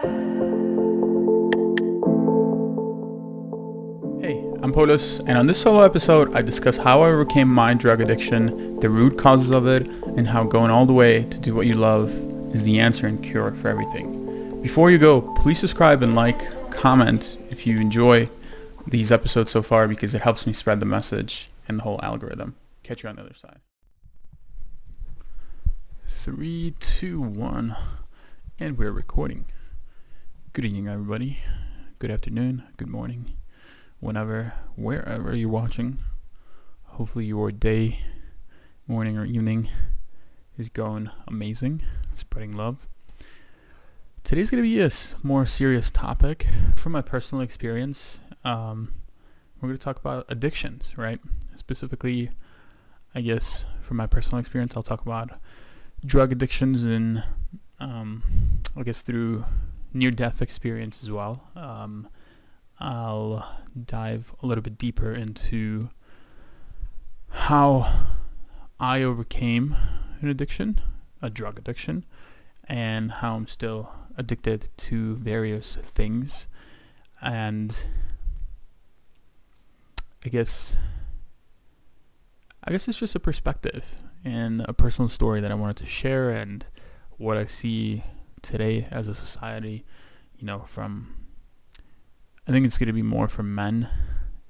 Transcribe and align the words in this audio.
Hey, 0.00 0.06
I'm 4.62 4.72
Polis, 4.72 5.18
and 5.26 5.36
on 5.36 5.46
this 5.46 5.60
solo 5.60 5.82
episode, 5.82 6.32
I 6.32 6.40
discuss 6.40 6.78
how 6.78 7.02
I 7.02 7.10
overcame 7.10 7.48
my 7.48 7.74
drug 7.74 8.00
addiction, 8.00 8.80
the 8.80 8.88
root 8.88 9.18
causes 9.18 9.50
of 9.50 9.66
it, 9.66 9.86
and 9.86 10.26
how 10.26 10.44
going 10.44 10.70
all 10.70 10.86
the 10.86 10.94
way 10.94 11.24
to 11.24 11.38
do 11.38 11.54
what 11.54 11.66
you 11.66 11.74
love 11.74 12.10
is 12.54 12.62
the 12.62 12.80
answer 12.80 13.06
and 13.06 13.22
cure 13.22 13.52
for 13.52 13.68
everything. 13.68 14.62
Before 14.62 14.90
you 14.90 14.96
go, 14.96 15.20
please 15.20 15.58
subscribe 15.58 16.02
and 16.02 16.14
like, 16.14 16.70
comment 16.70 17.36
if 17.50 17.66
you 17.66 17.78
enjoy 17.78 18.30
these 18.86 19.12
episodes 19.12 19.50
so 19.50 19.60
far 19.60 19.86
because 19.86 20.14
it 20.14 20.22
helps 20.22 20.46
me 20.46 20.54
spread 20.54 20.80
the 20.80 20.86
message 20.86 21.50
and 21.68 21.78
the 21.78 21.82
whole 21.82 22.00
algorithm. 22.02 22.56
Catch 22.84 23.02
you 23.02 23.10
on 23.10 23.16
the 23.16 23.22
other 23.22 23.34
side. 23.34 23.58
Three, 26.06 26.74
two, 26.80 27.20
one, 27.20 27.76
and 28.58 28.78
we're 28.78 28.92
recording. 28.92 29.44
Good 30.52 30.64
evening, 30.64 30.88
everybody. 30.88 31.38
Good 32.00 32.10
afternoon, 32.10 32.64
good 32.76 32.88
morning, 32.88 33.36
whenever, 34.00 34.52
wherever 34.74 35.36
you're 35.36 35.48
watching. 35.48 36.00
Hopefully 36.86 37.26
your 37.26 37.52
day, 37.52 38.00
morning, 38.88 39.16
or 39.16 39.24
evening 39.24 39.70
is 40.58 40.68
going 40.68 41.08
amazing, 41.28 41.84
spreading 42.16 42.56
love. 42.56 42.88
Today's 44.24 44.50
going 44.50 44.60
to 44.60 44.68
be 44.68 44.80
a 44.80 44.90
more 45.22 45.46
serious 45.46 45.88
topic 45.88 46.48
from 46.74 46.90
my 46.90 47.00
personal 47.00 47.42
experience. 47.42 48.18
Um, 48.44 48.92
we're 49.60 49.68
going 49.68 49.78
to 49.78 49.84
talk 49.84 50.00
about 50.00 50.26
addictions, 50.28 50.98
right? 50.98 51.20
Specifically, 51.54 52.30
I 53.14 53.20
guess 53.20 53.64
from 53.80 53.98
my 53.98 54.08
personal 54.08 54.40
experience, 54.40 54.76
I'll 54.76 54.82
talk 54.82 55.02
about 55.02 55.30
drug 56.04 56.32
addictions 56.32 56.82
and 56.82 57.22
um, 57.78 58.24
I 58.76 58.82
guess 58.82 59.02
through 59.02 59.44
near-death 59.92 60.40
experience 60.42 61.02
as 61.02 61.10
well. 61.10 61.48
Um, 61.56 62.08
I'll 62.78 63.48
dive 63.84 64.34
a 64.42 64.46
little 64.46 64.62
bit 64.62 64.78
deeper 64.78 65.12
into 65.12 65.90
how 67.28 68.06
I 68.78 69.02
overcame 69.02 69.76
an 70.20 70.28
addiction, 70.28 70.80
a 71.20 71.30
drug 71.30 71.58
addiction, 71.58 72.04
and 72.64 73.12
how 73.12 73.36
I'm 73.36 73.46
still 73.46 73.90
addicted 74.16 74.68
to 74.76 75.16
various 75.16 75.76
things. 75.76 76.48
And 77.20 77.84
I 80.24 80.28
guess 80.28 80.76
I 82.62 82.72
guess 82.72 82.88
it's 82.88 82.98
just 82.98 83.14
a 83.14 83.20
perspective 83.20 83.96
and 84.24 84.62
a 84.68 84.74
personal 84.74 85.08
story 85.08 85.40
that 85.40 85.50
I 85.50 85.54
wanted 85.54 85.76
to 85.76 85.86
share 85.86 86.30
and 86.30 86.64
what 87.16 87.38
I 87.38 87.46
see 87.46 88.04
today 88.42 88.86
as 88.90 89.08
a 89.08 89.14
society, 89.14 89.84
you 90.36 90.46
know, 90.46 90.60
from 90.60 91.14
I 92.48 92.52
think 92.52 92.66
it's 92.66 92.78
going 92.78 92.88
to 92.88 92.92
be 92.92 93.02
more 93.02 93.28
for 93.28 93.42
men 93.42 93.88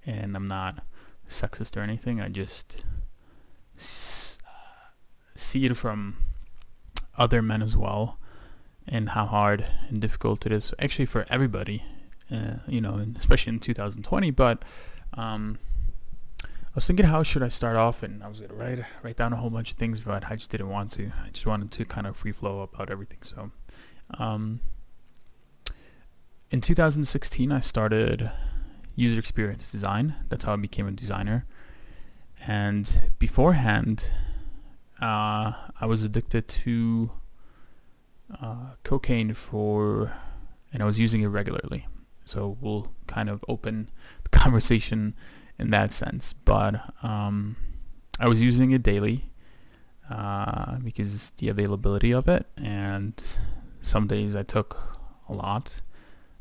and 0.07 0.35
I'm 0.37 0.47
not 0.47 0.85
sexist 1.29 1.77
or 1.77 1.81
anything. 1.81 2.21
I 2.21 2.29
just 2.29 2.85
s- 3.77 4.39
see 5.35 5.67
it 5.67 5.77
from 5.77 6.17
other 7.19 7.43
men 7.43 7.63
as 7.63 7.77
well 7.77 8.19
and 8.89 9.11
how 9.11 9.27
hard 9.27 9.71
and 9.89 10.01
difficult 10.01 10.47
it 10.47 10.53
is 10.53 10.73
actually 10.79 11.07
for 11.07 11.27
everybody, 11.29 11.85
uh, 12.31 12.55
you 12.67 12.81
know, 12.81 13.05
especially 13.19 13.53
in 13.53 13.59
2020, 13.61 14.31
but 14.31 14.65
um, 15.15 15.59
I 16.43 16.49
was 16.75 16.87
thinking 16.87 17.07
how 17.07 17.23
should 17.23 17.43
I 17.43 17.49
start 17.49 17.77
off 17.77 18.03
and 18.03 18.23
I 18.23 18.29
was 18.29 18.41
gonna 18.41 18.55
write 18.55 18.85
write 19.03 19.17
down 19.17 19.33
a 19.33 19.37
whole 19.37 19.51
bunch 19.51 19.73
of 19.73 19.77
things 19.77 20.01
but 20.01 20.31
I 20.31 20.37
just 20.37 20.51
didn't 20.51 20.69
want 20.69 20.93
to. 20.93 21.11
I 21.25 21.29
just 21.31 21.45
wanted 21.45 21.71
to 21.73 21.85
kind 21.85 22.07
of 22.07 22.17
free 22.17 22.33
flow 22.33 22.63
about 22.63 22.91
everything. 22.91 23.19
So 23.23 23.51
um, 24.19 24.61
in 26.50 26.61
2016 26.61 27.53
I 27.53 27.61
started 27.61 28.30
user 28.94 29.19
experience 29.19 29.70
design. 29.70 30.14
That's 30.28 30.44
how 30.44 30.55
I 30.55 30.56
became 30.56 30.86
a 30.86 30.92
designer. 30.92 31.47
And 32.47 33.12
beforehand 33.19 34.10
uh, 35.00 35.53
I 35.81 35.87
was 35.87 36.04
addicted 36.04 36.49
to 36.49 37.10
uh, 38.41 38.75
cocaine 38.84 39.34
for 39.34 40.12
and 40.72 40.82
I 40.82 40.87
was 40.87 40.99
using 41.00 41.22
it 41.22 41.28
regularly. 41.28 41.87
So 42.25 42.56
we'll 42.60 42.93
kind 43.06 43.28
of 43.28 43.44
open 43.49 43.91
the 44.22 44.28
conversation 44.38 45.15
in 45.59 45.70
that 45.70 45.93
sense. 45.93 46.32
But 46.32 46.81
um, 47.03 47.56
I 48.19 48.28
was 48.28 48.41
using 48.41 48.70
it 48.70 48.82
daily 48.82 49.31
uh, 50.10 50.78
because 50.78 51.31
the 51.38 51.49
availability 51.49 52.12
of 52.12 52.28
it, 52.28 52.47
and 52.56 53.20
some 53.83 54.07
days 54.07 54.35
I 54.37 54.43
took 54.43 54.99
a 55.29 55.33
lot, 55.33 55.81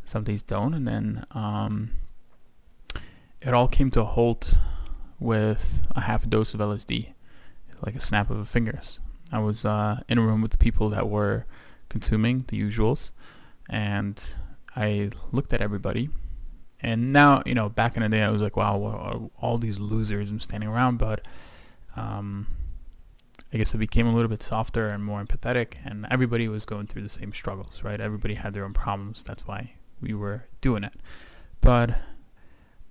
some 0.06 0.24
days 0.24 0.42
don't, 0.42 0.74
and 0.74 0.88
then 0.88 1.26
um, 1.32 1.92
it 3.42 3.54
all 3.54 3.68
came 3.68 3.90
to 3.92 4.02
a 4.02 4.06
halt 4.06 4.54
with 5.20 5.86
a 5.96 6.02
half 6.02 6.24
a 6.24 6.28
dose 6.28 6.54
of 6.54 6.60
LSD, 6.60 7.14
like 7.86 7.96
a 7.96 8.02
snap 8.02 8.30
of 8.30 8.38
the 8.38 8.46
fingers. 8.46 9.00
I 9.32 9.40
was 9.40 9.66
uh, 9.66 10.02
in 10.08 10.18
a 10.18 10.22
room 10.22 10.42
with 10.42 10.58
people 10.60 10.90
that 10.90 11.10
were 11.10 11.46
consuming 11.90 12.46
the 12.48 12.60
usuals, 12.60 13.12
and 13.70 14.22
I 14.76 15.12
looked 15.32 15.54
at 15.54 15.62
everybody 15.62 16.10
and 16.82 17.12
now, 17.12 17.44
you 17.46 17.54
know, 17.54 17.70
back 17.70 17.98
in 17.98 18.04
the 18.04 18.10
day, 18.10 18.24
I 18.24 18.30
was 18.30 18.42
like, 18.42 18.56
wow, 18.56 19.30
all 19.38 19.58
these 19.58 19.80
losers 19.80 20.32
I'm 20.32 20.40
standing 20.40 20.70
around. 20.70 20.98
But 20.98 21.26
um, 21.96 22.48
I 23.52 23.58
guess 23.58 23.74
I 23.74 23.78
became 23.78 24.08
a 24.08 24.14
little 24.14 24.30
bit 24.30 24.44
softer 24.44 24.90
and 24.90 25.04
more 25.04 25.24
empathetic, 25.24 25.76
and 25.84 26.06
everybody 26.12 26.48
was 26.48 26.66
going 26.66 26.88
through 26.88 27.02
the 27.02 27.10
same 27.10 27.34
struggles, 27.34 27.84
right? 27.84 28.00
Everybody 28.00 28.36
had 28.36 28.54
their 28.54 28.64
own 28.64 28.74
problems. 28.74 29.24
That's 29.24 29.48
why 29.48 29.74
we 30.02 30.14
were 30.14 30.46
doing 30.62 30.84
it. 30.84 30.94
But 31.62 31.96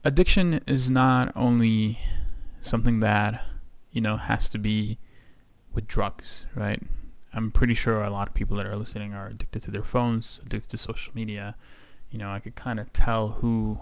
addiction 0.05 0.61
is 0.67 0.91
not 0.91 1.33
only 1.37 1.99
something 2.61 3.01
that, 3.01 3.45
you 3.93 4.01
know, 4.01 4.17
has 4.17 4.49
to 4.51 4.59
be 4.59 4.99
with 5.73 5.87
drugs, 5.87 6.45
right? 6.55 6.83
I'm 7.33 7.51
pretty 7.51 7.75
sure 7.75 8.03
a 8.03 8.11
lot 8.11 8.29
of 8.29 8.35
people 8.35 8.57
that 8.57 8.67
are 8.67 8.77
listening 8.77 9.15
are 9.15 9.29
addicted 9.29 9.63
to 9.63 9.71
their 9.71 9.85
phones, 9.85 10.41
addicted 10.45 10.71
to 10.71 10.79
social 10.79 11.13
media, 11.15 11.55
you 12.11 12.19
know, 12.19 12.31
I 12.31 12.41
could 12.41 12.55
kind 12.55 12.81
of 12.81 12.93
tell 12.93 13.29
who 13.29 13.79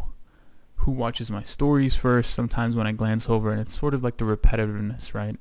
who 0.80 0.92
watches 0.92 1.30
my 1.30 1.42
stories 1.42 1.96
first 1.96 2.34
sometimes 2.34 2.76
when 2.76 2.86
I 2.86 2.92
glance 2.92 3.30
over 3.30 3.50
and 3.50 3.60
it's 3.60 3.78
sort 3.78 3.94
of 3.94 4.02
like 4.02 4.18
the 4.18 4.24
repetitiveness, 4.24 5.14
right? 5.14 5.36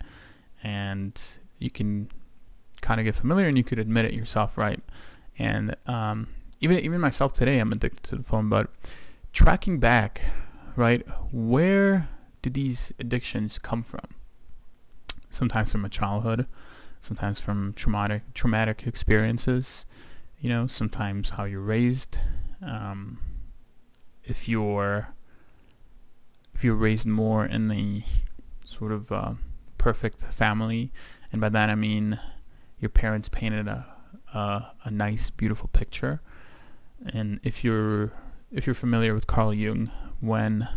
And 0.65 1.21
you 1.59 1.69
can 1.69 2.09
kind 2.81 2.99
of 2.99 3.03
get 3.05 3.13
familiar 3.13 3.47
and 3.47 3.55
you 3.55 3.63
could 3.63 3.77
admit 3.77 4.05
it 4.05 4.13
yourself, 4.13 4.57
right? 4.57 4.81
And 5.37 5.75
um, 5.85 6.27
even 6.59 6.79
even 6.79 6.99
myself 6.99 7.33
today, 7.33 7.59
I'm 7.59 7.71
addicted 7.71 8.03
to 8.09 8.15
the 8.15 8.23
phone, 8.23 8.49
but 8.49 8.71
tracking 9.31 9.79
back, 9.79 10.21
right? 10.75 11.05
Where 11.31 12.09
did 12.41 12.55
these 12.55 12.91
addictions 12.99 13.59
come 13.59 13.83
from? 13.83 14.07
Sometimes 15.29 15.71
from 15.71 15.85
a 15.85 15.89
childhood, 15.89 16.47
sometimes 16.99 17.39
from 17.39 17.73
traumatic 17.73 18.33
traumatic 18.33 18.87
experiences, 18.87 19.85
you 20.39 20.49
know, 20.49 20.65
sometimes 20.65 21.31
how 21.31 21.43
you're 21.43 21.61
raised, 21.61 22.17
um, 22.65 23.19
if 24.23 24.49
you're 24.49 25.09
if 26.55 26.63
you're 26.63 26.75
raised 26.75 27.05
more 27.05 27.45
in 27.45 27.67
the 27.67 28.03
sort 28.63 28.91
of 28.91 29.11
uh, 29.11 29.33
perfect 29.85 30.19
family, 30.33 30.91
and 31.31 31.39
by 31.39 31.47
that 31.47 31.69
I 31.69 31.75
mean 31.75 32.19
your 32.79 32.89
parents 32.89 33.29
painted 33.29 33.67
a, 33.67 33.85
a 34.33 34.71
a 34.85 34.89
nice, 34.89 35.29
beautiful 35.29 35.69
picture, 35.73 36.21
and 37.13 37.39
if 37.43 37.63
you're 37.63 38.11
if 38.51 38.65
you're 38.65 38.73
familiar 38.73 39.13
with 39.13 39.27
Carl 39.27 39.53
Jung, 39.53 39.91
when 40.21 40.67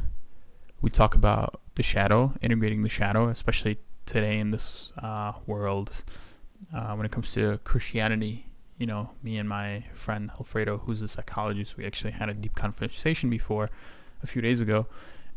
we 0.82 0.90
talk 0.90 1.14
about 1.14 1.58
the 1.76 1.82
shadow, 1.82 2.34
integrating 2.42 2.82
the 2.82 2.90
shadow, 2.90 3.28
especially 3.28 3.78
today 4.04 4.38
in 4.38 4.50
this 4.50 4.92
uh, 5.02 5.32
world, 5.46 6.04
uh, 6.74 6.92
when 6.92 7.06
it 7.06 7.10
comes 7.10 7.32
to 7.32 7.58
Christianity, 7.64 8.44
you 8.76 8.86
know, 8.86 9.12
me 9.22 9.38
and 9.38 9.48
my 9.48 9.84
friend 9.94 10.30
Alfredo, 10.38 10.82
who's 10.84 11.00
a 11.00 11.08
psychologist, 11.08 11.78
we 11.78 11.86
actually 11.86 12.12
had 12.12 12.28
a 12.28 12.34
deep 12.34 12.54
conversation 12.54 13.30
before 13.30 13.70
a 14.22 14.26
few 14.26 14.42
days 14.42 14.60
ago 14.60 14.86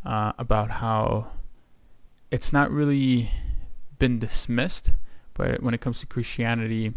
uh, 0.04 0.34
about 0.38 0.72
how 0.84 1.32
it's 2.32 2.52
not 2.52 2.70
really 2.70 3.32
been 4.02 4.18
dismissed, 4.18 4.90
but 5.36 5.62
when 5.62 5.76
it 5.76 5.80
comes 5.80 6.00
to 6.00 6.08
Christianity, 6.08 6.92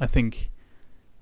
I 0.00 0.06
think 0.06 0.50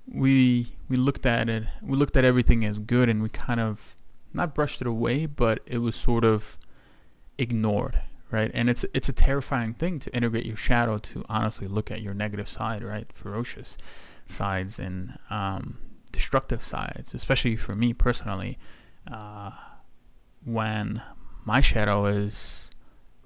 we 0.07 0.71
we 0.87 0.95
looked 0.95 1.25
at 1.25 1.49
it, 1.49 1.63
we 1.83 1.97
looked 1.97 2.15
at 2.15 2.23
everything 2.23 2.63
as 2.63 2.79
good, 2.79 3.09
and 3.09 3.21
we 3.21 3.27
kind 3.27 3.59
of 3.59 3.97
not 4.33 4.55
brushed 4.55 4.79
it 4.79 4.87
away, 4.87 5.25
but 5.25 5.59
it 5.65 5.79
was 5.79 5.93
sort 5.97 6.23
of 6.23 6.57
ignored, 7.37 8.01
right? 8.31 8.49
And 8.53 8.69
it's 8.69 8.85
it's 8.93 9.09
a 9.09 9.13
terrifying 9.13 9.73
thing 9.73 9.99
to 9.99 10.15
integrate 10.15 10.45
your 10.45 10.55
shadow 10.55 10.97
to 10.99 11.25
honestly 11.27 11.67
look 11.67 11.91
at 11.91 12.01
your 12.01 12.13
negative 12.13 12.47
side, 12.47 12.81
right? 12.81 13.11
Ferocious 13.11 13.77
sides 14.25 14.79
and 14.79 15.19
um, 15.29 15.79
destructive 16.13 16.63
sides, 16.63 17.13
especially 17.13 17.57
for 17.57 17.75
me 17.75 17.91
personally, 17.91 18.57
uh, 19.11 19.51
when 20.45 21.01
my 21.43 21.59
shadow 21.59 22.05
is 22.05 22.66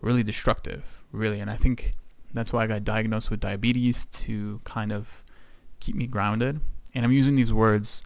really 0.02 0.24
destructive, 0.24 1.04
really. 1.12 1.40
And 1.40 1.50
I 1.50 1.56
think 1.56 1.94
that's 2.34 2.52
why 2.54 2.64
I 2.64 2.68
got 2.68 2.84
diagnosed 2.84 3.30
with 3.30 3.40
diabetes 3.40 4.06
to 4.06 4.60
kind 4.64 4.92
of 4.92 5.24
keep 5.80 5.96
me 5.96 6.08
grounded. 6.08 6.60
And 6.94 7.06
I'm 7.06 7.12
using 7.12 7.36
these 7.36 7.54
words 7.54 8.02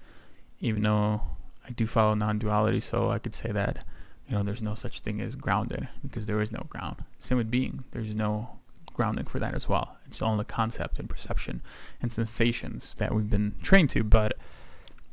even 0.60 0.84
though 0.84 1.22
I 1.68 1.72
do 1.72 1.86
follow 1.88 2.14
non-duality, 2.14 2.80
so 2.80 3.10
I 3.10 3.20
could 3.20 3.34
say 3.34 3.52
that 3.52 3.86
you 4.28 4.36
know 4.36 4.44
there's 4.44 4.62
no 4.62 4.76
such 4.76 5.02
thing 5.02 5.22
as 5.22 5.36
grounded 5.36 5.88
because 6.02 6.26
there 6.26 6.42
is 6.42 6.52
no 6.52 6.66
ground. 6.70 7.04
Same 7.20 7.38
with 7.38 7.52
being. 7.52 7.84
There's 7.92 8.16
no 8.16 8.50
grounding 8.94 9.26
for 9.26 9.40
that 9.40 9.54
as 9.54 9.68
well. 9.68 9.98
It's 10.08 10.22
all 10.22 10.38
the 10.38 10.46
concept 10.46 11.00
and 11.00 11.10
perception 11.10 11.62
and 12.02 12.12
sensations 12.12 12.96
that 12.98 13.14
we've 13.14 13.30
been 13.30 13.56
trained 13.62 13.90
to. 13.92 14.04
But 14.04 14.38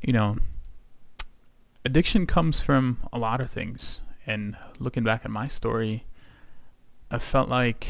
you 0.00 0.12
know, 0.12 0.36
addiction 1.84 2.26
comes 2.26 2.60
from 2.60 2.98
a 3.12 3.18
lot 3.18 3.40
of 3.40 3.50
things. 3.50 4.02
And 4.24 4.56
looking 4.78 5.02
back 5.02 5.24
at 5.24 5.32
my 5.32 5.48
story, 5.48 6.04
I 7.12 7.18
felt 7.18 7.50
like 7.50 7.86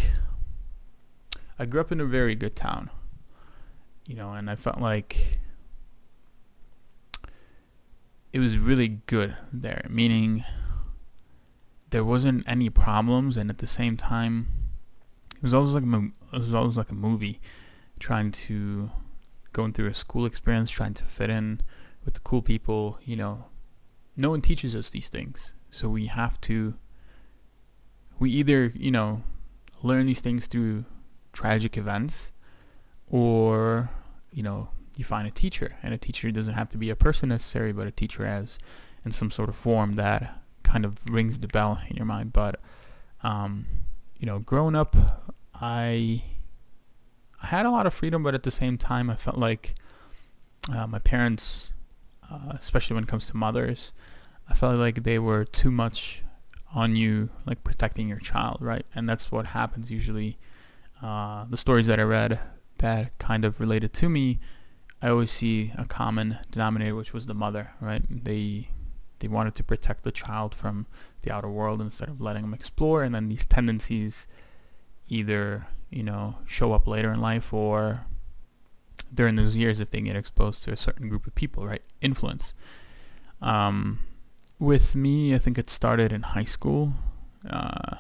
I 1.57 1.65
grew 1.65 1.81
up 1.81 1.93
in 1.93 2.01
a 2.01 2.05
very 2.05 2.35
good 2.35 2.57
town, 2.57 2.91
you 4.05 4.17
know, 4.17 4.33
and 4.33 4.51
I 4.51 4.57
felt 4.57 4.81
like 4.81 5.39
it 8.33 8.41
was 8.41 8.59
really 8.59 8.89
good 9.07 9.37
there, 9.53 9.87
meaning 9.89 10.45
there 11.91 12.05
wasn't 12.05 12.43
any 12.49 12.69
problems, 12.69 13.37
and 13.37 13.49
at 13.49 13.59
the 13.59 13.67
same 13.69 13.97
time, 13.97 14.49
it 15.37 15.43
was 15.43 15.55
always 15.55 15.75
like 15.75 15.85
a, 15.85 16.09
it 16.33 16.41
was 16.41 16.53
always 16.53 16.77
like 16.77 16.91
a 16.91 16.95
movie, 16.95 17.41
trying 18.01 18.33
to 18.33 18.91
going 19.53 19.73
through 19.73 19.87
a 19.87 19.95
school 19.95 20.27
experience, 20.27 20.69
trying 20.69 20.95
to 20.95 21.05
fit 21.05 21.31
in 21.31 21.61
with 22.05 22.15
the 22.15 22.21
cool 22.21 22.43
people. 22.43 22.99
You 23.05 23.15
know, 23.15 23.45
no 24.17 24.31
one 24.31 24.41
teaches 24.41 24.75
us 24.75 24.91
these 24.91 25.09
things, 25.09 25.55
so 25.71 25.89
we 25.89 26.07
have 26.07 26.41
to. 26.41 26.75
We 28.23 28.31
either 28.31 28.71
you 28.73 28.93
know 28.93 29.25
learn 29.83 30.07
these 30.07 30.21
things 30.21 30.47
through 30.47 30.85
tragic 31.33 31.77
events, 31.77 32.31
or 33.09 33.91
you 34.31 34.45
know 34.45 34.69
you 34.97 35.03
find 35.03 35.27
a 35.27 35.31
teacher, 35.33 35.75
and 35.83 35.93
a 35.93 35.99
teacher 35.99 36.31
doesn't 36.31 36.55
have 36.55 36.69
to 36.69 36.79
be 36.79 36.89
a 36.89 36.95
person 36.95 37.31
necessarily, 37.31 37.73
but 37.73 37.89
a 37.89 37.91
teacher 37.91 38.25
as 38.25 38.61
in 39.05 39.11
some 39.11 39.33
sort 39.33 39.49
of 39.49 39.57
form 39.57 39.97
that 39.97 40.39
kind 40.63 40.85
of 40.85 41.05
rings 41.11 41.41
the 41.41 41.49
bell 41.49 41.81
in 41.91 41.97
your 41.97 42.07
mind. 42.07 42.33
But 42.33 42.61
um, 43.25 43.67
you 44.21 44.27
know, 44.27 44.39
growing 44.39 44.77
up, 44.77 44.95
I 45.53 46.23
I 47.43 47.47
had 47.47 47.67
a 47.67 47.73
lot 47.73 47.89
of 47.89 47.93
freedom, 47.93 48.23
but 48.23 48.37
at 48.37 48.45
the 48.45 48.53
same 48.53 48.79
time, 48.79 49.11
I 49.11 49.17
felt 49.17 49.37
like 49.37 49.75
uh, 50.73 50.87
my 50.87 51.01
parents, 51.01 51.73
uh, 52.31 52.53
especially 52.53 52.95
when 52.95 53.03
it 53.03 53.09
comes 53.09 53.27
to 53.27 53.37
mothers, 53.37 53.93
I 54.49 54.55
felt 54.55 54.79
like 54.79 55.03
they 55.03 55.19
were 55.19 55.45
too 55.45 55.73
much 55.73 56.23
on 56.75 56.97
you, 56.97 57.31
like 57.47 57.63
protecting 57.65 58.09
your 58.09 58.19
child, 58.19 58.59
right? 58.61 58.87
And 58.95 59.09
that's 59.09 59.31
what 59.31 59.47
happens 59.47 59.91
usually. 59.91 60.39
Uh, 61.03 61.47
the 61.51 61.57
stories 61.57 61.87
that 61.89 61.99
I 61.99 62.05
read 62.05 62.41
that 62.79 63.19
kind 63.19 63.45
of 63.45 63.61
related 63.61 63.93
to 63.93 64.09
me 64.09 64.41
I 65.03 65.09
always 65.09 65.33
see 65.33 65.73
a 65.77 65.85
common 65.85 66.39
denominator, 66.53 66.95
which 66.95 67.13
was 67.13 67.27
the 67.27 67.35
mother, 67.35 67.73
right? 67.81 68.03
They 68.09 68.69
they 69.19 69.29
wanted 69.29 69.55
to 69.57 69.65
protect 69.65 70.05
the 70.05 70.13
child 70.13 70.55
from 70.55 70.87
the 71.23 71.33
outer 71.33 71.51
world 71.51 71.81
instead 71.81 72.09
of 72.09 72.21
letting 72.21 72.43
them 72.43 72.55
explore, 72.55 73.03
and 73.03 73.13
then 73.13 73.29
these 73.29 73.45
tendencies 73.45 74.29
either 75.09 75.67
you 75.91 76.05
know 76.05 76.37
show 76.47 76.73
up 76.73 76.87
later 76.87 77.13
in 77.13 77.21
life 77.21 77.53
or 77.53 78.07
during 79.13 79.35
those 79.35 79.57
years 79.57 79.81
if 79.81 79.91
they 79.91 80.01
get 80.01 80.17
exposed 80.17 80.63
to 80.65 80.73
a 80.73 80.77
certain 80.77 81.09
group 81.09 81.27
of 81.27 81.35
people, 81.35 81.67
right? 81.67 81.83
Influence. 82.01 82.55
Um, 83.43 83.99
with 84.63 84.95
me, 84.95 85.35
I 85.35 85.39
think 85.39 85.59
it 85.59 85.69
started 85.69 86.13
in 86.13 86.23
high 86.23 86.45
school. 86.45 86.95
Uh, 87.49 87.97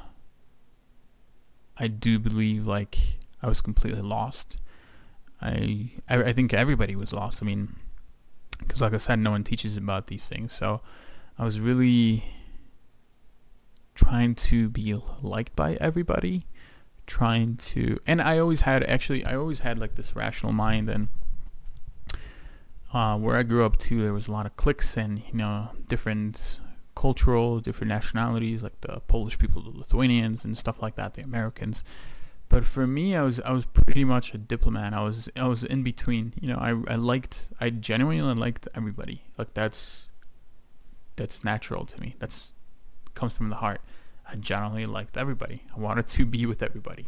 I 1.76 1.88
do 1.88 2.18
believe 2.18 2.66
like 2.66 3.18
I 3.42 3.48
was 3.48 3.60
completely 3.60 4.02
lost 4.02 4.56
I, 5.42 5.90
I, 6.08 6.32
think 6.32 6.54
everybody 6.54 6.94
was 6.94 7.12
lost. 7.12 7.42
I 7.42 7.46
mean, 7.46 7.74
because 8.60 8.80
like 8.80 8.94
I 8.94 8.98
said, 8.98 9.18
no 9.18 9.32
one 9.32 9.42
teaches 9.42 9.76
about 9.76 10.06
these 10.06 10.28
things. 10.28 10.52
So 10.52 10.80
I 11.36 11.44
was 11.44 11.58
really 11.58 12.24
trying 13.94 14.36
to 14.36 14.68
be 14.68 14.94
liked 15.20 15.56
by 15.56 15.74
everybody, 15.74 16.46
trying 17.06 17.56
to, 17.56 17.98
and 18.06 18.22
I 18.22 18.38
always 18.38 18.60
had 18.60 18.84
actually, 18.84 19.24
I 19.24 19.34
always 19.34 19.60
had 19.60 19.78
like 19.78 19.96
this 19.96 20.14
rational 20.14 20.52
mind, 20.52 20.88
and 20.88 21.08
uh, 22.92 23.16
where 23.16 23.36
I 23.36 23.42
grew 23.42 23.64
up 23.64 23.78
too, 23.78 24.02
there 24.02 24.12
was 24.12 24.28
a 24.28 24.32
lot 24.32 24.46
of 24.46 24.56
cliques 24.56 24.96
and 24.96 25.18
you 25.18 25.34
know 25.34 25.70
different 25.88 26.60
cultural, 26.94 27.58
different 27.60 27.88
nationalities, 27.88 28.62
like 28.62 28.80
the 28.82 29.00
Polish 29.00 29.38
people, 29.38 29.62
the 29.62 29.70
Lithuanians, 29.70 30.44
and 30.44 30.56
stuff 30.56 30.82
like 30.82 30.94
that, 30.96 31.14
the 31.14 31.22
Americans. 31.22 31.84
But 32.48 32.64
for 32.64 32.86
me, 32.86 33.16
I 33.16 33.22
was 33.22 33.40
I 33.40 33.52
was 33.52 33.64
pretty 33.64 34.04
much 34.04 34.34
a 34.34 34.38
diplomat. 34.38 34.92
I 34.92 35.02
was 35.02 35.28
I 35.34 35.48
was 35.48 35.64
in 35.64 35.82
between. 35.82 36.34
You 36.40 36.48
know, 36.48 36.58
I 36.58 36.70
I 36.92 36.96
liked 36.96 37.48
I 37.60 37.70
genuinely 37.70 38.34
liked 38.34 38.68
everybody. 38.74 39.24
Like 39.38 39.54
that's 39.54 40.08
that's 41.16 41.42
natural 41.42 41.86
to 41.86 42.00
me. 42.00 42.14
That's 42.18 42.52
comes 43.14 43.32
from 43.32 43.48
the 43.48 43.56
heart. 43.56 43.80
I 44.30 44.36
generally 44.36 44.86
liked 44.86 45.16
everybody. 45.16 45.62
I 45.74 45.80
wanted 45.80 46.08
to 46.08 46.26
be 46.26 46.44
with 46.46 46.62
everybody, 46.62 47.06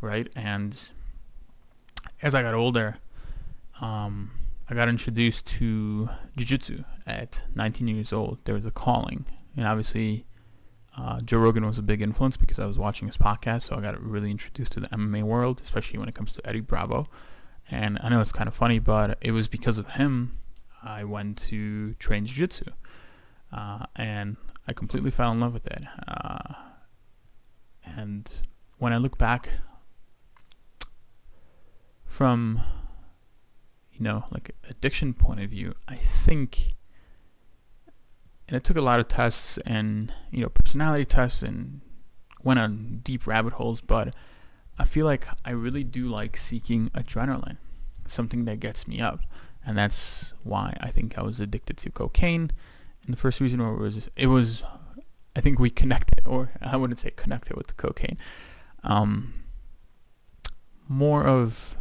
right? 0.00 0.28
And 0.34 0.76
as 2.20 2.34
I 2.34 2.42
got 2.42 2.54
older, 2.54 2.98
um, 3.80 4.32
I 4.70 4.74
got 4.74 4.88
introduced 4.88 5.46
to 5.58 6.08
jiu-jitsu 6.36 6.84
at 7.04 7.44
19 7.56 7.88
years 7.88 8.12
old. 8.12 8.38
There 8.44 8.54
was 8.54 8.64
a 8.64 8.70
calling, 8.70 9.26
and 9.56 9.66
obviously 9.66 10.26
uh, 10.96 11.20
Joe 11.22 11.38
Rogan 11.38 11.66
was 11.66 11.80
a 11.80 11.82
big 11.82 12.00
influence 12.00 12.36
because 12.36 12.60
I 12.60 12.66
was 12.66 12.78
watching 12.78 13.08
his 13.08 13.16
podcast, 13.16 13.62
so 13.62 13.76
I 13.76 13.80
got 13.80 14.00
really 14.00 14.30
introduced 14.30 14.70
to 14.72 14.80
the 14.80 14.86
MMA 14.88 15.24
world, 15.24 15.60
especially 15.60 15.98
when 15.98 16.08
it 16.08 16.14
comes 16.14 16.34
to 16.34 16.46
Eddie 16.48 16.60
Bravo. 16.60 17.08
And 17.68 17.98
I 18.00 18.10
know 18.10 18.20
it's 18.20 18.30
kind 18.30 18.46
of 18.46 18.54
funny, 18.54 18.78
but 18.78 19.18
it 19.20 19.32
was 19.32 19.48
because 19.48 19.80
of 19.80 19.90
him 19.90 20.38
I 20.84 21.02
went 21.02 21.38
to 21.48 21.94
train 21.94 22.26
jiu-jitsu. 22.26 22.70
Uh, 23.52 23.86
and 23.96 24.36
I 24.68 24.72
completely 24.72 25.10
fell 25.10 25.32
in 25.32 25.40
love 25.40 25.52
with 25.52 25.66
it. 25.66 25.82
Uh, 26.06 26.54
and 27.84 28.42
when 28.78 28.92
I 28.92 28.98
look 28.98 29.18
back 29.18 29.48
from, 32.04 32.60
you 34.00 34.04
know, 34.04 34.24
like 34.32 34.56
addiction 34.68 35.14
point 35.14 35.40
of 35.40 35.50
view, 35.50 35.74
I 35.86 35.94
think 35.94 36.74
and 38.50 38.56
it 38.56 38.64
took 38.64 38.76
a 38.76 38.82
lot 38.82 38.98
of 38.98 39.06
tests 39.06 39.58
and 39.58 40.12
you 40.32 40.40
know 40.40 40.48
personality 40.48 41.04
tests 41.04 41.40
and 41.40 41.80
went 42.42 42.58
on 42.58 43.00
deep 43.04 43.26
rabbit 43.26 43.52
holes 43.54 43.80
but 43.80 44.12
i 44.76 44.84
feel 44.84 45.06
like 45.06 45.28
i 45.44 45.50
really 45.50 45.84
do 45.84 46.08
like 46.08 46.36
seeking 46.36 46.90
adrenaline 46.90 47.58
something 48.06 48.44
that 48.46 48.58
gets 48.58 48.88
me 48.88 49.00
up 49.00 49.20
and 49.64 49.78
that's 49.78 50.34
why 50.42 50.76
i 50.80 50.90
think 50.90 51.16
i 51.16 51.22
was 51.22 51.40
addicted 51.40 51.76
to 51.76 51.90
cocaine. 51.90 52.50
And 53.04 53.14
the 53.14 53.16
first 53.16 53.40
reason 53.40 53.60
was 53.78 54.10
it 54.16 54.26
was 54.26 54.64
i 55.36 55.40
think 55.40 55.60
we 55.60 55.70
connected 55.82 56.26
or 56.26 56.50
i 56.60 56.76
wouldn't 56.76 56.98
say 56.98 57.10
connected 57.10 57.56
with 57.56 57.68
the 57.68 57.74
cocaine 57.74 58.18
um, 58.82 59.34
more 60.88 61.24
of 61.24 61.76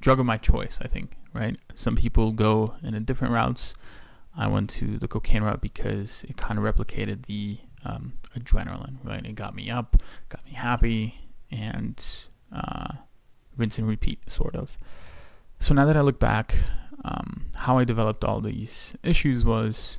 drug 0.00 0.18
of 0.18 0.24
my 0.24 0.38
choice 0.38 0.78
i 0.80 0.88
think 0.88 1.16
right 1.32 1.58
some 1.74 1.96
people 1.96 2.32
go 2.32 2.74
in 2.82 2.94
a 2.94 3.00
different 3.00 3.32
routes 3.32 3.74
I 4.36 4.48
went 4.48 4.70
to 4.70 4.98
the 4.98 5.08
cocaine 5.08 5.42
route 5.42 5.60
because 5.60 6.24
it 6.24 6.36
kind 6.36 6.58
of 6.58 6.64
replicated 6.64 7.26
the 7.26 7.58
um, 7.84 8.14
adrenaline, 8.36 8.96
right? 9.02 9.24
It 9.24 9.34
got 9.34 9.54
me 9.54 9.70
up, 9.70 9.96
got 10.28 10.44
me 10.46 10.52
happy, 10.52 11.20
and 11.50 12.02
uh, 12.50 12.94
rinse 13.56 13.78
and 13.78 13.86
repeat, 13.86 14.30
sort 14.30 14.56
of. 14.56 14.78
So 15.60 15.74
now 15.74 15.84
that 15.84 15.96
I 15.96 16.00
look 16.00 16.18
back, 16.18 16.56
um, 17.04 17.46
how 17.56 17.78
I 17.78 17.84
developed 17.84 18.24
all 18.24 18.40
these 18.40 18.96
issues 19.02 19.44
was 19.44 19.98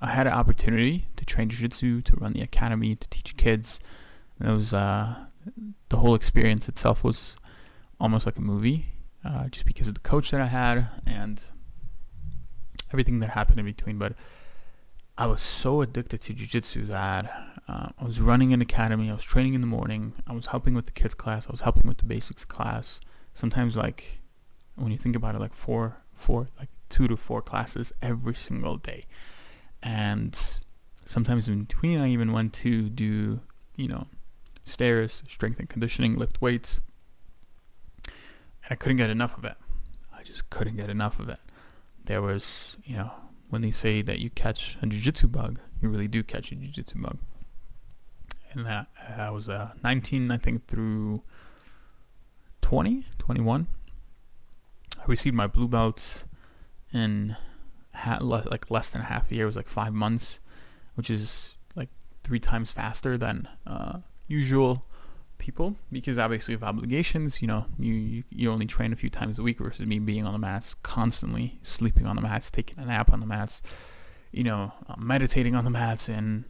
I 0.00 0.08
had 0.08 0.26
an 0.26 0.32
opportunity 0.32 1.06
to 1.16 1.24
train 1.24 1.48
jiu-jitsu, 1.48 2.02
to 2.02 2.16
run 2.16 2.32
the 2.32 2.40
academy, 2.40 2.96
to 2.96 3.08
teach 3.10 3.36
kids. 3.36 3.80
And 4.38 4.48
it 4.48 4.52
was 4.52 4.72
uh, 4.72 5.14
the 5.90 5.98
whole 5.98 6.14
experience 6.14 6.68
itself 6.68 7.04
was 7.04 7.36
almost 8.00 8.24
like 8.24 8.36
a 8.36 8.40
movie, 8.40 8.91
uh, 9.24 9.48
just 9.48 9.66
because 9.66 9.88
of 9.88 9.94
the 9.94 10.00
coach 10.00 10.30
that 10.30 10.40
I 10.40 10.46
had 10.46 10.88
and 11.06 11.42
everything 12.92 13.20
that 13.20 13.30
happened 13.30 13.58
in 13.58 13.66
between. 13.66 13.98
But 13.98 14.14
I 15.16 15.26
was 15.26 15.42
so 15.42 15.82
addicted 15.82 16.20
to 16.22 16.34
jujitsu 16.34 16.88
that 16.88 17.26
uh, 17.68 17.88
I 17.98 18.04
was 18.04 18.20
running 18.20 18.52
an 18.52 18.60
academy. 18.60 19.10
I 19.10 19.14
was 19.14 19.24
training 19.24 19.54
in 19.54 19.60
the 19.60 19.66
morning. 19.66 20.14
I 20.26 20.32
was 20.32 20.46
helping 20.46 20.74
with 20.74 20.86
the 20.86 20.92
kids 20.92 21.14
class. 21.14 21.46
I 21.46 21.50
was 21.50 21.60
helping 21.60 21.86
with 21.86 21.98
the 21.98 22.04
basics 22.04 22.44
class. 22.44 23.00
Sometimes, 23.34 23.76
like 23.76 24.20
when 24.74 24.90
you 24.90 24.98
think 24.98 25.16
about 25.16 25.34
it, 25.34 25.38
like 25.40 25.54
four, 25.54 25.98
four, 26.12 26.48
like 26.58 26.68
two 26.88 27.08
to 27.08 27.16
four 27.16 27.42
classes 27.42 27.92
every 28.00 28.34
single 28.34 28.76
day. 28.76 29.04
And 29.82 30.38
sometimes 31.04 31.48
in 31.48 31.64
between, 31.64 31.98
I 31.98 32.08
even 32.08 32.32
went 32.32 32.52
to 32.54 32.88
do, 32.88 33.40
you 33.76 33.88
know, 33.88 34.06
stairs, 34.64 35.22
strength 35.28 35.58
and 35.58 35.68
conditioning, 35.68 36.16
lift 36.16 36.40
weights. 36.40 36.80
And 38.64 38.72
I 38.72 38.74
couldn't 38.74 38.98
get 38.98 39.10
enough 39.10 39.36
of 39.36 39.44
it. 39.44 39.54
I 40.16 40.22
just 40.22 40.50
couldn't 40.50 40.76
get 40.76 40.88
enough 40.90 41.18
of 41.18 41.28
it 41.28 41.38
there 42.04 42.22
was, 42.22 42.76
you 42.84 42.96
know, 42.96 43.10
when 43.48 43.62
they 43.62 43.70
say 43.70 44.02
that 44.02 44.18
you 44.18 44.30
catch 44.30 44.76
a 44.82 44.86
jiu-jitsu 44.86 45.28
bug, 45.28 45.60
you 45.80 45.88
really 45.88 46.08
do 46.08 46.22
catch 46.22 46.52
a 46.52 46.54
jiu-jitsu 46.54 47.00
bug. 47.00 47.18
And 48.52 48.66
that 48.66 48.88
I 49.16 49.30
was 49.30 49.48
uh, 49.48 49.70
19, 49.82 50.30
I 50.30 50.36
think, 50.36 50.66
through 50.66 51.22
20, 52.60 53.06
21. 53.18 53.66
I 54.98 55.04
received 55.06 55.34
my 55.34 55.46
blue 55.46 55.68
belts 55.68 56.24
in 56.92 57.36
ha- 57.94 58.18
less, 58.20 58.46
like 58.46 58.70
less 58.70 58.90
than 58.90 59.02
half 59.02 59.30
a 59.30 59.34
year. 59.34 59.44
It 59.44 59.46
was 59.46 59.56
like 59.56 59.68
five 59.68 59.94
months, 59.94 60.40
which 60.94 61.08
is 61.08 61.56
like 61.74 61.88
three 62.24 62.40
times 62.40 62.72
faster 62.72 63.16
than 63.16 63.48
uh, 63.66 64.00
usual 64.28 64.84
people 65.42 65.74
because 65.90 66.18
obviously 66.18 66.54
of 66.54 66.62
obligations. 66.62 67.42
You 67.42 67.48
know, 67.48 67.66
you, 67.78 68.22
you 68.30 68.50
only 68.50 68.66
train 68.66 68.92
a 68.92 68.96
few 68.96 69.10
times 69.10 69.38
a 69.38 69.42
week 69.42 69.58
versus 69.58 69.84
me 69.84 69.98
being 69.98 70.24
on 70.24 70.32
the 70.32 70.38
mats 70.38 70.74
constantly, 70.82 71.58
sleeping 71.62 72.06
on 72.06 72.16
the 72.16 72.22
mats, 72.22 72.50
taking 72.50 72.78
a 72.78 72.86
nap 72.86 73.12
on 73.12 73.20
the 73.20 73.26
mats, 73.26 73.60
you 74.30 74.44
know, 74.44 74.72
uh, 74.88 74.94
meditating 74.96 75.54
on 75.54 75.64
the 75.64 75.70
mats 75.70 76.08
and 76.08 76.44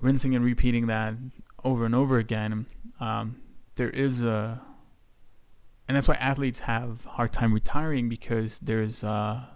rinsing 0.00 0.34
and 0.34 0.44
repeating 0.44 0.86
that 0.86 1.14
over 1.64 1.84
and 1.84 1.94
over 1.94 2.18
again. 2.18 2.66
Um, 3.00 3.40
there 3.74 3.90
is 3.90 4.22
a 4.22 4.62
and 5.86 5.96
that's 5.96 6.08
why 6.08 6.14
athletes 6.14 6.60
have 6.60 7.04
hard 7.04 7.32
time 7.32 7.52
retiring 7.52 8.08
because 8.08 8.58
there's 8.60 9.02
a 9.02 9.50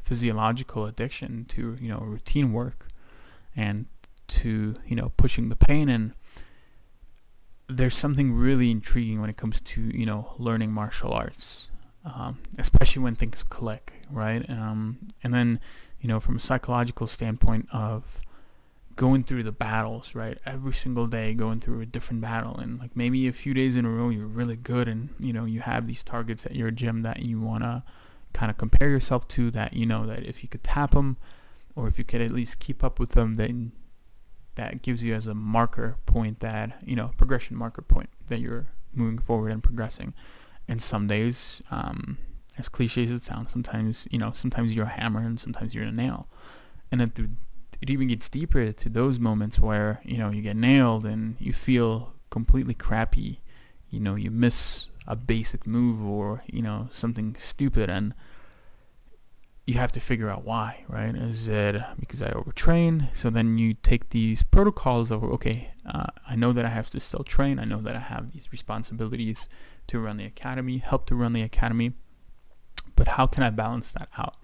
physiological 0.00 0.86
addiction 0.86 1.44
to 1.44 1.76
you 1.80 1.88
know 1.88 1.98
routine 1.98 2.52
work 2.52 2.88
and 3.54 3.86
to 4.26 4.74
you 4.86 4.96
know 4.96 5.12
pushing 5.16 5.50
the 5.50 5.56
pain 5.56 5.88
and 5.88 6.14
there's 7.68 7.96
something 7.96 8.32
really 8.32 8.70
intriguing 8.70 9.20
when 9.20 9.30
it 9.30 9.36
comes 9.36 9.60
to 9.60 9.80
you 9.80 10.06
know 10.06 10.34
learning 10.38 10.72
martial 10.72 11.12
arts 11.12 11.70
um, 12.04 12.38
especially 12.58 13.02
when 13.02 13.14
things 13.14 13.42
click 13.42 13.92
right 14.10 14.48
um, 14.48 14.98
and 15.22 15.34
then 15.34 15.60
you 16.00 16.08
know 16.08 16.20
from 16.20 16.36
a 16.36 16.40
psychological 16.40 17.06
standpoint 17.06 17.68
of 17.72 18.22
going 18.98 19.22
through 19.22 19.44
the 19.44 19.52
battles, 19.52 20.16
right? 20.16 20.38
Every 20.44 20.72
single 20.72 21.06
day 21.06 21.32
going 21.32 21.60
through 21.60 21.80
a 21.80 21.86
different 21.86 22.20
battle 22.20 22.58
and 22.58 22.80
like 22.80 22.96
maybe 22.96 23.28
a 23.28 23.32
few 23.32 23.54
days 23.54 23.76
in 23.76 23.84
a 23.84 23.88
row 23.88 24.08
you're 24.08 24.26
really 24.26 24.56
good 24.56 24.88
and 24.88 25.10
you 25.20 25.32
know 25.32 25.44
you 25.44 25.60
have 25.60 25.86
these 25.86 26.02
targets 26.02 26.44
at 26.44 26.56
your 26.56 26.72
gym 26.72 27.02
that 27.02 27.20
you 27.20 27.40
want 27.40 27.62
to 27.62 27.84
kind 28.32 28.50
of 28.50 28.58
compare 28.58 28.90
yourself 28.90 29.26
to 29.28 29.52
that 29.52 29.72
you 29.72 29.86
know 29.86 30.04
that 30.04 30.24
if 30.24 30.42
you 30.42 30.48
could 30.48 30.64
tap 30.64 30.90
them 30.90 31.16
or 31.76 31.86
if 31.86 31.96
you 31.96 32.04
could 32.04 32.20
at 32.20 32.32
least 32.32 32.58
keep 32.58 32.82
up 32.82 32.98
with 32.98 33.12
them 33.12 33.36
then 33.36 33.70
that 34.58 34.82
gives 34.82 35.04
you 35.04 35.14
as 35.14 35.28
a 35.28 35.34
marker 35.34 35.96
point 36.04 36.40
that 36.40 36.82
you 36.84 36.96
know 36.96 37.12
progression 37.16 37.56
marker 37.56 37.80
point 37.80 38.10
that 38.26 38.40
you're 38.40 38.66
moving 38.92 39.18
forward 39.18 39.52
and 39.52 39.62
progressing. 39.62 40.12
And 40.66 40.82
some 40.82 41.06
days 41.06 41.62
um, 41.70 42.18
as 42.58 42.68
cliche 42.68 43.04
as 43.04 43.12
it 43.12 43.22
sounds 43.22 43.52
sometimes 43.52 44.08
you 44.10 44.18
know 44.18 44.32
sometimes 44.34 44.74
you're 44.74 44.86
a 44.86 45.00
hammer 45.00 45.20
and 45.20 45.38
sometimes 45.38 45.74
you're 45.74 45.84
a 45.84 45.92
nail. 45.92 46.26
And 46.90 47.00
it 47.80 47.88
even 47.88 48.08
gets 48.08 48.28
deeper 48.28 48.72
to 48.72 48.88
those 48.88 49.20
moments 49.20 49.60
where 49.60 50.00
you 50.04 50.18
know 50.18 50.30
you 50.30 50.42
get 50.42 50.56
nailed 50.56 51.06
and 51.06 51.36
you 51.38 51.52
feel 51.52 52.12
completely 52.28 52.74
crappy. 52.74 53.40
You 53.90 54.00
know 54.00 54.16
you 54.16 54.32
miss 54.32 54.88
a 55.06 55.14
basic 55.14 55.66
move 55.68 56.04
or 56.04 56.42
you 56.46 56.62
know 56.62 56.88
something 56.90 57.36
stupid 57.38 57.88
and 57.88 58.12
you 59.68 59.74
have 59.74 59.92
to 59.92 60.00
figure 60.00 60.30
out 60.30 60.44
why 60.44 60.84
right 60.88 61.14
is 61.14 61.48
it 61.48 61.76
because 62.00 62.22
i 62.22 62.30
overtrain 62.30 63.14
so 63.14 63.28
then 63.28 63.58
you 63.58 63.74
take 63.74 64.10
these 64.10 64.42
protocols 64.42 65.10
of 65.10 65.22
okay 65.22 65.70
uh, 65.86 66.06
i 66.28 66.34
know 66.34 66.52
that 66.52 66.64
i 66.64 66.68
have 66.68 66.88
to 66.90 66.98
still 66.98 67.24
train 67.24 67.58
i 67.58 67.64
know 67.64 67.80
that 67.80 67.94
i 67.94 68.00
have 68.00 68.32
these 68.32 68.48
responsibilities 68.50 69.48
to 69.86 69.98
run 69.98 70.16
the 70.16 70.24
academy 70.24 70.78
help 70.78 71.06
to 71.06 71.14
run 71.14 71.32
the 71.32 71.42
academy 71.42 71.92
but 72.96 73.08
how 73.08 73.26
can 73.26 73.42
i 73.42 73.50
balance 73.50 73.92
that 73.92 74.08
out 74.16 74.36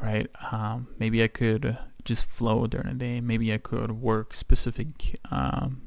right 0.00 0.28
um, 0.52 0.88
maybe 0.98 1.22
i 1.22 1.28
could 1.28 1.76
just 2.04 2.24
flow 2.24 2.66
during 2.66 2.88
the 2.88 2.94
day. 2.94 3.20
Maybe 3.20 3.52
I 3.52 3.58
could 3.58 3.92
work 3.92 4.34
specific 4.34 5.18
um, 5.30 5.82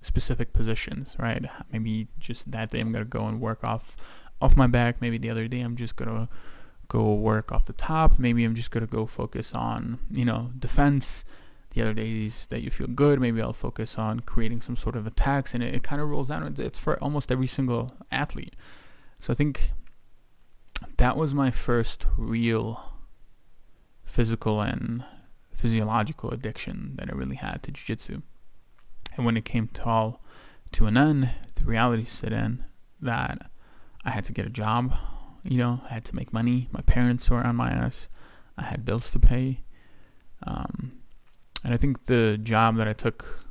specific 0.00 0.52
positions, 0.52 1.16
right? 1.18 1.44
Maybe 1.72 2.08
just 2.18 2.50
that 2.50 2.70
day 2.70 2.80
I'm 2.80 2.92
gonna 2.92 3.04
go 3.04 3.20
and 3.20 3.40
work 3.40 3.64
off 3.64 3.96
off 4.40 4.56
my 4.56 4.66
back. 4.66 5.00
Maybe 5.00 5.18
the 5.18 5.30
other 5.30 5.48
day 5.48 5.60
I'm 5.60 5.76
just 5.76 5.96
gonna 5.96 6.28
go 6.88 7.14
work 7.14 7.52
off 7.52 7.66
the 7.66 7.72
top. 7.72 8.18
Maybe 8.18 8.44
I'm 8.44 8.54
just 8.54 8.70
gonna 8.70 8.86
go 8.86 9.06
focus 9.06 9.54
on 9.54 9.98
you 10.10 10.24
know 10.24 10.50
defense. 10.58 11.24
The 11.70 11.82
other 11.82 11.94
days 11.94 12.46
that 12.48 12.62
you 12.62 12.70
feel 12.70 12.86
good, 12.86 13.20
maybe 13.20 13.42
I'll 13.42 13.52
focus 13.52 13.98
on 13.98 14.20
creating 14.20 14.62
some 14.62 14.74
sort 14.76 14.96
of 14.96 15.06
attacks, 15.06 15.52
and 15.54 15.62
it, 15.62 15.74
it 15.74 15.82
kind 15.82 16.00
of 16.00 16.08
rolls 16.08 16.28
down. 16.28 16.54
It's 16.58 16.78
for 16.78 16.98
almost 17.02 17.30
every 17.30 17.46
single 17.46 17.92
athlete. 18.10 18.56
So 19.20 19.32
I 19.32 19.36
think 19.36 19.72
that 20.96 21.16
was 21.16 21.34
my 21.34 21.50
first 21.50 22.06
real 22.16 22.82
physical 24.02 24.60
and 24.60 25.04
physiological 25.52 26.30
addiction 26.30 26.94
that 26.96 27.10
I 27.10 27.16
really 27.16 27.36
had 27.36 27.62
to 27.64 27.72
jiu-jitsu. 27.72 28.22
And 29.16 29.26
when 29.26 29.36
it 29.36 29.44
came 29.44 29.68
to 29.68 29.84
all 29.84 30.22
to 30.72 30.86
an 30.86 30.96
end, 30.96 31.30
the 31.56 31.64
reality 31.64 32.04
set 32.04 32.32
in 32.32 32.64
that 33.00 33.50
I 34.04 34.10
had 34.10 34.24
to 34.24 34.32
get 34.32 34.46
a 34.46 34.50
job, 34.50 34.96
you 35.42 35.58
know, 35.58 35.80
I 35.88 35.94
had 35.94 36.04
to 36.06 36.16
make 36.16 36.32
money. 36.32 36.68
My 36.72 36.80
parents 36.82 37.30
were 37.30 37.38
on 37.38 37.56
my 37.56 37.70
ass. 37.70 38.08
I 38.56 38.64
had 38.64 38.84
bills 38.84 39.10
to 39.12 39.18
pay. 39.18 39.60
Um, 40.46 40.92
and 41.64 41.74
I 41.74 41.76
think 41.76 42.04
the 42.04 42.38
job 42.40 42.76
that 42.76 42.88
I 42.88 42.92
took 42.92 43.44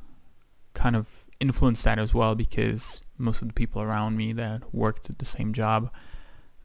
kind 0.74 0.96
of 0.96 1.26
influenced 1.40 1.84
that 1.84 1.98
as 1.98 2.14
well 2.14 2.34
because 2.34 3.02
most 3.16 3.42
of 3.42 3.48
the 3.48 3.54
people 3.54 3.82
around 3.82 4.16
me 4.16 4.32
that 4.32 4.62
worked 4.74 5.10
at 5.10 5.18
the 5.18 5.24
same 5.24 5.52
job, 5.52 5.90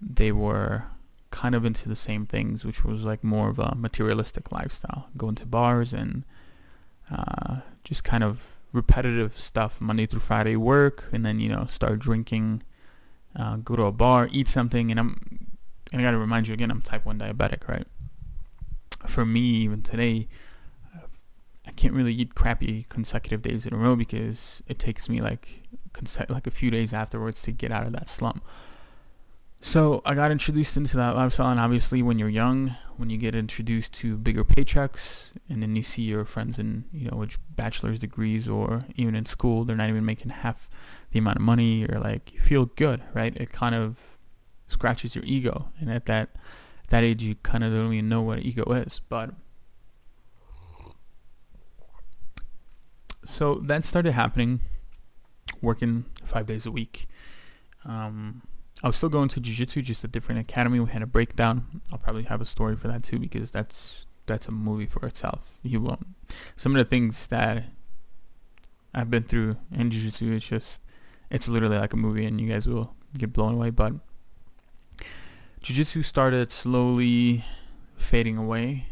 they 0.02 0.32
were 0.32 0.86
kind 1.32 1.56
of 1.56 1.66
into 1.66 1.90
the 1.90 1.96
same 1.96 2.26
things, 2.26 2.64
which 2.64 2.86
was 2.86 3.04
like 3.04 3.24
more 3.24 3.50
of 3.50 3.60
a 3.60 3.76
materialistic 3.76 4.52
lifestyle, 4.52 5.10
going 5.18 5.36
to 5.36 5.46
bars 5.46 5.94
and 5.94 6.24
uh, 7.12 7.58
just 7.84 8.04
kind 8.04 8.24
of 8.24 8.48
repetitive 8.72 9.38
stuff, 9.38 9.82
Monday 9.82 10.06
through 10.06 10.20
Friday 10.20 10.56
work, 10.56 11.10
and 11.12 11.26
then 11.26 11.40
you 11.40 11.50
know 11.50 11.68
start 11.70 12.00
drinking, 12.00 12.64
uh, 13.36 13.58
go 13.58 13.76
to 13.76 13.84
a 13.84 13.92
bar, 13.92 14.30
eat 14.32 14.48
something, 14.48 14.92
and 14.92 15.00
I'm 15.00 15.48
and 15.92 16.02
I 16.02 16.04
gotta 16.04 16.18
remind 16.18 16.48
you 16.48 16.54
again, 16.54 16.72
I'm 16.72 16.82
type 16.82 17.06
one 17.06 17.20
diabetic, 17.20 17.68
right? 17.68 17.88
For 19.06 19.26
me, 19.26 19.42
even 19.42 19.82
today, 19.82 20.28
I 21.68 21.72
can't 21.72 21.94
really 21.94 22.14
eat 22.14 22.36
crappy 22.36 22.86
consecutive 22.90 23.42
days 23.42 23.66
in 23.66 23.74
a 23.74 23.78
row 23.78 23.96
because 23.96 24.62
it 24.68 24.80
takes 24.80 25.08
me 25.08 25.22
like 25.22 25.62
like 26.30 26.48
a 26.48 26.52
few 26.52 26.72
days 26.72 26.94
afterwards 26.94 27.42
to 27.44 27.52
get 27.52 27.72
out 27.72 27.86
of 27.86 27.94
that 27.94 28.10
slump. 28.10 28.44
So 29.62 30.02
I 30.06 30.14
got 30.14 30.30
introduced 30.30 30.76
into 30.76 30.98
that 30.98 31.16
lifestyle, 31.16 31.50
and 31.50 31.60
obviously, 31.60 32.02
when 32.02 32.20
you're 32.20 32.28
young, 32.28 32.76
when 32.98 33.10
you 33.10 33.18
get 33.18 33.34
introduced 33.34 33.94
to 33.94 34.18
bigger 34.18 34.44
paychecks, 34.44 35.32
and 35.48 35.64
then 35.64 35.76
you 35.78 35.84
see 35.84 36.02
your 36.02 36.26
friends 36.26 36.60
in, 36.60 36.84
you 36.92 37.10
know, 37.10 37.16
which 37.16 37.38
bachelor's 37.56 37.98
degrees 37.98 38.50
or 38.50 38.84
even 38.96 39.16
in 39.16 39.26
school, 39.26 39.64
they're 39.64 39.78
not 39.78 39.88
even 39.88 40.04
making 40.04 40.32
half 40.32 40.70
the 41.14 41.20
amount 41.20 41.38
of 41.38 41.44
money. 41.44 41.76
You're 41.76 42.00
like, 42.00 42.34
you 42.34 42.40
feel 42.40 42.66
good, 42.66 43.02
right? 43.14 43.36
It 43.38 43.52
kind 43.52 43.76
of 43.76 44.18
scratches 44.68 45.16
your 45.16 45.24
ego, 45.24 45.70
and 45.80 45.90
at 45.90 46.06
that 46.08 46.36
that 46.90 47.04
age, 47.04 47.24
you 47.24 47.36
kind 47.36 47.64
of 47.64 47.72
don't 47.72 47.94
even 47.94 48.10
know 48.10 48.22
what 48.22 48.40
ego 48.40 48.70
is. 48.74 49.00
But 49.08 49.30
so 53.24 53.56
that 53.56 53.86
started 53.86 54.12
happening, 54.12 54.60
working 55.62 56.06
five 56.24 56.46
days 56.46 56.66
a 56.66 56.72
week. 56.72 57.08
Um, 57.86 58.42
I 58.84 58.88
was 58.88 58.96
still 58.96 59.10
going 59.10 59.30
to 59.30 59.40
jiu-jitsu, 59.40 59.82
just 59.84 60.04
a 60.04 60.08
different 60.08 60.42
academy. 60.42 60.80
We 60.80 60.90
had 60.90 61.02
a 61.02 61.08
breakdown. 61.08 61.82
I'll 61.92 62.00
probably 62.00 62.24
have 62.24 62.42
a 62.42 62.46
story 62.46 62.76
for 62.76 62.88
that 62.88 63.04
too 63.04 63.20
because 63.20 63.52
that's 63.52 64.08
that's 64.26 64.48
a 64.48 64.52
movie 64.52 64.88
for 64.88 65.06
itself. 65.06 65.60
You 65.64 65.80
won't. 65.82 66.08
Some 66.56 66.76
of 66.76 66.80
the 66.80 66.90
things 66.90 67.28
that 67.28 67.66
I've 68.94 69.12
been 69.12 69.24
through 69.24 69.58
in 69.72 69.90
jiu-jitsu, 69.90 70.32
it's 70.32 70.48
just 70.48 70.82
it's 71.34 71.50
literally 71.50 71.78
like 71.78 71.92
a 71.92 71.98
movie, 71.98 72.26
and 72.26 72.40
you 72.40 72.48
guys 72.48 72.68
will 72.68 72.96
get 73.18 73.34
blown 73.34 73.56
away. 73.56 73.72
But 73.72 73.94
jiu-jitsu 75.62 76.04
started 76.04 76.52
slowly 76.52 77.44
fading 77.98 78.38
away, 78.38 78.88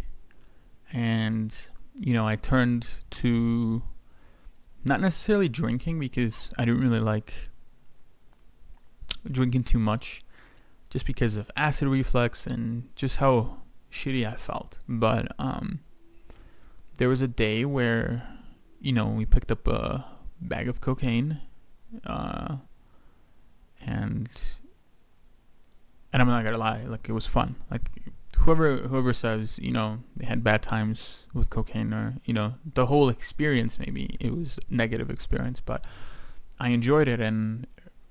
and 0.91 1.55
you 1.95 2.13
know 2.13 2.27
I 2.27 2.35
turned 2.35 2.87
to 3.11 3.83
not 4.83 4.99
necessarily 4.99 5.47
drinking 5.47 5.99
because 5.99 6.51
I 6.57 6.65
didn't 6.65 6.81
really 6.81 6.99
like 6.99 7.49
drinking 9.29 9.63
too 9.63 9.79
much 9.79 10.21
just 10.89 11.05
because 11.05 11.37
of 11.37 11.49
acid 11.55 11.87
reflux 11.87 12.47
and 12.47 12.89
just 12.95 13.17
how 13.17 13.57
shitty 13.91 14.27
I 14.27 14.35
felt. 14.35 14.79
But 14.87 15.31
um, 15.37 15.81
there 16.97 17.07
was 17.07 17.21
a 17.21 17.27
day 17.27 17.63
where, 17.63 18.27
you 18.79 18.91
know, 18.91 19.07
we 19.07 19.25
picked 19.25 19.51
up 19.51 19.67
a 19.67 20.05
bag 20.41 20.67
of 20.67 20.81
cocaine, 20.81 21.39
uh, 22.05 22.57
and 23.85 24.29
and 26.13 26.21
I'm 26.21 26.27
not 26.27 26.43
gonna 26.43 26.57
lie, 26.57 26.83
like 26.83 27.07
it 27.07 27.13
was 27.13 27.27
fun. 27.27 27.55
Like 27.69 27.89
whoever 28.37 28.77
whoever 28.77 29.13
says 29.13 29.59
you 29.59 29.71
know 29.71 29.99
they 30.15 30.25
had 30.25 30.43
bad 30.43 30.61
times 30.61 31.27
with 31.33 31.49
cocaine 31.49 31.93
or 31.93 32.15
you 32.25 32.33
know 32.33 32.55
the 32.73 32.87
whole 32.87 33.07
experience 33.07 33.77
maybe 33.77 34.17
it 34.19 34.35
was 34.35 34.59
negative 34.69 35.09
experience, 35.09 35.59
but 35.59 35.85
I 36.59 36.69
enjoyed 36.69 37.07
it 37.07 37.19
and 37.19 37.65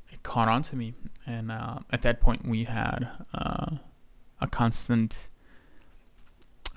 it 0.08 0.24
caught 0.24 0.48
on 0.48 0.62
to 0.64 0.76
me. 0.76 0.94
And 1.24 1.52
uh, 1.52 1.78
at 1.90 2.02
that 2.02 2.20
point, 2.20 2.44
we 2.44 2.64
had 2.64 3.08
uh, 3.32 3.76
a 4.40 4.46
constant 4.48 5.28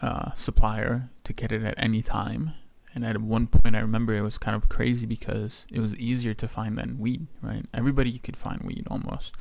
uh, 0.01 0.31
supplier 0.35 1.09
to 1.23 1.33
get 1.33 1.51
it 1.51 1.63
at 1.63 1.73
any 1.77 2.03
time. 2.03 2.53
And 2.95 3.05
at 3.05 3.19
one 3.19 3.47
point, 3.47 3.75
I 3.75 3.79
remember 3.79 4.13
it 4.13 4.21
was 4.21 4.37
kind 4.37 4.55
of 4.55 4.69
crazy 4.69 5.05
because 5.05 5.65
it 5.71 5.79
was 5.79 5.95
easier 5.95 6.33
to 6.35 6.47
find 6.47 6.77
than 6.77 6.99
weed, 6.99 7.27
right? 7.41 7.65
Everybody 7.73 8.19
could 8.19 8.37
find 8.37 8.61
weed 8.61 8.85
almost 8.89 9.35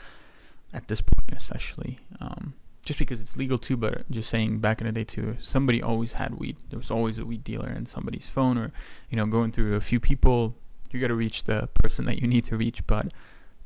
at 0.73 0.88
this 0.88 1.02
point, 1.02 1.37
especially. 1.37 1.99
Um, 2.21 2.54
just 2.85 2.99
because 2.99 3.21
it's 3.21 3.37
legal 3.37 3.59
too, 3.59 3.76
but 3.76 4.11
just 4.11 4.30
saying 4.30 4.59
back 4.59 4.80
in 4.80 4.87
the 4.87 4.92
day 4.92 5.04
too, 5.04 5.37
somebody 5.40 5.82
always 5.82 6.14
had 6.14 6.37
weed. 6.37 6.56
There 6.71 6.78
was 6.78 6.90
always 6.90 7.18
a 7.18 7.26
weed 7.26 7.44
dealer 7.44 7.68
in 7.68 7.87
somebody's 7.87 8.26
phone 8.26 8.59
or, 8.59 8.73
you 9.11 9.16
know, 9.16 9.26
going 9.26 9.52
through 9.52 9.76
a 9.76 9.80
few 9.80 10.00
people, 10.00 10.56
you 10.90 11.00
got 11.00 11.09
to 11.09 11.14
reach 11.14 11.44
the 11.44 11.68
person 11.75 12.06
that 12.06 12.21
you 12.21 12.26
need 12.26 12.44
to 12.47 12.56
reach. 12.56 12.87
But 12.87 13.12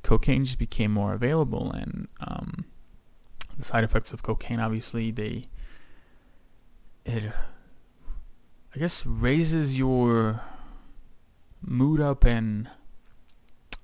cocaine 0.03 0.45
just 0.45 0.59
became 0.59 0.91
more 0.91 1.15
available 1.15 1.71
and 1.73 2.09
um, 2.21 2.65
the 3.59 3.65
side 3.65 3.85
effects 3.85 4.13
of 4.13 4.23
cocaine, 4.23 4.61
obviously, 4.61 5.11
they, 5.11 5.47
it, 7.05 7.33
I 8.77 8.79
guess, 8.79 9.07
raises 9.07 9.79
your 9.79 10.43
mood 11.63 11.99
up 11.99 12.27
and 12.27 12.69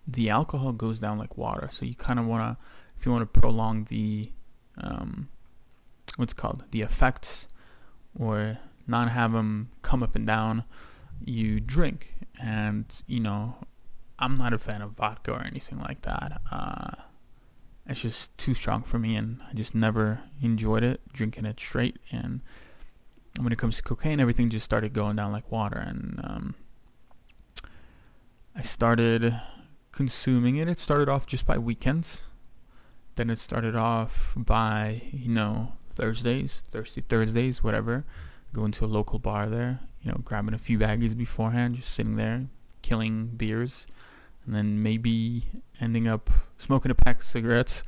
the 0.07 0.29
alcohol 0.29 0.73
goes 0.73 0.99
down 0.99 1.17
like 1.17 1.39
water. 1.39 1.71
So 1.73 1.87
you 1.87 1.95
kind 1.95 2.19
of 2.19 2.27
want 2.27 2.43
to, 2.43 2.63
if 2.99 3.07
you 3.07 3.13
want 3.13 3.23
to 3.23 3.41
prolong 3.41 3.85
the 3.85 4.33
um, 4.77 5.31
what's 6.17 6.35
called? 6.35 6.65
The 6.73 6.83
effects 6.83 7.49
or 8.19 8.59
not 8.87 9.09
have 9.09 9.33
them 9.33 9.71
come 9.81 10.03
up 10.03 10.15
and 10.15 10.27
down 10.27 10.65
you 11.25 11.59
drink. 11.59 12.15
And 12.39 12.85
you 13.07 13.21
know 13.21 13.57
i'm 14.19 14.37
not 14.37 14.53
a 14.53 14.59
fan 14.59 14.83
of 14.83 14.91
vodka 14.91 15.33
or 15.33 15.43
anything 15.43 15.79
like 15.79 16.03
that. 16.03 16.43
Uh, 16.51 16.91
it's 17.87 18.03
just 18.03 18.37
too 18.37 18.53
strong 18.53 18.83
for 18.83 18.99
me 18.99 19.17
and 19.17 19.41
i 19.51 19.55
just 19.55 19.75
never 19.75 20.21
enjoyed 20.43 20.83
it 20.83 21.01
drinking 21.15 21.47
it 21.47 21.59
straight. 21.59 21.97
And 22.11 22.43
when 23.41 23.53
it 23.53 23.59
comes 23.59 23.77
to 23.77 23.83
cocaine 23.83 24.21
everything 24.21 24.51
just 24.51 24.65
started 24.65 24.93
going 24.93 25.17
down 25.17 25.33
like 25.33 25.51
water. 25.51 25.79
And 25.79 26.21
um, 26.23 26.55
i 28.55 28.63
started 28.63 29.41
consuming 29.93 30.57
it. 30.57 30.69
It 30.69 30.79
started 30.79 31.09
off 31.09 31.27
just 31.27 31.47
by 31.47 31.59
weekends. 31.59 32.25
Then 33.15 33.31
it 33.31 33.39
started 33.39 33.77
off 33.77 34.33
by, 34.37 35.03
you 35.13 35.29
know, 35.29 35.73
Thursdays, 35.91 36.63
Thirsty 36.71 37.03
Thursdays, 37.03 37.63
whatever. 37.63 38.05
Going 38.53 38.73
to 38.73 38.85
a 38.85 38.87
local 38.87 39.19
bar 39.19 39.49
there, 39.49 39.81
you 40.03 40.11
know, 40.11 40.21
grabbing 40.25 40.55
a 40.55 40.59
few 40.59 40.79
baggies 40.79 41.17
beforehand, 41.17 41.77
just 41.77 41.93
sitting 41.95 42.17
there, 42.17 42.47
killing 42.83 43.29
beers, 43.29 43.87
and 44.45 44.55
then 44.55 44.83
maybe 44.83 45.47
ending 45.81 46.07
up 46.07 46.29
smoking 46.59 46.91
a 46.91 46.95
pack 46.95 47.21
of 47.21 47.27
cigarettes, 47.27 47.83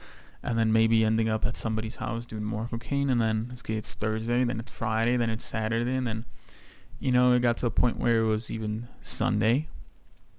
and 0.45 0.59
then 0.59 0.73
maybe 0.73 1.05
ending 1.05 1.29
up 1.29 1.47
at 1.47 1.57
somebody's 1.57 1.97
house 1.97 2.27
doing 2.27 2.45
more 2.45 2.69
cocaine, 2.71 3.09
and 3.09 3.21
then 3.21 3.51
it's 3.67 3.95
Thursday, 3.95 4.45
then 4.45 4.61
it's 4.61 4.71
Friday, 4.71 5.17
then 5.17 5.31
it's 5.31 5.45
Saturday, 5.45 5.95
and 5.95 6.07
then, 6.07 6.27
you 7.01 7.11
know, 7.11 7.33
it 7.33 7.41
got 7.41 7.57
to 7.59 7.67
a 7.67 7.71
point 7.71 7.99
where 7.99 8.19
it 8.21 8.27
was 8.27 8.51
even 8.51 8.89
Sunday, 9.01 9.69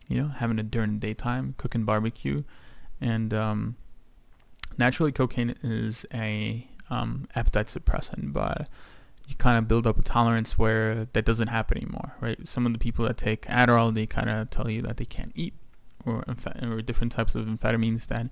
you 0.07 0.21
know, 0.21 0.27
having 0.27 0.59
it 0.59 0.69
during 0.69 0.93
the 0.93 0.99
daytime, 0.99 1.55
cooking 1.57 1.85
barbecue, 1.85 2.43
and 3.01 3.33
um, 3.33 3.75
naturally 4.77 5.11
cocaine 5.11 5.55
is 5.63 6.05
a 6.13 6.67
um, 6.91 7.27
appetite 7.35 7.67
suppressant, 7.67 8.31
but 8.31 8.69
you 9.27 9.33
kind 9.35 9.57
of 9.57 9.67
build 9.67 9.87
up 9.87 9.97
a 9.97 10.03
tolerance 10.03 10.55
where 10.55 11.07
that 11.13 11.25
doesn't 11.25 11.47
happen 11.47 11.77
anymore, 11.77 12.15
right? 12.21 12.47
Some 12.47 12.67
of 12.67 12.73
the 12.73 12.79
people 12.79 13.05
that 13.05 13.17
take 13.17 13.41
Adderall, 13.47 13.91
they 13.91 14.05
kind 14.05 14.29
of 14.29 14.51
tell 14.51 14.69
you 14.69 14.83
that 14.83 14.97
they 14.97 15.05
can't 15.05 15.31
eat, 15.33 15.55
or 16.05 16.23
or 16.61 16.81
different 16.83 17.11
types 17.11 17.33
of 17.33 17.47
amphetamines 17.47 18.05
that 18.05 18.29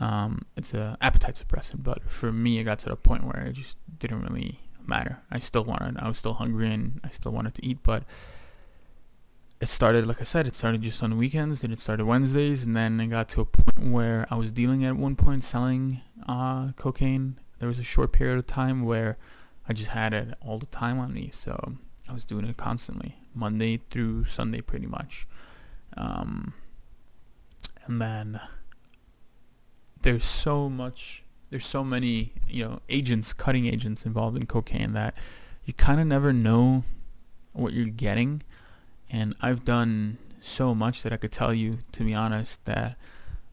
um, 0.00 0.42
it's 0.56 0.72
an 0.72 0.96
appetite 1.00 1.34
suppressant. 1.34 1.82
But 1.82 2.08
for 2.08 2.32
me, 2.32 2.58
it 2.58 2.64
got 2.64 2.78
to 2.80 2.88
the 2.88 2.96
point 2.96 3.24
where 3.24 3.44
it 3.46 3.54
just 3.54 3.76
didn't 3.98 4.22
really 4.22 4.60
matter. 4.86 5.22
I 5.30 5.38
still 5.38 5.64
wanted, 5.64 5.98
I 5.98 6.08
was 6.08 6.18
still 6.18 6.34
hungry, 6.34 6.72
and 6.72 7.00
I 7.04 7.10
still 7.10 7.32
wanted 7.32 7.54
to 7.54 7.64
eat, 7.64 7.78
but 7.82 8.04
it 9.60 9.68
started, 9.68 10.08
like 10.08 10.20
I 10.20 10.24
said, 10.24 10.46
it 10.46 10.56
started 10.56 10.82
just 10.82 11.02
on 11.04 11.16
weekends, 11.16 11.60
then 11.60 11.70
it 11.70 11.78
started 11.78 12.04
Wednesdays, 12.04 12.64
and 12.64 12.74
then 12.74 12.98
it 13.00 13.06
got 13.08 13.28
to 13.30 13.42
a 13.42 13.44
point 13.44 13.92
where 13.92 14.26
I 14.28 14.34
was 14.34 14.50
dealing 14.50 14.84
at 14.84 14.96
one 14.96 15.14
point 15.14 15.44
selling 15.44 16.00
uh, 16.28 16.72
cocaine. 16.72 17.38
There 17.60 17.68
was 17.68 17.78
a 17.78 17.84
short 17.84 18.10
period 18.10 18.38
of 18.38 18.48
time 18.48 18.82
where 18.82 19.18
I 19.68 19.72
just 19.72 19.90
had 19.90 20.12
it 20.12 20.34
all 20.40 20.58
the 20.58 20.66
time 20.66 20.98
on 20.98 21.14
me, 21.14 21.30
so 21.30 21.74
I 22.08 22.12
was 22.12 22.24
doing 22.24 22.44
it 22.44 22.56
constantly, 22.56 23.18
Monday 23.34 23.80
through 23.88 24.24
Sunday, 24.24 24.62
pretty 24.62 24.86
much. 24.86 25.28
Um, 25.96 26.54
and 27.86 28.02
then 28.02 28.40
there's 30.02 30.24
so 30.24 30.68
much, 30.68 31.22
there's 31.50 31.66
so 31.66 31.82
many, 31.84 32.32
you 32.48 32.64
know, 32.64 32.80
agents, 32.88 33.32
cutting 33.32 33.66
agents 33.66 34.04
involved 34.04 34.36
in 34.36 34.46
cocaine 34.46 34.92
that 34.92 35.14
you 35.64 35.72
kind 35.72 36.00
of 36.00 36.06
never 36.06 36.32
know 36.32 36.84
what 37.52 37.72
you're 37.72 37.86
getting 37.86 38.42
and 39.12 39.36
I've 39.42 39.64
done 39.64 40.16
so 40.40 40.74
much 40.74 41.02
that 41.02 41.12
I 41.12 41.18
could 41.18 41.30
tell 41.30 41.52
you, 41.52 41.78
to 41.92 42.02
be 42.02 42.14
honest, 42.14 42.64
that 42.64 42.96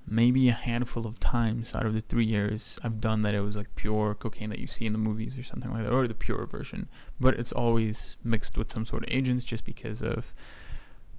maybe 0.07 0.49
a 0.49 0.53
handful 0.53 1.05
of 1.05 1.19
times 1.19 1.75
out 1.75 1.85
of 1.85 1.93
the 1.93 2.01
three 2.01 2.25
years 2.25 2.79
I've 2.83 2.99
done 2.99 3.21
that 3.21 3.35
it 3.35 3.41
was 3.41 3.55
like 3.55 3.75
pure 3.75 4.15
cocaine 4.15 4.49
that 4.49 4.57
you 4.57 4.65
see 4.65 4.88
in 4.88 4.93
the 4.93 4.97
movies 4.97 5.38
or 5.38 5.43
something 5.43 5.71
like 5.71 5.83
that, 5.83 5.91
or 5.91 6.07
the 6.07 6.15
pure 6.15 6.45
version. 6.47 6.88
But 7.19 7.35
it's 7.35 7.51
always 7.51 8.15
mixed 8.23 8.57
with 8.57 8.71
some 8.71 8.85
sort 8.85 9.03
of 9.03 9.09
agents 9.12 9.43
just 9.43 9.65
because 9.65 10.01
of 10.01 10.33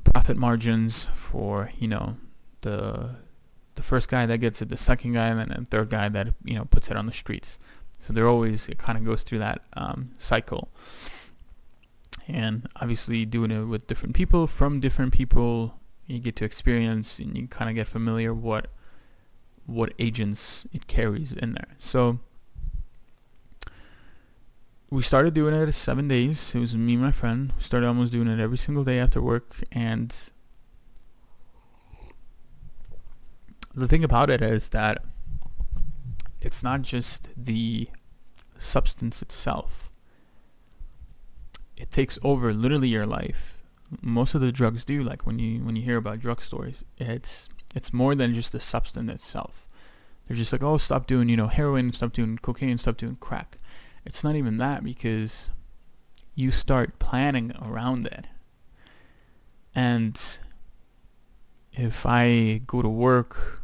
profit 0.02 0.38
margins 0.38 1.04
for, 1.12 1.70
you 1.78 1.86
know, 1.86 2.16
the 2.62 3.16
the 3.74 3.82
first 3.82 4.08
guy 4.08 4.26
that 4.26 4.38
gets 4.38 4.60
it, 4.62 4.68
the 4.68 4.76
second 4.76 5.14
guy, 5.14 5.28
and 5.28 5.38
then 5.38 5.48
the 5.48 5.64
third 5.64 5.90
guy 5.90 6.08
that, 6.08 6.34
you 6.44 6.54
know, 6.54 6.64
puts 6.64 6.90
it 6.90 6.96
on 6.96 7.06
the 7.06 7.12
streets. 7.12 7.58
So 7.98 8.12
they're 8.12 8.28
always, 8.28 8.68
it 8.68 8.78
kind 8.78 8.96
of 8.96 9.04
goes 9.04 9.22
through 9.22 9.40
that 9.40 9.62
um, 9.74 10.12
cycle. 10.18 10.68
And 12.26 12.68
obviously 12.80 13.24
doing 13.24 13.50
it 13.50 13.64
with 13.64 13.86
different 13.86 14.14
people 14.14 14.46
from 14.46 14.80
different 14.80 15.12
people. 15.12 15.74
You 16.06 16.18
get 16.18 16.36
to 16.36 16.44
experience 16.44 17.18
and 17.18 17.36
you 17.36 17.48
kind 17.48 17.68
of 17.68 17.74
get 17.74 17.86
familiar 17.86 18.32
what 18.34 18.68
what 19.66 19.92
agents 19.98 20.66
it 20.72 20.86
carries 20.88 21.32
in 21.32 21.52
there. 21.52 21.68
So 21.78 22.18
we 24.90 25.02
started 25.02 25.34
doing 25.34 25.54
it 25.54 25.72
seven 25.72 26.08
days. 26.08 26.54
It 26.54 26.58
was 26.58 26.76
me 26.76 26.94
and 26.94 27.02
my 27.02 27.12
friend. 27.12 27.52
We 27.56 27.62
started 27.62 27.86
almost 27.86 28.10
doing 28.10 28.26
it 28.26 28.40
every 28.40 28.58
single 28.58 28.82
day 28.82 28.98
after 28.98 29.22
work. 29.22 29.56
And 29.70 30.14
the 33.80 33.88
thing 33.88 34.04
about 34.04 34.30
it 34.30 34.42
is 34.42 34.70
that 34.70 35.02
it's 36.40 36.62
not 36.62 36.82
just 36.82 37.28
the 37.36 37.88
substance 38.58 39.22
itself 39.22 39.90
it 41.80 41.90
takes 41.90 42.18
over 42.22 42.52
literally 42.52 42.88
your 42.88 43.06
life. 43.06 43.56
Most 44.02 44.34
of 44.34 44.42
the 44.42 44.52
drugs 44.52 44.84
do. 44.84 45.02
Like 45.02 45.26
when 45.26 45.38
you 45.38 45.64
when 45.64 45.76
you 45.76 45.82
hear 45.82 45.96
about 45.96 46.20
drug 46.20 46.42
stories, 46.42 46.84
it's 46.98 47.48
it's 47.74 47.92
more 47.92 48.14
than 48.14 48.34
just 48.34 48.52
the 48.52 48.60
substance 48.60 49.10
itself. 49.10 49.66
They're 50.28 50.36
just 50.36 50.52
like, 50.52 50.62
oh, 50.62 50.76
stop 50.76 51.06
doing 51.06 51.30
you 51.30 51.38
know 51.38 51.48
heroin, 51.48 51.92
stop 51.94 52.12
doing 52.12 52.36
cocaine, 52.36 52.76
stop 52.76 52.98
doing 52.98 53.16
crack. 53.16 53.56
It's 54.04 54.22
not 54.22 54.36
even 54.36 54.58
that 54.58 54.84
because 54.84 55.48
you 56.34 56.50
start 56.50 56.98
planning 56.98 57.52
around 57.62 58.04
it. 58.06 58.26
And 59.74 60.20
if 61.72 62.04
I 62.04 62.60
go 62.66 62.82
to 62.82 62.88
work, 62.88 63.59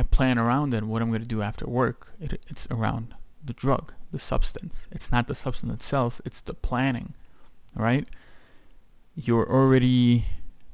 I 0.00 0.02
plan 0.02 0.38
around 0.38 0.72
it. 0.72 0.84
What 0.84 1.02
I'm 1.02 1.10
going 1.10 1.20
to 1.20 1.28
do 1.28 1.42
after 1.42 1.66
work, 1.66 2.14
it, 2.18 2.42
it's 2.48 2.66
around 2.70 3.14
the 3.44 3.52
drug 3.52 3.92
the 4.12 4.18
substance. 4.18 4.86
It's 4.90 5.12
not 5.12 5.26
the 5.26 5.34
substance 5.34 5.74
itself, 5.74 6.22
it's 6.24 6.40
the 6.40 6.54
planning, 6.54 7.12
right? 7.74 8.08
You're 9.14 9.46
already 9.52 10.24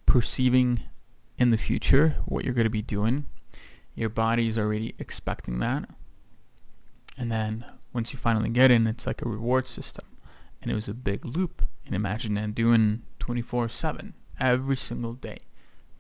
perceiving 0.07 0.83
in 1.39 1.51
the 1.51 1.57
future 1.57 2.15
what 2.25 2.45
you're 2.45 2.55
going 2.55 2.67
to 2.67 2.71
be 2.71 2.83
doing. 2.83 3.27
Your 3.97 4.09
body's 4.09 4.57
already 4.57 4.95
expecting 5.01 5.59
that. 5.59 5.89
And 7.19 7.33
then 7.33 7.65
once 7.93 8.13
you 8.13 8.19
finally 8.21 8.51
get 8.51 8.71
in, 8.71 8.87
it's 8.87 9.09
like 9.09 9.23
a 9.23 9.29
reward 9.29 9.67
system. 9.67 10.05
And 10.63 10.71
it 10.71 10.75
was 10.77 10.89
a 10.89 10.95
big 10.95 11.25
loop. 11.25 11.67
And 11.85 11.97
imagine 11.97 12.35
that 12.35 12.55
doing 12.55 13.03
24-7 13.19 14.13
every 14.39 14.77
single 14.77 15.15
day, 15.15 15.39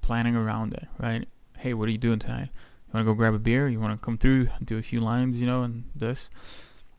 planning 0.00 0.36
around 0.36 0.74
it, 0.74 0.86
right? 0.96 1.26
Hey, 1.58 1.74
what 1.74 1.88
are 1.88 1.92
you 1.92 1.98
doing 1.98 2.20
tonight? 2.20 2.50
Want 2.96 3.06
to 3.06 3.12
go 3.12 3.14
grab 3.14 3.35
a 3.35 3.38
beer? 3.38 3.68
You 3.68 3.78
want 3.78 4.00
to 4.00 4.04
come 4.04 4.16
through, 4.16 4.48
do 4.64 4.78
a 4.78 4.82
few 4.82 5.00
lines, 5.00 5.38
you 5.40 5.46
know, 5.46 5.62
and 5.62 5.85
this 5.94 6.30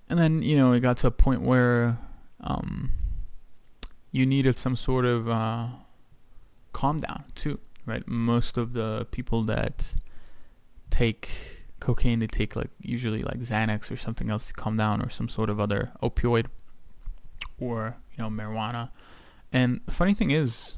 and 0.10 0.18
then 0.18 0.42
you 0.42 0.56
know 0.56 0.72
it 0.72 0.80
got 0.80 0.98
to 0.98 1.08
a 1.08 1.12
point 1.12 1.42
where 1.42 1.98
um, 2.42 2.92
you 4.12 4.26
needed 4.26 4.58
some 4.58 4.76
sort 4.76 5.06
of 5.06 5.30
uh, 5.30 5.68
calm 6.74 7.00
down 7.00 7.26
too, 7.36 7.60
right? 7.86 8.08
Most 8.08 8.58
of 8.58 8.74
the 8.74 9.08
people 9.12 9.44
that 9.44 9.96
take 10.90 11.30
cocaine, 11.80 12.20
they 12.20 12.28
take 12.28 12.56
like 12.56 12.70
usually 12.82 13.24
like 13.24 13.40
Xanax 13.40 13.92
or 13.92 13.98
something 13.98 14.30
else 14.30 14.48
to 14.48 14.54
calm 14.54 14.78
down, 14.78 15.02
or 15.02 15.10
some 15.10 15.28
sort 15.28 15.50
of 15.50 15.60
other 15.60 15.92
opioid, 16.02 16.48
or 17.60 17.98
you 18.16 18.24
know 18.24 18.30
marijuana. 18.30 18.90
And 19.52 19.82
the 19.86 19.92
funny 19.92 20.14
thing 20.14 20.32
is 20.32 20.78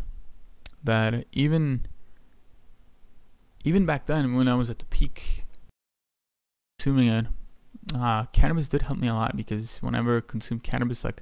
that 0.84 1.26
even 1.32 1.86
even 3.64 3.86
back 3.86 4.06
then, 4.06 4.36
when 4.36 4.48
I 4.48 4.56
was 4.56 4.70
at 4.70 4.80
the 4.80 4.86
peak 4.86 5.46
consuming 6.78 7.08
it, 7.08 7.26
uh, 7.96 8.26
cannabis 8.26 8.68
did 8.68 8.84
help 8.84 9.00
me 9.00 9.08
a 9.08 9.14
lot 9.14 9.36
because 9.36 9.78
whenever 9.78 10.18
I 10.18 10.22
consumed 10.22 10.64
cannabis, 10.64 11.04
like 11.04 11.22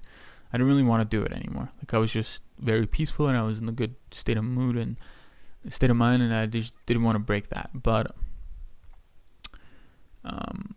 I 0.52 0.58
didn't 0.58 0.68
really 0.68 0.84
want 0.84 1.10
to 1.10 1.18
do 1.18 1.24
it 1.24 1.32
anymore. 1.32 1.72
Like 1.80 1.94
I 1.94 1.98
was 1.98 2.12
just 2.12 2.42
very 2.60 2.86
peaceful 2.86 3.28
and 3.28 3.38
I 3.38 3.44
was 3.44 3.60
in 3.60 3.68
a 3.68 3.72
good 3.72 3.96
state 4.12 4.38
of 4.38 4.44
mood 4.44 4.78
and 4.78 4.98
state 5.70 5.90
of 5.90 5.98
mind, 5.98 6.22
and 6.22 6.34
I 6.34 6.46
just 6.46 6.74
didn't 6.86 7.04
want 7.04 7.16
to 7.16 7.20
break 7.20 7.50
that. 7.50 7.72
But 7.74 8.16
um, 10.24 10.76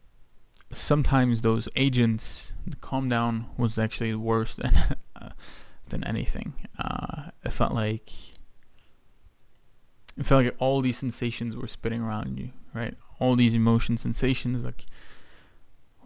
sometimes 0.73 1.43
those 1.43 1.69
agents, 1.77 2.53
the 2.67 2.77
calm 2.77 3.09
down 3.09 3.47
was 3.57 3.79
actually 3.79 4.15
worse 4.15 4.55
than 4.55 4.73
uh, 5.17 5.31
than 5.91 6.05
anything. 6.05 6.55
Uh, 6.79 7.31
it 7.45 7.53
felt 7.53 7.73
like 7.73 8.11
it 10.21 10.27
felt 10.27 10.45
like 10.45 10.55
all 10.59 10.83
these 10.83 10.99
sensations 10.99 11.57
were 11.57 11.67
spinning 11.67 12.03
around 12.03 12.39
you, 12.39 12.51
right? 12.75 12.95
All 13.19 13.37
these 13.37 13.55
emotion 13.55 13.97
sensations, 13.97 14.63
like 14.63 14.85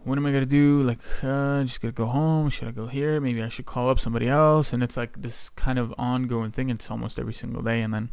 what 0.05 0.19
am 0.19 0.25
I 0.27 0.31
gonna 0.31 0.45
do? 0.45 0.83
Like, 0.83 0.99
uh, 1.23 1.63
just 1.63 1.81
gonna 1.81 1.91
go 1.91 2.05
home? 2.05 2.49
Should 2.49 2.67
I 2.67 2.71
go 2.71 2.85
here? 2.85 3.19
Maybe 3.19 3.41
I 3.41 3.49
should 3.49 3.65
call 3.65 3.89
up 3.89 3.99
somebody 3.99 4.29
else. 4.29 4.71
And 4.71 4.83
it's 4.83 4.95
like 4.95 5.23
this 5.23 5.49
kind 5.49 5.79
of 5.79 5.93
ongoing 5.97 6.51
thing. 6.51 6.69
It's 6.69 6.91
almost 6.91 7.17
every 7.17 7.33
single 7.33 7.63
day, 7.63 7.81
and 7.81 7.91
then 7.91 8.09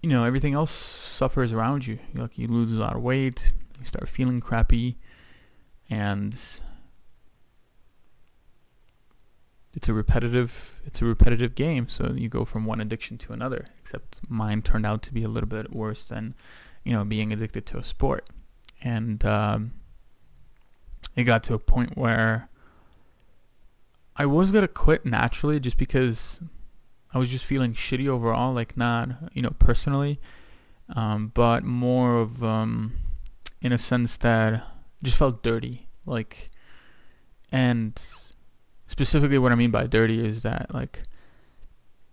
you 0.00 0.08
know 0.08 0.24
everything 0.24 0.54
else 0.54 0.70
suffers 0.70 1.52
around 1.52 1.88
you. 1.88 1.98
Like 2.14 2.38
you 2.38 2.46
lose 2.46 2.72
a 2.72 2.76
lot 2.76 2.94
of 2.94 3.02
weight, 3.02 3.52
you 3.80 3.84
start 3.84 4.08
feeling 4.08 4.40
crappy, 4.40 4.96
and 5.90 6.38
it's 9.74 9.88
a 9.88 9.92
repetitive 9.92 10.80
it's 10.84 11.00
a 11.00 11.04
repetitive 11.04 11.54
game. 11.54 11.88
So 11.88 12.12
you 12.12 12.28
go 12.28 12.44
from 12.44 12.64
one 12.64 12.80
addiction 12.80 13.18
to 13.18 13.32
another. 13.32 13.66
Except 13.80 14.20
mine 14.28 14.62
turned 14.62 14.86
out 14.86 15.02
to 15.02 15.12
be 15.12 15.22
a 15.22 15.28
little 15.28 15.48
bit 15.48 15.72
worse 15.74 16.04
than 16.04 16.34
you 16.84 16.92
know 16.92 17.04
being 17.04 17.32
addicted 17.32 17.66
to 17.66 17.78
a 17.78 17.84
sport, 17.84 18.28
and 18.82 19.24
um, 19.24 19.72
it 21.16 21.24
got 21.24 21.42
to 21.44 21.54
a 21.54 21.58
point 21.58 21.96
where 21.96 22.48
I 24.16 24.26
was 24.26 24.50
gonna 24.50 24.68
quit 24.68 25.06
naturally 25.06 25.60
just 25.60 25.78
because 25.78 26.40
I 27.12 27.18
was 27.18 27.30
just 27.30 27.44
feeling 27.44 27.74
shitty 27.74 28.08
overall, 28.08 28.52
like 28.52 28.76
not 28.76 29.10
you 29.34 29.42
know 29.42 29.54
personally, 29.58 30.20
um, 30.94 31.30
but 31.34 31.64
more 31.64 32.16
of 32.16 32.42
um, 32.42 32.92
in 33.60 33.72
a 33.72 33.78
sense 33.78 34.16
that 34.18 34.66
just 35.02 35.16
felt 35.16 35.42
dirty, 35.42 35.88
like, 36.04 36.50
and 37.52 38.00
specifically 38.90 39.38
what 39.38 39.52
I 39.52 39.54
mean 39.54 39.70
by 39.70 39.86
dirty 39.86 40.22
is 40.22 40.42
that 40.42 40.74
like 40.74 41.04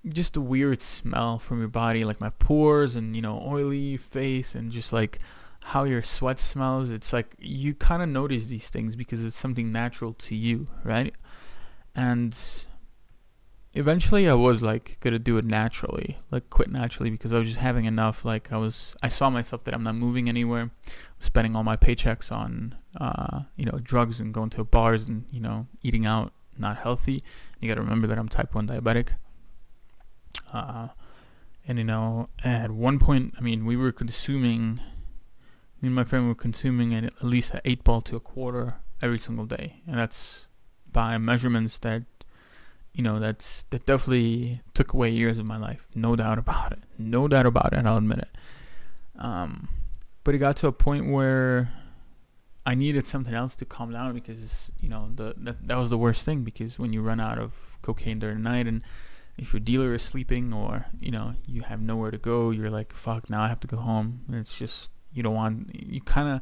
just 0.08 0.38
a 0.38 0.42
weird 0.42 0.80
smell 0.80 1.40
from 1.40 1.58
your 1.58 1.68
body, 1.68 2.04
like 2.04 2.22
my 2.22 2.30
pores 2.30 2.96
and 2.96 3.16
you 3.16 3.22
know 3.22 3.44
oily 3.44 3.98
face 3.98 4.54
and 4.54 4.72
just 4.72 4.94
like 4.94 5.18
how 5.60 5.86
your 5.86 6.04
sweat 6.04 6.38
smells. 6.38 6.92
It's 6.92 7.12
like 7.12 7.34
you 7.40 7.74
kind 7.74 8.04
of 8.04 8.10
notice 8.10 8.46
these 8.46 8.70
things 8.70 8.96
because 8.96 9.24
it's 9.24 9.36
something 9.36 9.72
natural 9.72 10.14
to 10.14 10.36
you, 10.36 10.68
right? 10.84 11.16
And 11.96 12.38
eventually 13.74 14.30
I 14.30 14.36
was 14.36 14.62
like 14.62 14.98
gonna 15.00 15.18
do 15.18 15.40
it 15.40 15.46
naturally, 15.46 16.20
like 16.30 16.52
quit 16.52 16.70
naturally 16.70 17.10
because 17.10 17.34
I 17.34 17.40
was 17.40 17.48
just 17.48 17.60
having 17.60 17.86
enough. 17.86 18.24
Like 18.24 18.54
I 18.54 18.58
was, 18.58 18.96
I 19.02 19.08
saw 19.08 19.32
myself 19.32 19.64
that 19.64 19.74
I'm 19.74 19.84
not 19.84 19.96
moving 19.96 20.30
anywhere, 20.30 20.70
spending 21.20 21.56
all 21.56 21.64
my 21.64 21.76
paychecks 21.76 22.32
on, 22.32 22.76
uh, 23.02 23.42
you 23.56 23.66
know, 23.66 23.80
drugs 23.82 24.20
and 24.20 24.32
going 24.32 24.52
to 24.52 24.64
bars 24.64 25.10
and 25.10 25.26
you 25.32 25.40
know 25.40 25.66
eating 25.82 26.06
out, 26.06 26.34
not 26.60 26.78
healthy. 26.78 27.24
You 27.60 27.68
got 27.68 27.76
to 27.76 27.82
remember 27.82 28.08
that 28.08 28.18
I'm 28.18 28.30
type 28.30 28.56
one 28.56 28.68
diabetic. 28.68 29.10
Uh, 30.52 30.90
and 31.68 31.78
you 31.78 31.84
know, 31.84 32.30
at 32.44 32.72
one 32.72 33.00
point, 33.00 33.34
I 33.38 33.42
mean, 33.42 33.66
we 33.66 33.76
were 33.76 33.92
consuming 33.92 34.80
me 35.82 35.88
and 35.88 35.96
my 35.96 36.04
friend 36.04 36.28
were 36.28 36.36
consuming 36.36 36.94
at 36.96 37.24
least 37.24 37.54
an 37.54 37.62
eight 37.64 37.84
ball 37.84 38.02
to 38.02 38.16
a 38.16 38.20
quarter 38.20 38.76
every 39.02 39.20
single 39.20 39.46
day, 39.46 39.82
and 39.86 39.98
that's 39.98 40.48
by 40.92 41.18
measurements 41.18 41.78
that 41.80 42.04
you 42.94 43.04
know 43.04 43.20
that's 43.20 43.64
that 43.70 43.86
definitely 43.86 44.62
took 44.74 44.94
away 44.94 45.10
years 45.10 45.38
of 45.38 45.46
my 45.46 45.58
life, 45.58 45.88
no 45.94 46.16
doubt 46.16 46.40
about 46.40 46.72
it, 46.72 46.80
no 46.98 47.28
doubt 47.28 47.46
about 47.46 47.74
it. 47.74 47.86
I'll 47.86 47.98
admit 47.98 48.20
it. 48.20 48.30
Um, 49.20 49.70
but 50.24 50.34
it 50.34 50.40
got 50.40 50.58
to 50.58 50.68
a 50.68 50.72
point 50.72 51.12
where 51.12 51.72
I 52.68 52.76
needed 52.76 53.08
something 53.08 53.34
else 53.34 53.56
to 53.56 53.66
calm 53.66 53.94
down 53.94 54.14
because 54.14 54.74
you 54.82 54.90
know 54.90 55.10
the 55.16 55.34
that, 55.38 55.66
that 55.70 55.78
was 55.78 55.90
the 55.90 55.98
worst 55.98 56.24
thing 56.24 56.44
because 56.44 56.78
when 56.78 56.92
you 56.92 57.02
run 57.02 57.22
out 57.22 57.40
of 57.40 57.78
cocaine 57.82 58.20
during 58.20 58.44
the 58.44 58.50
night 58.50 58.68
and 58.68 58.84
if 59.38 59.54
your 59.54 59.62
dealer 59.62 59.94
is 59.94 60.02
sleeping 60.02 60.52
or 60.52 60.88
you 61.00 61.10
know 61.10 61.36
you 61.46 61.62
have 61.62 61.82
nowhere 61.82 62.12
to 62.12 62.18
go, 62.18 62.52
you're 62.52 62.70
like 62.70 62.92
fuck 62.92 63.30
now 63.30 63.42
I 63.42 63.48
have 63.48 63.62
to 63.62 63.68
go 63.68 63.78
home. 63.78 64.22
And 64.28 64.36
it's 64.36 64.58
just 64.58 64.92
you 65.14 65.24
don't 65.24 65.34
want 65.34 65.74
you 65.74 66.02
kind 66.02 66.28
of 66.28 66.42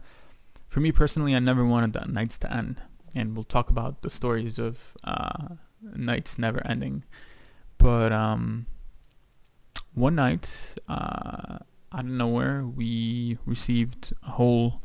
for 0.67 0.79
me 0.79 0.91
personally 0.91 1.35
i 1.35 1.39
never 1.39 1.63
wanted 1.63 1.93
the 1.93 2.03
nights 2.05 2.37
to 2.37 2.51
end 2.51 2.81
and 3.13 3.35
we'll 3.35 3.43
talk 3.43 3.69
about 3.69 4.01
the 4.01 4.09
stories 4.09 4.59
of 4.59 4.97
uh, 5.03 5.55
nights 5.95 6.37
never 6.37 6.65
ending 6.67 7.03
but 7.77 8.11
um, 8.11 8.65
one 9.93 10.15
night 10.15 10.75
uh, 10.89 11.59
out 11.93 11.99
of 11.99 12.05
nowhere 12.05 12.65
we 12.65 13.37
received 13.45 14.11
a 14.23 14.31
whole 14.31 14.81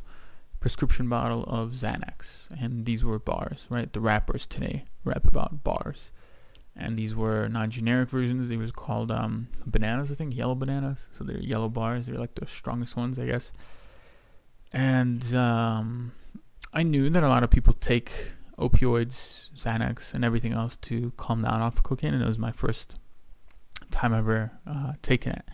prescription 0.60 1.08
bottle 1.08 1.44
of 1.44 1.70
xanax. 1.72 2.48
And 2.60 2.84
these 2.84 3.04
were 3.04 3.18
bars 3.18 3.66
right? 3.68 3.92
The 3.92 4.00
rappers 4.00 4.46
today 4.46 4.84
rap 5.04 5.26
about 5.26 5.64
bars. 5.64 6.12
And 6.76 6.96
these 6.96 7.14
were 7.14 7.48
not 7.48 7.70
generic 7.70 8.08
versions. 8.08 8.48
They 8.48 8.56
was 8.56 8.70
called 8.70 9.10
um, 9.10 9.48
bananas 9.66 10.10
i 10.10 10.14
think 10.14 10.36
yellow 10.36 10.54
bananas. 10.54 10.98
So 11.18 11.24
they're 11.24 11.38
yellow 11.38 11.68
bars. 11.68 12.06
They're 12.06 12.18
like 12.18 12.34
the 12.34 12.46
strongest 12.46 12.96
ones 12.96 13.18
i 13.18 13.26
guess. 13.26 13.52
And 14.72 15.34
um, 15.34 16.12
I 16.72 16.82
knew 16.82 17.10
that 17.10 17.22
a 17.22 17.28
lot 17.28 17.42
of 17.42 17.50
people 17.50 17.72
take 17.72 18.12
opioids, 18.58 19.50
Xanax, 19.56 20.14
and 20.14 20.24
everything 20.24 20.52
else 20.52 20.76
to 20.76 21.12
calm 21.16 21.42
down 21.42 21.60
off 21.60 21.76
of 21.76 21.82
cocaine, 21.82 22.14
and 22.14 22.22
it 22.22 22.26
was 22.26 22.38
my 22.38 22.52
first 22.52 22.96
time 23.90 24.14
ever 24.14 24.52
uh, 24.66 24.92
taking 25.02 25.32
it. 25.32 25.48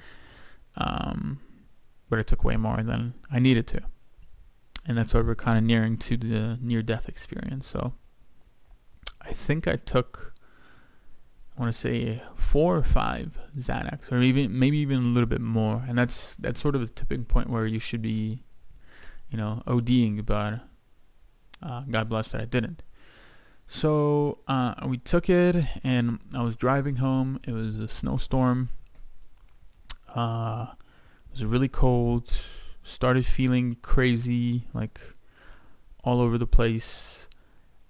Um, 0.77 1.40
but 2.11 2.19
it 2.19 2.27
took 2.27 2.45
way 2.45 2.57
more 2.57 2.83
than 2.83 3.14
I 3.31 3.38
needed 3.38 3.66
to, 3.69 3.81
and 4.87 4.96
that's 4.96 5.14
why 5.14 5.20
we're 5.20 5.35
kind 5.35 5.59
of 5.59 5.64
nearing 5.64 5.96
to 5.99 6.16
the 6.16 6.59
near-death 6.61 7.09
experience. 7.09 7.68
So 7.68 7.94
I 9.20 9.33
think 9.33 9.66
I 9.66 9.77
took, 9.77 10.35
I 11.57 11.61
want 11.61 11.75
to 11.75 11.79
say 11.79 12.22
four 12.35 12.77
or 12.77 12.83
five 12.83 13.38
Xanax, 13.59 14.12
or 14.12 14.20
even 14.20 14.59
maybe 14.59 14.79
even 14.79 14.99
a 14.99 15.09
little 15.09 15.29
bit 15.29 15.40
more, 15.40 15.85
and 15.88 15.99
that's 15.99 16.37
that's 16.37 16.61
sort 16.61 16.75
of 16.75 16.81
the 16.81 16.88
tipping 16.88 17.25
point 17.25 17.51
where 17.51 17.66
you 17.66 17.79
should 17.79 18.03
be 18.03 18.44
you 19.31 19.37
know, 19.37 19.62
ODing, 19.66 20.25
but 20.25 20.61
uh, 21.62 21.83
God 21.90 22.09
bless 22.09 22.33
that 22.33 22.40
I 22.40 22.44
didn't. 22.44 22.83
So 23.68 24.38
uh, 24.46 24.75
we 24.87 24.99
took 24.99 25.29
it, 25.29 25.64
and 25.83 26.20
I 26.35 26.42
was 26.42 26.57
driving 26.57 26.96
home. 26.96 27.40
It 27.46 27.53
was 27.53 27.81
a 27.81 27.88
snowstorm. 27.88 28.68
Uh, 30.14 30.68
it 31.27 31.33
was 31.33 31.44
really 31.44 31.68
cold. 31.68 32.38
Started 32.88 33.27
feeling 33.27 33.77
crazy, 33.83 34.68
like 34.72 35.01
all 36.05 36.20
over 36.20 36.38
the 36.38 36.46
place. 36.46 37.27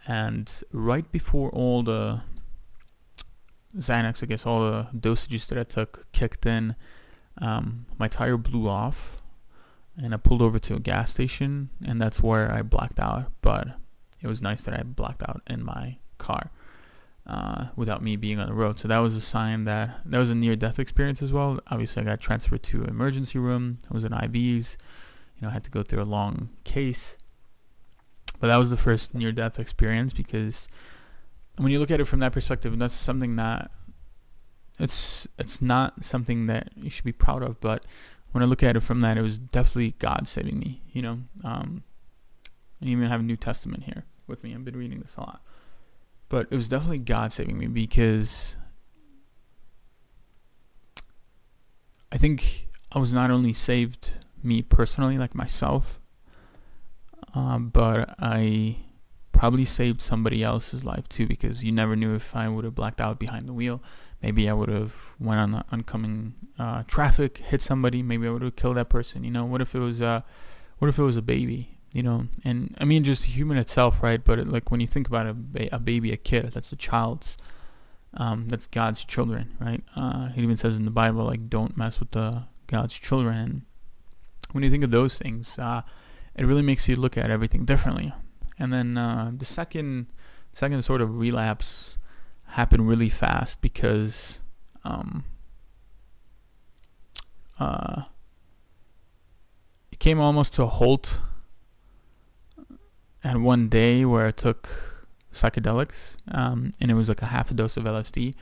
And 0.06 0.50
right 0.72 1.10
before 1.12 1.50
all 1.50 1.82
the 1.82 2.22
Xanax, 3.76 4.22
I 4.22 4.26
guess 4.26 4.46
all 4.46 4.60
the 4.60 4.88
dosages 4.94 5.46
that 5.48 5.58
I 5.58 5.64
took 5.64 6.10
kicked 6.12 6.46
in, 6.46 6.76
um, 7.38 7.84
my 7.98 8.08
tire 8.08 8.38
blew 8.38 8.68
off 8.68 9.20
and 9.96 10.14
I 10.14 10.16
pulled 10.16 10.40
over 10.40 10.58
to 10.58 10.76
a 10.76 10.80
gas 10.80 11.10
station, 11.10 11.70
and 11.84 12.00
that's 12.00 12.22
where 12.22 12.50
I 12.50 12.62
blacked 12.62 13.00
out. 13.00 13.32
But 13.42 13.68
it 14.22 14.28
was 14.28 14.42
nice 14.42 14.62
that 14.62 14.78
I 14.78 14.82
blacked 14.82 15.22
out 15.22 15.42
in 15.46 15.62
my 15.62 15.98
car 16.18 16.50
uh, 17.26 17.66
without 17.76 18.02
me 18.02 18.16
being 18.16 18.38
on 18.38 18.46
the 18.46 18.54
road. 18.54 18.78
So 18.78 18.88
that 18.88 18.98
was 18.98 19.16
a 19.16 19.20
sign 19.20 19.64
that 19.64 20.00
that 20.04 20.18
was 20.18 20.30
a 20.30 20.34
near-death 20.34 20.78
experience 20.78 21.22
as 21.22 21.32
well. 21.32 21.60
Obviously, 21.68 22.02
I 22.02 22.04
got 22.04 22.20
transferred 22.20 22.62
to 22.64 22.84
emergency 22.84 23.38
room. 23.38 23.78
I 23.90 23.94
was 23.94 24.04
in 24.04 24.12
IVs. 24.12 24.76
You 25.36 25.42
know, 25.42 25.48
I 25.48 25.52
had 25.52 25.64
to 25.64 25.70
go 25.70 25.82
through 25.82 26.02
a 26.02 26.04
long 26.04 26.50
case. 26.64 27.18
But 28.40 28.48
that 28.48 28.56
was 28.56 28.70
the 28.70 28.76
first 28.76 29.14
near-death 29.14 29.58
experience 29.58 30.12
because 30.12 30.68
when 31.56 31.72
you 31.72 31.78
look 31.78 31.90
at 31.90 32.00
it 32.00 32.04
from 32.04 32.20
that 32.20 32.32
perspective, 32.32 32.78
that's 32.78 32.94
something 32.94 33.36
that 33.36 33.70
it's 34.78 35.26
it's 35.38 35.62
not 35.62 36.04
something 36.04 36.46
that 36.46 36.70
you 36.76 36.90
should 36.90 37.04
be 37.04 37.12
proud 37.12 37.42
of, 37.42 37.60
but 37.60 37.84
when 38.32 38.42
I 38.42 38.46
look 38.46 38.62
at 38.62 38.76
it 38.76 38.80
from 38.80 39.00
that, 39.00 39.16
it 39.16 39.22
was 39.22 39.38
definitely 39.38 39.94
God 39.98 40.28
saving 40.28 40.58
me. 40.58 40.82
You 40.92 41.02
know, 41.02 41.18
um, 41.44 41.82
I 42.82 42.86
even 42.86 43.08
have 43.08 43.20
a 43.20 43.22
New 43.22 43.36
Testament 43.36 43.84
here 43.84 44.04
with 44.26 44.44
me. 44.44 44.54
I've 44.54 44.64
been 44.64 44.76
reading 44.76 45.00
this 45.00 45.14
a 45.16 45.20
lot, 45.20 45.40
but 46.28 46.46
it 46.50 46.54
was 46.54 46.68
definitely 46.68 46.98
God 46.98 47.32
saving 47.32 47.56
me 47.56 47.66
because 47.66 48.56
I 52.12 52.18
think 52.18 52.68
I 52.92 52.98
was 52.98 53.12
not 53.12 53.30
only 53.30 53.54
saved 53.54 54.12
me 54.46 54.62
personally, 54.62 55.18
like 55.18 55.34
myself, 55.34 56.00
um, 57.34 57.68
but 57.68 58.14
I 58.18 58.78
probably 59.32 59.66
saved 59.66 60.00
somebody 60.00 60.42
else's 60.42 60.84
life 60.84 61.08
too 61.08 61.26
because 61.26 61.62
you 61.62 61.70
never 61.70 61.94
knew 61.94 62.14
if 62.14 62.34
I 62.34 62.48
would 62.48 62.64
have 62.64 62.74
blacked 62.74 63.00
out 63.02 63.18
behind 63.18 63.46
the 63.46 63.52
wheel 63.52 63.82
maybe 64.22 64.48
I 64.48 64.52
would 64.52 64.68
have 64.68 64.94
went 65.18 65.40
on 65.40 65.50
the 65.52 65.64
oncoming 65.70 66.34
uh, 66.58 66.82
traffic, 66.86 67.38
hit 67.38 67.62
somebody. 67.62 68.02
Maybe 68.02 68.26
I 68.26 68.30
would 68.30 68.42
have 68.42 68.56
killed 68.56 68.76
that 68.76 68.88
person. 68.88 69.24
You 69.24 69.30
know, 69.30 69.44
what 69.44 69.60
if 69.60 69.74
it 69.74 69.78
was 69.78 70.00
a, 70.00 70.24
what 70.78 70.88
if 70.88 70.98
it 70.98 71.02
was 71.02 71.16
a 71.16 71.22
baby? 71.22 71.78
You 71.92 72.02
know, 72.02 72.26
and 72.44 72.76
I 72.78 72.84
mean 72.84 73.04
just 73.04 73.24
human 73.24 73.56
itself, 73.56 74.02
right? 74.02 74.22
But 74.22 74.38
it, 74.38 74.48
like 74.48 74.70
when 74.70 74.80
you 74.80 74.86
think 74.86 75.08
about 75.08 75.26
a, 75.26 75.34
ba- 75.34 75.74
a 75.74 75.78
baby, 75.78 76.12
a 76.12 76.16
kid, 76.16 76.50
that's 76.52 76.72
a 76.72 76.76
child's, 76.76 77.36
um, 78.14 78.48
that's 78.48 78.66
God's 78.66 79.04
children, 79.04 79.56
right? 79.60 79.82
Uh, 79.94 80.30
it 80.36 80.42
even 80.42 80.56
says 80.56 80.76
in 80.76 80.84
the 80.84 80.90
Bible 80.90 81.24
like 81.24 81.48
don't 81.48 81.76
mess 81.76 82.00
with 82.00 82.10
the 82.10 82.44
God's 82.66 82.98
children. 82.98 83.64
When 84.52 84.64
you 84.64 84.70
think 84.70 84.84
of 84.84 84.90
those 84.90 85.18
things, 85.18 85.58
uh, 85.58 85.82
it 86.34 86.44
really 86.44 86.62
makes 86.62 86.88
you 86.88 86.96
look 86.96 87.16
at 87.16 87.30
everything 87.30 87.64
differently. 87.64 88.12
And 88.58 88.72
then 88.72 88.96
uh, 88.96 89.32
the 89.36 89.44
second 89.44 90.06
second 90.52 90.82
sort 90.82 91.02
of 91.02 91.18
relapse 91.18 91.98
happened 92.46 92.88
really 92.88 93.10
fast 93.10 93.60
because 93.60 94.40
um, 94.84 95.24
uh, 97.60 98.02
it 99.92 99.98
came 99.98 100.18
almost 100.18 100.54
to 100.54 100.62
a 100.62 100.66
halt 100.66 101.20
and 103.22 103.44
one 103.44 103.68
day 103.68 104.04
where 104.04 104.26
I 104.26 104.30
took 104.30 104.68
psychedelics 105.32 106.16
um, 106.30 106.72
and 106.80 106.90
it 106.90 106.94
was 106.94 107.08
like 107.08 107.20
a 107.20 107.26
half 107.26 107.50
a 107.50 107.54
dose 107.54 107.76
of 107.76 107.84
LSD 107.84 108.34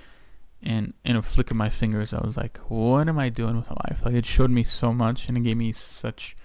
and 0.64 0.94
in 1.04 1.16
a 1.16 1.22
flick 1.22 1.50
of 1.50 1.56
my 1.56 1.68
fingers 1.68 2.12
I 2.12 2.24
was 2.24 2.36
like 2.36 2.58
what 2.68 3.08
am 3.08 3.18
I 3.18 3.28
doing 3.28 3.56
with 3.56 3.68
my 3.68 3.76
life 3.88 4.04
like 4.04 4.14
it 4.14 4.26
showed 4.26 4.50
me 4.50 4.64
so 4.64 4.92
much 4.92 5.28
and 5.28 5.36
it 5.36 5.42
gave 5.42 5.56
me 5.56 5.72
such 5.72 6.36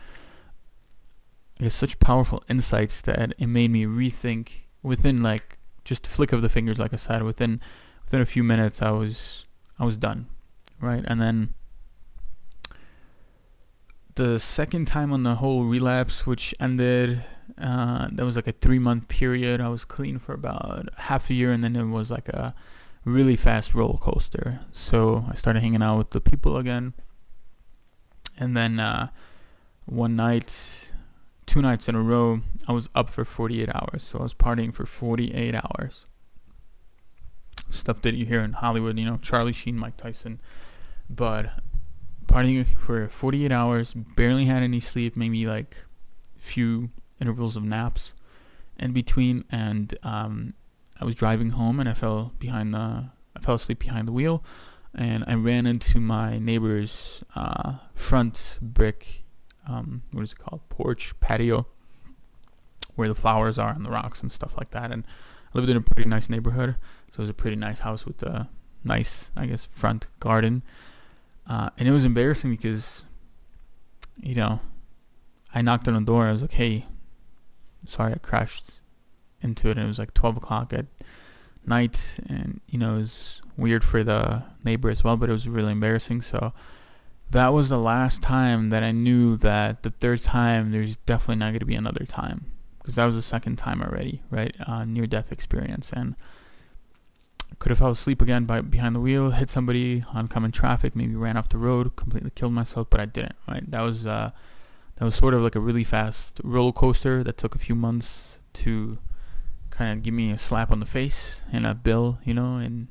I 1.59 1.63
guess 1.63 1.75
such 1.75 1.99
powerful 1.99 2.43
insights 2.49 3.01
that 3.01 3.33
it 3.37 3.47
made 3.47 3.71
me 3.71 3.85
rethink 3.85 4.65
within 4.83 5.23
like 5.23 5.57
just 5.83 6.05
flick 6.05 6.31
of 6.31 6.41
the 6.41 6.49
fingers 6.49 6.79
like 6.79 6.93
I 6.93 6.97
said 6.97 7.23
within 7.23 7.61
within 8.03 8.21
a 8.21 8.25
few 8.25 8.43
minutes 8.43 8.81
I 8.81 8.91
was 8.91 9.45
I 9.79 9.85
was 9.85 9.97
done 9.97 10.27
right 10.79 11.03
and 11.07 11.21
then 11.21 11.53
the 14.19 14.37
second 14.37 14.85
time 14.85 15.13
on 15.13 15.23
the 15.23 15.35
whole 15.35 15.63
relapse, 15.63 16.27
which 16.27 16.53
ended, 16.59 17.23
uh, 17.57 18.09
that 18.11 18.25
was 18.25 18.35
like 18.35 18.47
a 18.47 18.51
three 18.51 18.77
month 18.77 19.07
period. 19.07 19.61
I 19.61 19.69
was 19.69 19.85
clean 19.85 20.19
for 20.19 20.33
about 20.33 20.89
half 20.97 21.29
a 21.29 21.33
year, 21.33 21.53
and 21.53 21.63
then 21.63 21.77
it 21.77 21.85
was 21.85 22.11
like 22.11 22.27
a 22.27 22.53
really 23.09 23.35
fast 23.35 23.73
roller 23.73 23.97
coaster. 23.97 24.61
So 24.71 25.25
I 25.29 25.35
started 25.35 25.61
hanging 25.61 25.81
out 25.81 25.97
with 25.97 26.09
the 26.11 26.21
people 26.21 26.57
again, 26.57 26.93
and 28.37 28.55
then 28.55 28.79
uh, 28.79 29.09
one 29.85 30.15
night, 30.15 30.91
two 31.45 31.61
nights 31.61 31.87
in 31.87 31.95
a 31.95 32.01
row, 32.01 32.41
I 32.67 32.71
was 32.71 32.89
up 32.95 33.09
for 33.09 33.25
48 33.25 33.69
hours. 33.73 34.03
So 34.03 34.19
I 34.19 34.23
was 34.23 34.33
partying 34.33 34.73
for 34.73 34.85
48 34.85 35.55
hours. 35.55 36.05
Stuff 37.71 38.01
that 38.03 38.15
you 38.15 38.25
hear 38.25 38.41
in 38.41 38.53
Hollywood, 38.53 38.97
you 38.97 39.05
know, 39.05 39.17
Charlie 39.21 39.53
Sheen, 39.53 39.77
Mike 39.77 39.97
Tyson, 39.97 40.39
but 41.09 41.51
partying 42.25 42.65
for 42.65 43.07
48 43.07 43.51
hours, 43.51 43.93
barely 43.93 44.45
had 44.45 44.63
any 44.63 44.79
sleep, 44.79 45.15
maybe 45.15 45.45
like 45.45 45.77
few 46.37 46.89
intervals 47.19 47.55
of 47.55 47.63
naps 47.63 48.13
in 48.79 48.93
between, 48.93 49.43
and 49.51 49.97
um, 50.03 50.53
I 50.99 51.05
was 51.05 51.15
driving 51.15 51.51
home 51.51 51.79
and 51.79 51.87
I 51.87 51.93
fell 51.93 52.33
behind 52.39 52.73
the, 52.73 53.09
I 53.35 53.39
fell 53.41 53.55
asleep 53.55 53.79
behind 53.79 54.07
the 54.07 54.11
wheel, 54.11 54.43
and 54.93 55.23
I 55.27 55.35
ran 55.35 55.65
into 55.65 55.99
my 55.99 56.39
neighbor's 56.39 57.23
uh, 57.35 57.75
front 57.93 58.57
brick, 58.61 59.23
um, 59.67 60.03
what 60.11 60.23
is 60.23 60.33
it 60.33 60.39
called, 60.39 60.67
porch 60.69 61.17
patio, 61.19 61.67
where 62.95 63.07
the 63.07 63.15
flowers 63.15 63.57
are 63.57 63.71
and 63.71 63.85
the 63.85 63.89
rocks 63.89 64.21
and 64.21 64.31
stuff 64.31 64.57
like 64.57 64.71
that, 64.71 64.91
and 64.91 65.05
I 65.53 65.57
lived 65.57 65.69
in 65.69 65.77
a 65.77 65.81
pretty 65.81 66.09
nice 66.09 66.29
neighborhood, 66.29 66.75
so 67.11 67.17
it 67.17 67.19
was 67.19 67.29
a 67.29 67.33
pretty 67.33 67.55
nice 67.55 67.79
house 67.79 68.05
with 68.05 68.21
a 68.23 68.49
nice, 68.83 69.31
I 69.35 69.45
guess, 69.45 69.65
front 69.65 70.07
garden. 70.19 70.63
Uh, 71.47 71.69
and 71.77 71.87
it 71.87 71.91
was 71.91 72.05
embarrassing 72.05 72.51
because, 72.51 73.03
you 74.21 74.35
know, 74.35 74.59
I 75.53 75.61
knocked 75.61 75.87
on 75.87 75.95
the 75.95 76.01
door. 76.01 76.25
I 76.25 76.31
was 76.31 76.43
like, 76.43 76.51
hey, 76.51 76.85
sorry, 77.87 78.13
I 78.13 78.17
crashed 78.17 78.78
into 79.41 79.69
it. 79.69 79.77
And 79.77 79.81
it 79.81 79.87
was 79.87 79.99
like 79.99 80.13
12 80.13 80.37
o'clock 80.37 80.73
at 80.73 80.85
night. 81.65 82.19
And, 82.27 82.61
you 82.67 82.77
know, 82.79 82.95
it 82.95 82.99
was 82.99 83.41
weird 83.57 83.83
for 83.83 84.03
the 84.03 84.43
neighbor 84.63 84.89
as 84.89 85.03
well, 85.03 85.17
but 85.17 85.29
it 85.29 85.33
was 85.33 85.47
really 85.47 85.71
embarrassing. 85.71 86.21
So 86.21 86.53
that 87.31 87.49
was 87.49 87.69
the 87.69 87.77
last 87.77 88.21
time 88.21 88.69
that 88.69 88.83
I 88.83 88.91
knew 88.91 89.37
that 89.37 89.83
the 89.83 89.91
third 89.91 90.23
time 90.23 90.71
there's 90.71 90.97
definitely 90.97 91.37
not 91.37 91.47
going 91.47 91.59
to 91.59 91.65
be 91.65 91.75
another 91.75 92.05
time. 92.05 92.45
Because 92.79 92.95
that 92.95 93.05
was 93.05 93.15
the 93.15 93.21
second 93.21 93.57
time 93.57 93.81
already, 93.81 94.23
right? 94.31 94.55
Uh, 94.65 94.85
near 94.85 95.05
death 95.05 95.31
experience. 95.31 95.91
And 95.93 96.15
could 97.59 97.71
have 97.71 97.79
fell 97.79 97.91
asleep 97.91 98.21
again 98.21 98.45
by 98.45 98.61
behind 98.61 98.95
the 98.95 98.99
wheel, 98.99 99.31
hit 99.31 99.49
somebody, 99.49 100.03
on 100.09 100.17
oncoming 100.17 100.51
traffic, 100.51 100.95
maybe 100.95 101.15
ran 101.15 101.35
off 101.35 101.49
the 101.49 101.57
road, 101.57 101.95
completely 101.95 102.31
killed 102.33 102.53
myself, 102.53 102.87
but 102.89 103.01
I 103.01 103.05
didn't. 103.05 103.35
Right? 103.47 103.69
That 103.69 103.81
was 103.81 104.05
uh, 104.05 104.31
that 104.95 105.05
was 105.05 105.15
sort 105.15 105.33
of 105.33 105.41
like 105.41 105.55
a 105.55 105.59
really 105.59 105.83
fast 105.83 106.39
roller 106.43 106.71
coaster 106.71 107.23
that 107.23 107.37
took 107.37 107.55
a 107.55 107.59
few 107.59 107.75
months 107.75 108.39
to 108.53 108.97
kind 109.79 109.97
of 109.97 110.03
give 110.03 110.13
me 110.13 110.29
a 110.29 110.37
slap 110.37 110.71
on 110.71 110.81
the 110.81 110.85
face 110.85 111.43
and 111.53 111.65
a 111.65 111.73
bill, 111.73 112.19
you 112.25 112.33
know, 112.33 112.57
and 112.57 112.89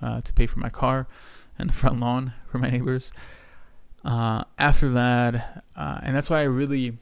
uh, 0.00 0.20
to 0.20 0.32
pay 0.32 0.46
for 0.46 0.60
my 0.60 0.68
car 0.68 1.08
and 1.58 1.68
the 1.68 1.74
front 1.74 1.98
lawn 1.98 2.32
for 2.46 2.58
my 2.58 2.70
neighbors. 2.70 3.12
Uh, 4.04 4.44
after 4.56 4.88
that, 4.90 5.64
uh, 5.74 5.98
and 6.02 6.14
that's 6.14 6.30
why 6.30 6.40
I 6.40 6.44
really, 6.44 6.96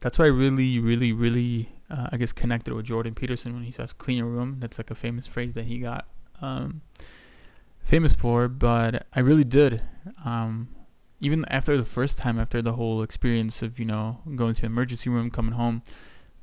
that's 0.00 0.18
why 0.18 0.24
I 0.24 0.28
really, 0.28 0.80
really, 0.80 1.12
really 1.12 1.70
uh, 1.88 2.08
I 2.10 2.16
guess 2.16 2.32
connected 2.32 2.74
with 2.74 2.84
Jordan 2.84 3.14
Peterson 3.14 3.54
when 3.54 3.62
he 3.62 3.70
says 3.70 3.92
"clean 3.92 4.18
your 4.18 4.26
room." 4.26 4.56
That's 4.58 4.78
like 4.78 4.90
a 4.90 4.94
famous 4.96 5.26
phrase 5.28 5.54
that 5.54 5.66
he 5.66 5.78
got 5.78 6.06
um, 6.42 6.82
famous 7.80 8.12
for. 8.12 8.48
But 8.48 9.06
I 9.14 9.20
really 9.20 9.44
did. 9.44 9.82
Um, 10.24 10.68
even 11.20 11.44
after 11.48 11.76
the 11.76 11.84
first 11.84 12.18
time, 12.18 12.38
after 12.38 12.60
the 12.60 12.72
whole 12.72 13.02
experience 13.02 13.62
of 13.62 13.78
you 13.78 13.84
know 13.84 14.18
going 14.34 14.54
to 14.54 14.60
the 14.62 14.66
emergency 14.66 15.10
room, 15.10 15.30
coming 15.30 15.54
home, 15.54 15.82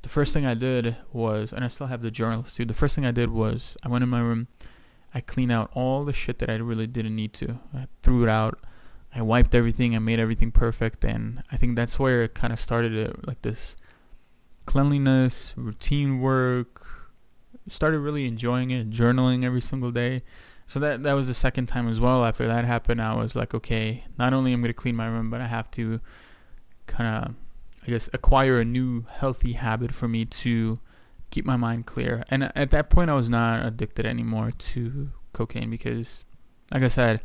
the 0.02 0.08
first 0.08 0.32
thing 0.32 0.46
I 0.46 0.54
did 0.54 0.96
was, 1.12 1.52
and 1.52 1.64
I 1.64 1.68
still 1.68 1.86
have 1.88 2.02
the 2.02 2.10
journals 2.10 2.54
too. 2.54 2.64
The 2.64 2.74
first 2.74 2.94
thing 2.94 3.04
I 3.04 3.10
did 3.10 3.30
was 3.30 3.76
I 3.82 3.88
went 3.88 4.04
in 4.04 4.10
my 4.10 4.20
room, 4.20 4.48
I 5.14 5.20
cleaned 5.20 5.52
out 5.52 5.70
all 5.72 6.04
the 6.04 6.12
shit 6.12 6.38
that 6.40 6.50
I 6.50 6.56
really 6.56 6.86
didn't 6.86 7.16
need 7.16 7.32
to. 7.34 7.58
I 7.74 7.86
threw 8.02 8.22
it 8.22 8.28
out. 8.28 8.58
I 9.14 9.22
wiped 9.22 9.54
everything. 9.54 9.96
I 9.96 9.98
made 9.98 10.20
everything 10.20 10.52
perfect, 10.52 11.04
and 11.04 11.42
I 11.50 11.56
think 11.56 11.74
that's 11.74 11.98
where 11.98 12.24
it 12.24 12.34
kind 12.34 12.52
of 12.52 12.60
started. 12.60 12.92
It, 12.92 13.26
like 13.26 13.40
this 13.40 13.76
cleanliness, 14.66 15.54
routine 15.56 16.20
work. 16.20 16.86
Started 17.68 18.00
really 18.00 18.26
enjoying 18.26 18.70
it, 18.70 18.90
journaling 18.90 19.42
every 19.42 19.62
single 19.62 19.90
day. 19.90 20.22
So 20.66 20.78
that 20.80 21.02
that 21.04 21.14
was 21.14 21.26
the 21.26 21.34
second 21.34 21.66
time 21.66 21.88
as 21.88 21.98
well. 21.98 22.24
After 22.24 22.46
that 22.46 22.64
happened, 22.64 23.00
I 23.00 23.14
was 23.14 23.34
like, 23.34 23.54
okay, 23.54 24.04
not 24.18 24.32
only 24.32 24.52
I'm 24.52 24.60
gonna 24.60 24.74
clean 24.74 24.96
my 24.96 25.06
room, 25.06 25.30
but 25.30 25.40
I 25.40 25.46
have 25.46 25.70
to 25.72 26.00
kind 26.86 27.24
of, 27.24 27.34
I 27.86 27.90
guess, 27.90 28.08
acquire 28.12 28.60
a 28.60 28.64
new 28.64 29.04
healthy 29.08 29.52
habit 29.52 29.92
for 29.92 30.08
me 30.08 30.24
to 30.24 30.80
keep 31.30 31.44
my 31.44 31.56
mind 31.56 31.86
clear. 31.86 32.24
And 32.30 32.50
at 32.56 32.70
that 32.70 32.90
point, 32.90 33.10
I 33.10 33.14
was 33.14 33.28
not 33.28 33.64
addicted 33.64 34.06
anymore 34.06 34.50
to 34.50 35.10
cocaine 35.32 35.70
because, 35.70 36.24
like 36.72 36.82
I 36.82 36.88
said, 36.88 37.20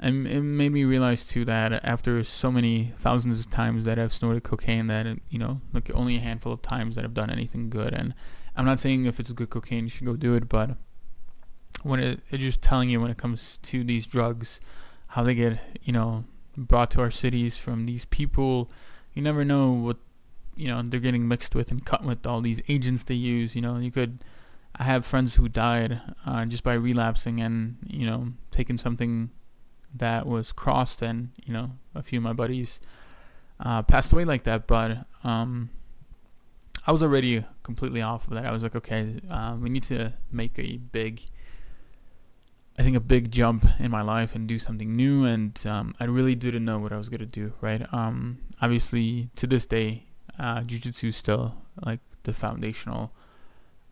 it 0.00 0.12
made 0.12 0.72
me 0.72 0.84
realize 0.84 1.24
too 1.24 1.44
that 1.46 1.84
after 1.84 2.22
so 2.24 2.50
many 2.50 2.92
thousands 2.96 3.40
of 3.40 3.50
times 3.50 3.84
that 3.86 3.98
I've 3.98 4.12
snorted 4.12 4.42
cocaine, 4.42 4.88
that 4.88 5.06
you 5.30 5.38
know, 5.38 5.60
like 5.72 5.90
only 5.94 6.16
a 6.16 6.20
handful 6.20 6.52
of 6.52 6.62
times 6.62 6.96
that 6.96 7.04
I've 7.04 7.14
done 7.14 7.30
anything 7.30 7.70
good. 7.70 7.94
And 7.94 8.14
I'm 8.56 8.64
not 8.64 8.80
saying 8.80 9.06
if 9.06 9.18
it's 9.18 9.32
good 9.32 9.50
cocaine 9.50 9.84
you 9.84 9.90
should 9.90 10.06
go 10.06 10.16
do 10.16 10.34
it, 10.34 10.48
but 10.48 10.76
when 11.82 12.00
it, 12.00 12.20
it's 12.30 12.42
just 12.42 12.60
telling 12.60 12.90
you 12.90 13.00
when 13.00 13.10
it 13.10 13.16
comes 13.16 13.58
to 13.62 13.84
these 13.84 14.06
drugs, 14.06 14.60
how 15.08 15.22
they 15.22 15.34
get 15.34 15.58
you 15.82 15.92
know 15.92 16.24
brought 16.56 16.90
to 16.92 17.00
our 17.00 17.10
cities 17.10 17.56
from 17.56 17.86
these 17.86 18.04
people, 18.04 18.70
you 19.14 19.22
never 19.22 19.44
know 19.44 19.70
what 19.70 19.96
you 20.56 20.68
know 20.68 20.82
they're 20.82 21.00
getting 21.00 21.26
mixed 21.26 21.54
with 21.54 21.70
and 21.70 21.84
cut 21.84 22.04
with 22.04 22.26
all 22.26 22.40
these 22.40 22.60
agents 22.68 23.04
they 23.04 23.14
use. 23.14 23.54
You 23.54 23.62
know, 23.62 23.78
you 23.78 23.90
could. 23.90 24.22
I 24.76 24.82
have 24.82 25.06
friends 25.06 25.36
who 25.36 25.48
died 25.48 26.00
uh, 26.26 26.44
just 26.46 26.64
by 26.64 26.74
relapsing 26.74 27.40
and 27.40 27.76
you 27.86 28.06
know 28.06 28.32
taking 28.50 28.76
something 28.76 29.30
that 29.94 30.26
was 30.26 30.50
crossed 30.50 31.00
and 31.00 31.30
you 31.44 31.52
know 31.52 31.70
a 31.94 32.02
few 32.02 32.18
of 32.18 32.24
my 32.24 32.32
buddies 32.32 32.80
uh, 33.60 33.82
passed 33.82 34.12
away 34.12 34.24
like 34.24 34.42
that 34.42 34.66
but 34.66 35.06
um, 35.22 35.70
I 36.86 36.90
was 36.90 37.02
already 37.02 37.44
completely 37.62 38.02
off 38.02 38.26
of 38.26 38.34
that 38.34 38.46
I 38.46 38.50
was 38.50 38.64
like 38.64 38.74
okay 38.74 39.20
uh, 39.30 39.56
we 39.60 39.70
need 39.70 39.84
to 39.84 40.12
make 40.32 40.58
a 40.58 40.78
big 40.78 41.22
I 42.78 42.82
think 42.82 42.96
a 42.96 43.00
big 43.00 43.30
jump 43.30 43.66
in 43.78 43.90
my 43.90 44.02
life 44.02 44.34
and 44.34 44.48
do 44.48 44.58
something 44.58 44.96
new 44.96 45.24
and 45.24 45.58
um, 45.66 45.94
I 46.00 46.04
really 46.04 46.34
didn't 46.34 46.64
know 46.64 46.78
what 46.78 46.92
I 46.92 46.96
was 46.96 47.08
gonna 47.08 47.26
do 47.26 47.52
right? 47.60 47.82
Um, 47.92 48.38
obviously 48.60 49.28
to 49.36 49.46
this 49.46 49.66
day 49.66 50.06
uh, 50.38 50.62
jiu-jitsu 50.62 51.08
is 51.08 51.16
still 51.16 51.54
like 51.84 52.00
the 52.24 52.32
foundational 52.32 53.12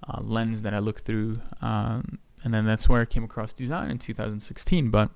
uh, 0.08 0.20
lens 0.20 0.62
that 0.62 0.74
I 0.74 0.80
look 0.80 1.02
through 1.02 1.40
um, 1.60 2.18
and 2.42 2.52
then 2.52 2.66
that's 2.66 2.88
where 2.88 3.00
I 3.00 3.04
came 3.04 3.22
across 3.22 3.52
design 3.52 3.90
in 3.90 3.98
2016 3.98 4.90
but 4.90 5.10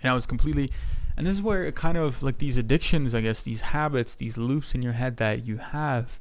and 0.00 0.10
I 0.10 0.14
was 0.14 0.26
completely 0.26 0.70
and 1.16 1.26
this 1.26 1.34
is 1.34 1.42
where 1.42 1.64
it 1.64 1.74
kind 1.74 1.96
of 1.98 2.22
like 2.22 2.38
these 2.38 2.56
addictions 2.56 3.12
I 3.12 3.22
guess 3.22 3.42
these 3.42 3.62
habits 3.62 4.14
these 4.14 4.38
loops 4.38 4.74
in 4.74 4.82
your 4.82 4.92
head 4.92 5.16
that 5.16 5.46
you 5.46 5.56
have 5.56 6.20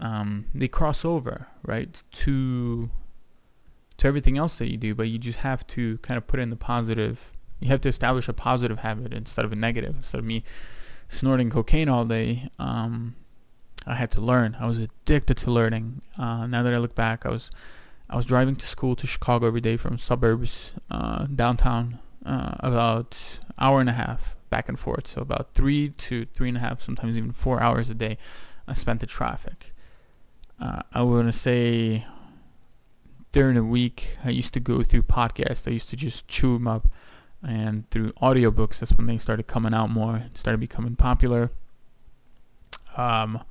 um, 0.00 0.46
they 0.54 0.68
cross 0.68 1.04
over 1.04 1.48
right 1.62 2.02
to 2.12 2.90
to 4.02 4.08
everything 4.08 4.36
else 4.38 4.58
that 4.58 4.70
you 4.70 4.76
do 4.76 4.94
but 4.94 5.08
you 5.08 5.18
just 5.18 5.38
have 5.38 5.66
to 5.66 5.98
kind 5.98 6.18
of 6.18 6.26
put 6.26 6.40
in 6.40 6.50
the 6.50 6.56
positive 6.56 7.32
you 7.60 7.68
have 7.68 7.80
to 7.80 7.88
establish 7.88 8.28
a 8.28 8.32
positive 8.32 8.78
habit 8.78 9.12
instead 9.12 9.44
of 9.44 9.52
a 9.52 9.56
negative 9.56 9.96
instead 9.96 10.18
of 10.18 10.24
me 10.24 10.44
snorting 11.08 11.50
cocaine 11.50 11.88
all 11.88 12.04
day 12.04 12.48
um, 12.58 13.14
I 13.86 13.94
had 13.94 14.10
to 14.12 14.20
learn 14.20 14.56
I 14.58 14.66
was 14.66 14.78
addicted 14.78 15.36
to 15.38 15.50
learning 15.50 16.02
uh, 16.18 16.46
now 16.46 16.62
that 16.62 16.72
I 16.72 16.78
look 16.78 16.94
back 16.94 17.24
I 17.26 17.30
was 17.30 17.50
I 18.10 18.16
was 18.16 18.26
driving 18.26 18.56
to 18.56 18.66
school 18.66 18.94
to 18.96 19.06
Chicago 19.06 19.46
every 19.46 19.62
day 19.62 19.78
from 19.78 19.98
suburbs 19.98 20.72
uh, 20.90 21.24
downtown 21.24 21.98
uh, 22.26 22.56
about 22.60 23.40
hour 23.58 23.80
and 23.80 23.88
a 23.88 23.94
half 23.94 24.36
back 24.50 24.68
and 24.68 24.78
forth. 24.78 25.06
So 25.06 25.22
about 25.22 25.54
three 25.54 25.88
to 25.88 26.26
three 26.26 26.48
and 26.48 26.58
a 26.58 26.60
half, 26.60 26.82
sometimes 26.82 27.16
even 27.16 27.32
four 27.32 27.60
hours 27.62 27.88
a 27.88 27.94
day 27.94 28.18
I 28.68 28.74
spent 28.74 29.02
in 29.02 29.08
traffic. 29.08 29.72
Uh, 30.60 30.82
I 30.92 31.02
want 31.02 31.28
to 31.28 31.32
say 31.32 32.06
during 33.32 33.56
the 33.56 33.64
week, 33.64 34.18
I 34.24 34.30
used 34.30 34.54
to 34.54 34.60
go 34.60 34.82
through 34.82 35.02
podcasts. 35.02 35.66
I 35.66 35.72
used 35.72 35.88
to 35.90 35.96
just 35.96 36.28
chew 36.28 36.54
them 36.54 36.68
up. 36.68 36.88
And 37.42 37.90
through 37.90 38.12
audiobooks, 38.12 38.78
that's 38.78 38.92
when 38.92 39.06
they 39.06 39.18
started 39.18 39.48
coming 39.48 39.74
out 39.74 39.90
more, 39.90 40.24
started 40.34 40.60
becoming 40.60 40.94
popular. 40.94 41.50
Um, 42.96 43.42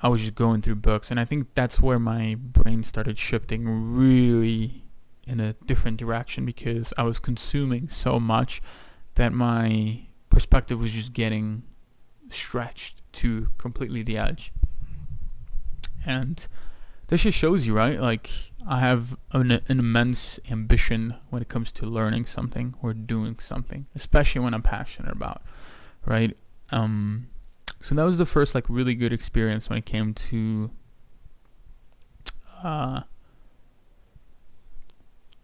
I 0.00 0.08
was 0.08 0.20
just 0.22 0.34
going 0.34 0.62
through 0.62 0.76
books. 0.76 1.10
And 1.10 1.20
I 1.20 1.24
think 1.24 1.48
that's 1.54 1.80
where 1.80 1.98
my 1.98 2.36
brain 2.38 2.82
started 2.82 3.18
shifting 3.18 3.94
really 3.94 4.84
in 5.26 5.40
a 5.40 5.54
different 5.64 5.96
direction 5.96 6.46
because 6.46 6.94
I 6.96 7.02
was 7.02 7.18
consuming 7.18 7.88
so 7.88 8.20
much 8.20 8.62
that 9.16 9.32
my 9.32 10.02
perspective 10.30 10.80
was 10.80 10.92
just 10.92 11.12
getting 11.12 11.62
stretched 12.30 13.00
to 13.14 13.48
completely 13.58 14.02
the 14.02 14.18
edge. 14.18 14.52
And 16.06 16.46
this 17.08 17.22
just 17.22 17.36
shows 17.38 17.66
you, 17.66 17.74
right? 17.74 18.00
Like 18.00 18.30
I 18.66 18.80
have 18.80 19.16
an, 19.32 19.50
an, 19.50 19.62
immense 19.68 20.40
ambition 20.50 21.16
when 21.30 21.42
it 21.42 21.48
comes 21.48 21.70
to 21.72 21.86
learning 21.86 22.26
something 22.26 22.74
or 22.82 22.94
doing 22.94 23.38
something, 23.38 23.86
especially 23.94 24.40
when 24.40 24.54
I'm 24.54 24.62
passionate 24.62 25.12
about, 25.12 25.42
right? 26.06 26.36
Um, 26.70 27.28
so 27.80 27.94
that 27.94 28.04
was 28.04 28.18
the 28.18 28.26
first 28.26 28.54
like 28.54 28.64
really 28.68 28.94
good 28.94 29.12
experience 29.12 29.68
when 29.68 29.78
it 29.78 29.84
came 29.84 30.14
to 30.14 30.70
uh, 32.62 33.02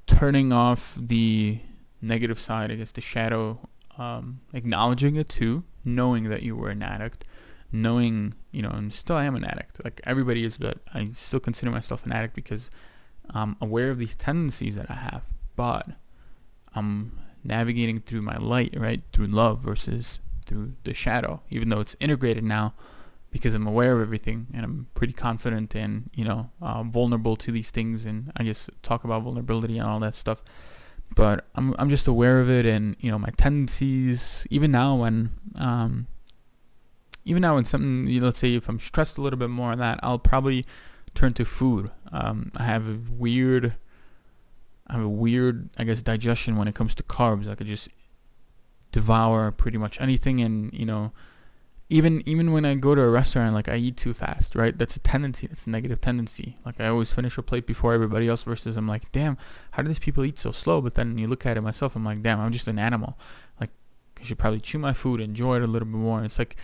turning 0.06 0.52
off 0.52 0.96
the 0.98 1.60
negative 2.00 2.38
side, 2.38 2.72
I 2.72 2.76
guess 2.76 2.92
the 2.92 3.02
shadow, 3.02 3.68
um, 3.98 4.40
acknowledging 4.54 5.16
it 5.16 5.28
too, 5.28 5.64
knowing 5.84 6.30
that 6.30 6.42
you 6.42 6.56
were 6.56 6.70
an 6.70 6.82
addict, 6.82 7.24
knowing, 7.72 8.34
you 8.50 8.62
know, 8.62 8.70
and 8.70 8.92
still 8.92 9.16
I 9.16 9.24
am 9.24 9.36
an 9.36 9.44
addict. 9.44 9.82
Like 9.84 10.00
everybody 10.04 10.44
is, 10.44 10.58
but 10.58 10.78
I 10.92 11.10
still 11.12 11.40
consider 11.40 11.70
myself 11.70 12.04
an 12.04 12.12
addict 12.12 12.34
because 12.34 12.70
I'm 13.30 13.56
aware 13.60 13.90
of 13.90 13.98
these 13.98 14.16
tendencies 14.16 14.76
that 14.76 14.90
I 14.90 14.94
have, 14.94 15.22
but 15.56 15.88
I'm 16.74 17.18
navigating 17.44 18.00
through 18.00 18.22
my 18.22 18.36
light, 18.36 18.74
right? 18.76 19.00
Through 19.12 19.28
love 19.28 19.60
versus 19.60 20.20
through 20.46 20.72
the 20.84 20.94
shadow, 20.94 21.42
even 21.50 21.68
though 21.68 21.80
it's 21.80 21.96
integrated 22.00 22.44
now 22.44 22.74
because 23.30 23.54
I'm 23.54 23.66
aware 23.66 23.94
of 23.94 24.00
everything 24.00 24.48
and 24.52 24.64
I'm 24.64 24.86
pretty 24.94 25.12
confident 25.12 25.74
and, 25.74 26.10
you 26.14 26.24
know, 26.24 26.50
uh, 26.60 26.82
vulnerable 26.82 27.36
to 27.36 27.52
these 27.52 27.70
things. 27.70 28.06
And 28.06 28.32
I 28.36 28.42
guess 28.42 28.68
talk 28.82 29.04
about 29.04 29.22
vulnerability 29.22 29.78
and 29.78 29.86
all 29.86 30.00
that 30.00 30.14
stuff. 30.14 30.42
But 31.14 31.46
I'm, 31.54 31.74
I'm 31.78 31.90
just 31.90 32.06
aware 32.06 32.40
of 32.40 32.50
it 32.50 32.66
and, 32.66 32.96
you 33.00 33.10
know, 33.10 33.18
my 33.18 33.30
tendencies, 33.36 34.46
even 34.50 34.72
now 34.72 34.96
when, 34.96 35.30
um, 35.58 36.06
even 37.24 37.42
now 37.42 37.54
when 37.54 37.64
something, 37.64 38.06
you 38.06 38.20
know, 38.20 38.26
let's 38.26 38.38
say 38.38 38.54
if 38.54 38.68
I'm 38.68 38.78
stressed 38.78 39.18
a 39.18 39.20
little 39.20 39.38
bit 39.38 39.50
more 39.50 39.72
on 39.72 39.78
that, 39.78 40.00
I'll 40.02 40.18
probably 40.18 40.66
turn 41.14 41.34
to 41.34 41.44
food. 41.44 41.90
Um, 42.12 42.52
I 42.56 42.64
have 42.64 42.88
a 42.88 42.98
weird, 43.10 43.74
I 44.86 44.94
have 44.94 45.02
a 45.02 45.08
weird, 45.08 45.70
I 45.78 45.84
guess, 45.84 46.02
digestion 46.02 46.56
when 46.56 46.68
it 46.68 46.74
comes 46.74 46.94
to 46.96 47.02
carbs. 47.02 47.48
I 47.48 47.54
could 47.54 47.66
just 47.66 47.88
devour 48.92 49.52
pretty 49.52 49.78
much 49.78 50.00
anything, 50.00 50.40
and 50.40 50.72
you 50.72 50.86
know, 50.86 51.12
even 51.88 52.22
even 52.26 52.52
when 52.52 52.64
I 52.64 52.74
go 52.74 52.94
to 52.94 53.02
a 53.02 53.10
restaurant, 53.10 53.54
like 53.54 53.68
I 53.68 53.76
eat 53.76 53.96
too 53.96 54.14
fast, 54.14 54.54
right? 54.54 54.76
That's 54.76 54.96
a 54.96 55.00
tendency. 55.00 55.46
That's 55.46 55.66
a 55.66 55.70
negative 55.70 56.00
tendency. 56.00 56.56
Like 56.64 56.80
I 56.80 56.88
always 56.88 57.12
finish 57.12 57.36
a 57.36 57.42
plate 57.42 57.66
before 57.66 57.92
everybody 57.92 58.28
else. 58.28 58.44
Versus 58.44 58.76
I'm 58.76 58.88
like, 58.88 59.10
damn, 59.12 59.36
how 59.72 59.82
do 59.82 59.88
these 59.88 59.98
people 59.98 60.24
eat 60.24 60.38
so 60.38 60.52
slow? 60.52 60.80
But 60.80 60.94
then 60.94 61.18
you 61.18 61.26
look 61.26 61.44
at 61.46 61.56
it 61.56 61.60
myself, 61.60 61.96
I'm 61.96 62.04
like, 62.04 62.22
damn, 62.22 62.40
I'm 62.40 62.52
just 62.52 62.68
an 62.68 62.78
animal. 62.78 63.18
Like 63.60 63.70
I 64.20 64.24
should 64.24 64.38
probably 64.38 64.60
chew 64.60 64.78
my 64.78 64.92
food, 64.92 65.20
enjoy 65.20 65.56
it 65.56 65.62
a 65.62 65.66
little 65.66 65.86
bit 65.86 65.98
more. 65.98 66.24
It's 66.24 66.38
like 66.38 66.56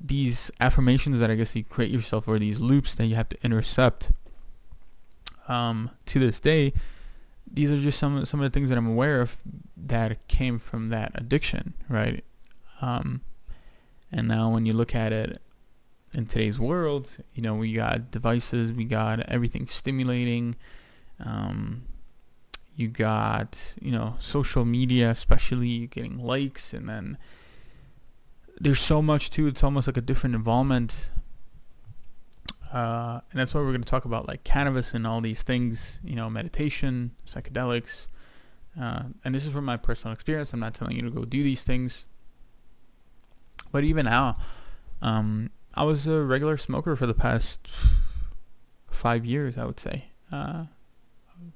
these 0.00 0.50
affirmations 0.60 1.18
that 1.18 1.30
I 1.30 1.34
guess 1.34 1.54
you 1.54 1.62
create 1.62 1.90
yourself 1.90 2.26
or 2.26 2.38
these 2.38 2.58
loops 2.58 2.94
that 2.94 3.06
you 3.06 3.14
have 3.14 3.28
to 3.28 3.36
intercept 3.44 4.12
um, 5.48 5.90
to 6.06 6.18
this 6.18 6.40
day, 6.40 6.72
these 7.52 7.70
are 7.70 7.76
just 7.76 7.98
some 7.98 8.24
some 8.24 8.40
of 8.40 8.50
the 8.50 8.54
things 8.56 8.68
that 8.68 8.78
I'm 8.78 8.86
aware 8.86 9.20
of 9.20 9.36
that 9.76 10.26
came 10.28 10.58
from 10.58 10.88
that 10.90 11.12
addiction, 11.14 11.74
right? 11.88 12.24
Um, 12.80 13.22
and 14.12 14.26
now 14.28 14.50
when 14.50 14.66
you 14.66 14.72
look 14.72 14.94
at 14.94 15.12
it 15.12 15.42
in 16.14 16.26
today's 16.26 16.58
world, 16.58 17.18
you 17.34 17.42
know 17.42 17.54
we 17.54 17.72
got 17.72 18.10
devices, 18.10 18.72
we 18.72 18.84
got 18.84 19.20
everything 19.28 19.66
stimulating. 19.68 20.56
Um, 21.22 21.82
you 22.76 22.88
got 22.88 23.58
you 23.80 23.90
know 23.90 24.16
social 24.20 24.64
media, 24.64 25.10
especially 25.10 25.88
getting 25.88 26.18
likes, 26.18 26.72
and 26.72 26.88
then 26.88 27.18
there's 28.60 28.80
so 28.80 29.00
much 29.00 29.30
too. 29.30 29.46
It's 29.46 29.64
almost 29.64 29.86
like 29.86 29.96
a 29.96 30.02
different 30.02 30.34
involvement. 30.34 31.10
Uh, 32.72 33.20
and 33.30 33.40
that's 33.40 33.54
why 33.54 33.60
we're 33.60 33.70
going 33.70 33.82
to 33.82 33.88
talk 33.88 34.04
about 34.04 34.28
like 34.28 34.44
cannabis 34.44 34.94
and 34.94 35.06
all 35.06 35.20
these 35.20 35.42
things, 35.42 35.98
you 36.04 36.14
know, 36.14 36.28
meditation, 36.30 37.12
psychedelics. 37.26 38.06
Uh, 38.80 39.04
and 39.24 39.34
this 39.34 39.46
is 39.46 39.52
from 39.52 39.64
my 39.64 39.76
personal 39.76 40.12
experience. 40.12 40.52
I'm 40.52 40.60
not 40.60 40.74
telling 40.74 40.94
you 40.94 41.02
to 41.02 41.10
go 41.10 41.24
do 41.24 41.42
these 41.42 41.64
things. 41.64 42.04
But 43.72 43.82
even 43.84 44.04
now, 44.04 44.36
um, 45.00 45.50
I 45.74 45.84
was 45.84 46.06
a 46.06 46.20
regular 46.20 46.56
smoker 46.56 46.94
for 46.96 47.06
the 47.06 47.14
past 47.14 47.68
five 48.90 49.24
years, 49.24 49.56
I 49.56 49.64
would 49.64 49.80
say. 49.80 50.06
Uh, 50.30 50.66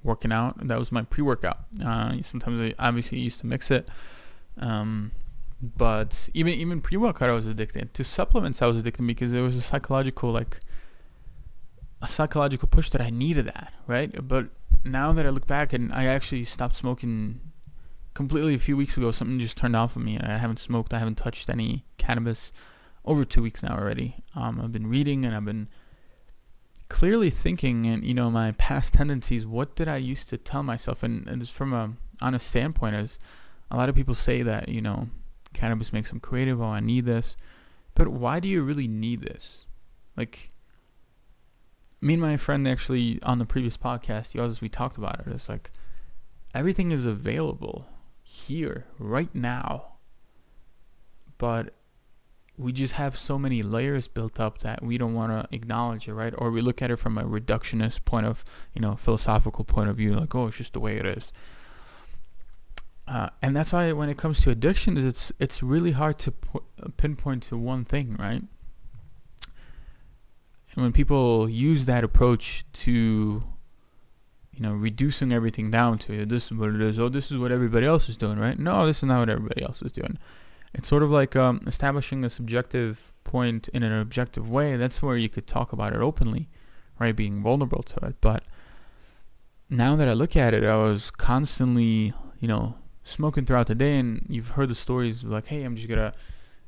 working 0.02 0.32
out, 0.32 0.66
that 0.66 0.78
was 0.78 0.90
my 0.90 1.02
pre-workout. 1.02 1.58
Uh, 1.84 2.22
sometimes 2.22 2.60
I 2.60 2.74
obviously 2.78 3.18
used 3.18 3.40
to 3.40 3.46
mix 3.46 3.70
it. 3.70 3.88
Um, 4.58 5.10
but 5.60 6.28
even 6.34 6.52
even 6.54 6.80
pre-workout 6.80 7.28
I 7.28 7.32
was 7.32 7.46
addicted. 7.46 7.94
To 7.94 8.04
supplements 8.04 8.62
I 8.62 8.66
was 8.66 8.76
addicted 8.76 9.06
because 9.06 9.32
there 9.32 9.42
was 9.42 9.56
a 9.56 9.62
psychological 9.62 10.30
like 10.30 10.60
a 12.02 12.08
psychological 12.08 12.68
push 12.68 12.90
that 12.90 13.00
I 13.00 13.10
needed 13.10 13.46
that, 13.46 13.72
right? 13.86 14.26
But 14.26 14.48
now 14.84 15.12
that 15.12 15.24
I 15.24 15.30
look 15.30 15.46
back 15.46 15.72
and 15.72 15.92
I 15.92 16.04
actually 16.04 16.44
stopped 16.44 16.76
smoking 16.76 17.40
completely 18.12 18.54
a 18.54 18.58
few 18.58 18.76
weeks 18.76 18.96
ago, 18.96 19.10
something 19.10 19.38
just 19.38 19.56
turned 19.56 19.74
off 19.74 19.96
of 19.96 20.02
me. 20.02 20.18
I 20.20 20.36
haven't 20.36 20.58
smoked, 20.58 20.92
I 20.92 20.98
haven't 20.98 21.16
touched 21.16 21.48
any 21.48 21.84
cannabis 21.96 22.52
over 23.04 23.24
two 23.24 23.42
weeks 23.42 23.62
now 23.62 23.76
already. 23.76 24.16
Um, 24.34 24.60
I've 24.60 24.72
been 24.72 24.86
reading 24.86 25.24
and 25.24 25.34
I've 25.34 25.44
been 25.44 25.68
clearly 26.88 27.30
thinking 27.30 27.86
and 27.86 28.04
you 28.04 28.14
know 28.14 28.30
my 28.30 28.52
past 28.52 28.94
tendencies 28.94 29.46
what 29.46 29.74
did 29.74 29.88
i 29.88 29.96
used 29.96 30.28
to 30.28 30.36
tell 30.36 30.62
myself 30.62 31.02
and, 31.02 31.26
and 31.26 31.40
just 31.40 31.52
from 31.52 31.72
a 31.72 31.92
honest 32.20 32.46
standpoint 32.46 32.94
as 32.94 33.18
a 33.70 33.76
lot 33.76 33.88
of 33.88 33.94
people 33.94 34.14
say 34.14 34.42
that 34.42 34.68
you 34.68 34.80
know 34.80 35.08
cannabis 35.54 35.92
makes 35.92 36.10
them 36.10 36.20
creative. 36.20 36.60
Oh, 36.60 36.66
I 36.66 36.80
need 36.80 37.06
this. 37.06 37.36
But 37.94 38.08
why 38.08 38.40
do 38.40 38.48
you 38.48 38.62
really 38.62 38.88
need 38.88 39.20
this? 39.20 39.66
Like, 40.16 40.48
me 42.00 42.14
and 42.14 42.22
my 42.22 42.36
friend 42.36 42.68
actually 42.68 43.20
on 43.22 43.38
the 43.38 43.46
previous 43.46 43.76
podcast, 43.76 44.34
Yours, 44.34 44.60
we 44.60 44.68
talked 44.68 44.96
about 44.96 45.20
it. 45.20 45.26
It's 45.28 45.48
like 45.48 45.70
everything 46.54 46.92
is 46.92 47.06
available 47.06 47.86
here 48.22 48.86
right 48.98 49.34
now, 49.34 49.94
but 51.38 51.74
we 52.56 52.72
just 52.72 52.94
have 52.94 53.16
so 53.16 53.38
many 53.38 53.62
layers 53.62 54.06
built 54.06 54.38
up 54.38 54.58
that 54.58 54.82
we 54.82 54.96
don't 54.96 55.14
want 55.14 55.32
to 55.32 55.54
acknowledge 55.54 56.06
it, 56.06 56.14
right? 56.14 56.34
Or 56.38 56.50
we 56.50 56.60
look 56.60 56.80
at 56.82 56.90
it 56.90 56.96
from 56.96 57.18
a 57.18 57.24
reductionist 57.24 58.04
point 58.04 58.26
of, 58.26 58.44
you 58.74 58.80
know, 58.80 58.94
philosophical 58.94 59.64
point 59.64 59.88
of 59.88 59.96
view, 59.96 60.14
like, 60.14 60.34
oh, 60.34 60.46
it's 60.48 60.58
just 60.58 60.72
the 60.72 60.80
way 60.80 60.96
it 60.96 61.06
is. 61.06 61.32
Uh, 63.06 63.28
and 63.42 63.54
that's 63.54 63.72
why 63.72 63.92
when 63.92 64.08
it 64.08 64.16
comes 64.16 64.40
to 64.40 64.50
addictions, 64.50 65.04
it's 65.04 65.30
it's 65.38 65.62
really 65.62 65.92
hard 65.92 66.18
to 66.20 66.32
po- 66.32 66.64
pinpoint 66.96 67.42
to 67.44 67.56
one 67.56 67.84
thing, 67.84 68.16
right? 68.18 68.42
And 70.74 70.82
when 70.82 70.92
people 70.92 71.48
use 71.48 71.86
that 71.86 72.02
approach 72.02 72.64
to, 72.72 72.92
you 74.52 74.60
know, 74.60 74.72
reducing 74.72 75.32
everything 75.32 75.70
down 75.70 75.98
to 75.98 76.26
this 76.26 76.50
is 76.50 76.56
what 76.56 76.70
it 76.70 76.80
is, 76.80 76.98
oh, 76.98 77.08
this 77.08 77.30
is 77.30 77.36
what 77.36 77.52
everybody 77.52 77.86
else 77.86 78.08
is 78.08 78.16
doing, 78.16 78.38
right? 78.38 78.58
No, 78.58 78.86
this 78.86 78.98
is 78.98 79.04
not 79.04 79.20
what 79.20 79.28
everybody 79.28 79.62
else 79.62 79.82
is 79.82 79.92
doing. 79.92 80.18
It's 80.72 80.88
sort 80.88 81.04
of 81.04 81.10
like 81.10 81.36
um, 81.36 81.62
establishing 81.66 82.24
a 82.24 82.30
subjective 82.30 83.12
point 83.22 83.68
in 83.68 83.82
an 83.82 83.92
objective 83.92 84.50
way. 84.50 84.76
That's 84.76 85.00
where 85.02 85.16
you 85.16 85.28
could 85.28 85.46
talk 85.46 85.72
about 85.72 85.92
it 85.92 86.00
openly, 86.00 86.48
right? 86.98 87.14
Being 87.14 87.42
vulnerable 87.42 87.82
to 87.84 88.06
it. 88.06 88.16
But 88.20 88.42
now 89.70 89.94
that 89.94 90.08
I 90.08 90.12
look 90.12 90.34
at 90.34 90.54
it, 90.54 90.64
I 90.64 90.76
was 90.76 91.12
constantly, 91.12 92.12
you 92.40 92.48
know, 92.48 92.76
smoking 93.04 93.44
throughout 93.44 93.66
the 93.66 93.74
day 93.74 93.98
and 93.98 94.26
you've 94.28 94.50
heard 94.50 94.68
the 94.68 94.74
stories 94.74 95.22
like 95.22 95.46
hey 95.46 95.62
i'm 95.62 95.76
just 95.76 95.88
gonna 95.88 96.12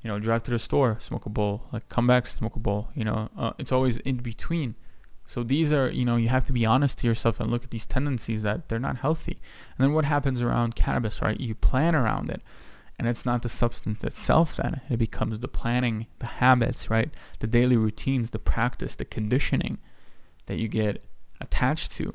you 0.03 0.09
know 0.09 0.20
drive 0.20 0.43
to 0.45 0.53
the 0.53 0.59
store 0.59 0.99
smoke 1.01 1.26
a 1.26 1.28
bowl 1.28 1.64
like 1.72 1.89
come 1.89 2.07
back 2.07 2.26
smoke 2.26 2.55
a 2.55 2.61
bowl 2.61 2.91
you 2.95 3.05
know? 3.05 3.28
Uh, 3.37 3.53
it's 3.59 3.72
always 3.72 3.97
in 3.99 4.18
between. 4.18 4.76
So 5.26 5.43
these 5.43 5.72
are 5.72 5.91
you 5.91 6.05
know 6.05 6.16
you 6.16 6.28
have 6.28 6.45
to 6.45 6.53
be 6.53 6.64
honest 6.64 6.99
to 6.99 7.07
yourself 7.07 7.41
and 7.41 7.51
look 7.51 7.64
at 7.64 7.70
these 7.70 7.87
tendencies 7.87 8.45
that 8.45 8.68
they're 8.68 8.78
not 8.78 8.99
healthy. 8.99 9.39
And 9.76 9.84
then 9.84 9.93
what 9.93 10.05
happens 10.05 10.41
around 10.41 10.76
cannabis 10.76 11.20
right? 11.20 11.39
You 11.39 11.55
plan 11.55 11.97
around 11.97 12.30
it. 12.30 12.43
And 12.99 13.07
it's 13.07 13.26
not 13.26 13.43
the 13.43 13.51
substance 13.51 14.03
itself 14.05 14.57
then. 14.57 14.80
It 14.89 14.97
becomes 14.97 15.41
the 15.41 15.49
planning 15.49 16.07
the 16.20 16.26
habits 16.26 16.89
right? 16.89 17.12
The 17.41 17.47
daily 17.47 17.76
routines 17.76 18.30
the 18.30 18.39
practice 18.39 18.95
the 18.95 19.05
conditioning 19.05 19.78
that 20.47 20.59
you 20.59 20.68
get 20.68 21.05
attached 21.41 21.93
to. 21.93 22.14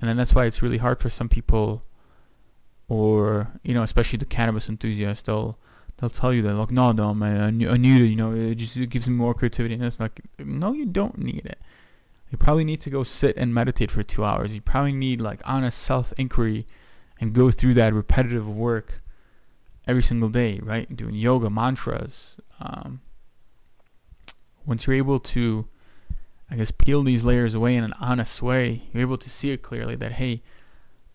And 0.00 0.08
then 0.08 0.16
that's 0.16 0.34
why 0.34 0.44
it's 0.44 0.62
really 0.62 0.78
hard 0.78 1.00
for 1.00 1.08
some 1.08 1.28
people 1.28 1.82
or 2.88 3.52
you 3.62 3.74
know, 3.74 3.82
especially 3.82 4.18
the 4.18 4.24
cannabis 4.24 4.68
enthusiasts, 4.68 5.22
they'll 5.22 5.58
they'll 5.98 6.10
tell 6.10 6.32
you 6.32 6.42
that 6.42 6.54
like, 6.54 6.70
no, 6.70 6.92
no, 6.92 7.14
man, 7.14 7.40
I 7.40 7.76
need 7.76 8.00
it. 8.00 8.06
You 8.06 8.16
know, 8.16 8.32
it 8.32 8.54
just 8.56 8.76
it 8.76 8.90
gives 8.90 9.08
me 9.08 9.14
more 9.14 9.34
creativity. 9.34 9.74
And 9.74 9.84
it's 9.84 10.00
like, 10.00 10.20
no, 10.38 10.72
you 10.72 10.86
don't 10.86 11.18
need 11.18 11.44
it. 11.44 11.58
You 12.30 12.38
probably 12.38 12.64
need 12.64 12.80
to 12.82 12.90
go 12.90 13.02
sit 13.04 13.36
and 13.36 13.54
meditate 13.54 13.90
for 13.90 14.02
two 14.02 14.24
hours. 14.24 14.54
You 14.54 14.60
probably 14.60 14.92
need 14.92 15.20
like 15.20 15.40
honest 15.44 15.78
self 15.78 16.12
inquiry 16.16 16.66
and 17.20 17.32
go 17.32 17.50
through 17.50 17.74
that 17.74 17.94
repetitive 17.94 18.48
work 18.48 19.02
every 19.86 20.02
single 20.02 20.28
day, 20.28 20.60
right? 20.62 20.94
Doing 20.94 21.14
yoga, 21.14 21.50
mantras. 21.50 22.36
Um, 22.60 23.00
once 24.66 24.86
you're 24.86 24.96
able 24.96 25.18
to, 25.18 25.66
I 26.50 26.56
guess, 26.56 26.70
peel 26.70 27.02
these 27.02 27.24
layers 27.24 27.54
away 27.54 27.74
in 27.74 27.84
an 27.84 27.94
honest 27.98 28.42
way, 28.42 28.82
you're 28.92 29.00
able 29.00 29.18
to 29.18 29.30
see 29.30 29.50
it 29.50 29.62
clearly 29.62 29.96
that, 29.96 30.12
hey, 30.12 30.42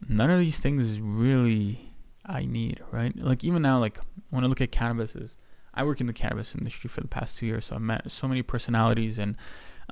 none 0.10 0.30
of 0.30 0.40
these 0.40 0.60
things 0.60 1.00
really 1.00 1.94
I 2.26 2.46
need, 2.46 2.82
right? 2.92 3.16
Like 3.18 3.44
even 3.44 3.62
now, 3.62 3.80
like 3.80 4.00
when 4.30 4.44
I 4.44 4.48
look 4.48 4.62
at 4.62 4.72
cannabis, 4.72 5.16
is 5.16 5.36
I 5.74 5.84
work 5.84 6.00
in 6.00 6.08
the 6.08 6.14
cannabis 6.14 6.56
industry 6.56 6.88
for 6.88 7.02
the 7.02 7.08
past 7.08 7.38
two 7.38 7.46
years, 7.46 7.66
so 7.66 7.76
I've 7.76 7.82
met 7.82 8.10
so 8.12 8.28
many 8.28 8.42
personalities, 8.42 9.20
and 9.20 9.36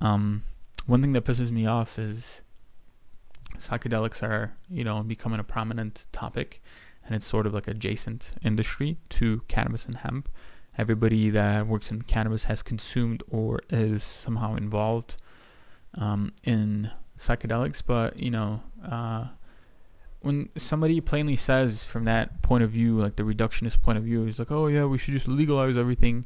um, 0.02 0.44
one 0.86 1.02
thing 1.02 1.14
that 1.14 1.26
pisses 1.26 1.52
me 1.52 1.66
off 1.66 2.00
is 2.00 2.44
psychedelics 3.58 4.24
are, 4.24 4.56
you 4.70 4.84
know, 4.84 5.04
becoming 5.04 5.40
a 5.40 5.44
prominent 5.44 6.08
topic, 6.12 6.62
and 7.06 7.16
it's 7.16 7.26
sort 7.26 7.46
of 7.46 7.54
like 7.54 7.68
adjacent 7.68 8.34
industry 8.44 8.98
to 9.10 9.42
cannabis 9.48 9.86
and 9.86 9.96
hemp. 9.96 10.30
Everybody 10.78 11.30
that 11.32 11.68
works 11.68 11.92
in 11.92 12.02
cannabis 12.04 12.46
has 12.46 12.64
consumed 12.64 13.24
or 13.30 13.60
is 13.70 14.04
somehow 14.04 14.56
involved 14.56 15.16
um, 15.96 16.32
in 16.44 16.92
psychedelics, 17.20 17.84
but 17.86 18.18
you 18.18 18.32
know, 18.32 18.62
uh, 18.88 19.28
when 20.22 20.50
somebody 20.56 21.02
plainly 21.02 21.36
says 21.36 21.84
from 21.84 22.06
that 22.06 22.42
point 22.42 22.64
of 22.64 22.70
view, 22.70 22.98
like 22.98 23.16
the 23.16 23.24
reductionist 23.24 23.82
point 23.82 23.98
of 23.98 24.04
view, 24.04 24.26
is 24.26 24.38
like, 24.40 24.52
oh 24.52 24.68
yeah, 24.68 24.86
we 24.86 24.98
should 24.98 25.14
just 25.14 25.28
legalize 25.28 25.76
everything, 25.76 26.26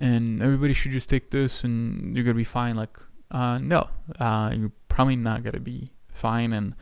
and 0.00 0.42
everybody 0.42 0.72
should 0.72 0.92
just 0.92 1.08
take 1.08 1.30
this, 1.30 1.62
and 1.62 2.16
you're 2.16 2.24
gonna 2.24 2.34
be 2.34 2.44
fine. 2.44 2.74
Like, 2.74 2.98
uh, 3.30 3.58
no, 3.58 3.90
uh, 4.18 4.52
you're 4.56 4.72
probably 4.88 5.16
not 5.16 5.42
gonna 5.42 5.60
be 5.60 5.90
fine, 6.10 6.52
and 6.52 6.74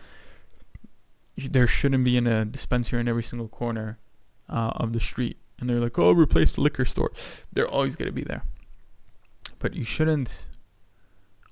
there 1.36 1.66
shouldn't 1.66 2.04
be 2.04 2.16
in 2.16 2.26
a 2.26 2.44
dispensary 2.44 3.00
in 3.00 3.08
every 3.08 3.24
single 3.24 3.48
corner 3.48 3.98
uh, 4.48 4.72
of 4.76 4.92
the 4.92 5.00
street. 5.00 5.38
And 5.58 5.68
they're 5.68 5.80
like, 5.80 5.98
oh, 5.98 6.12
replace 6.12 6.52
the 6.52 6.60
liquor 6.60 6.84
store. 6.84 7.10
They're 7.52 7.68
always 7.68 7.96
gonna 7.96 8.12
be 8.12 8.22
there, 8.22 8.44
but 9.58 9.74
you 9.74 9.84
shouldn't 9.84 10.46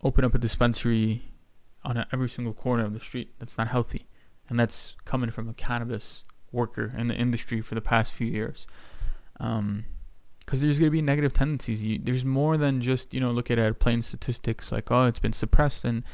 open 0.04 0.24
up 0.24 0.34
a 0.34 0.38
dispensary 0.38 1.32
on 1.82 2.06
every 2.12 2.28
single 2.28 2.54
corner 2.54 2.84
of 2.84 2.92
the 2.92 3.00
street. 3.00 3.32
That's 3.40 3.58
not 3.58 3.68
healthy 3.68 4.06
and 4.48 4.58
that's 4.58 4.94
coming 5.04 5.30
from 5.30 5.48
a 5.48 5.54
cannabis 5.54 6.24
worker 6.52 6.92
in 6.96 7.08
the 7.08 7.14
industry 7.14 7.60
for 7.60 7.74
the 7.74 7.80
past 7.80 8.12
few 8.12 8.26
years. 8.26 8.66
Um, 9.40 9.86
because 10.44 10.60
there's 10.60 10.78
going 10.78 10.88
to 10.88 10.92
be 10.92 11.00
negative 11.00 11.32
tendencies. 11.32 11.82
You, 11.82 11.98
there's 12.02 12.24
more 12.24 12.56
than 12.56 12.82
just 12.82 13.14
you 13.14 13.20
know 13.20 13.30
look 13.30 13.50
at 13.50 13.78
plain 13.78 14.02
statistics 14.02 14.70
like 14.70 14.90
oh 14.90 15.06
it's 15.06 15.18
been 15.18 15.32
suppressed 15.32 15.84
and 15.84 16.04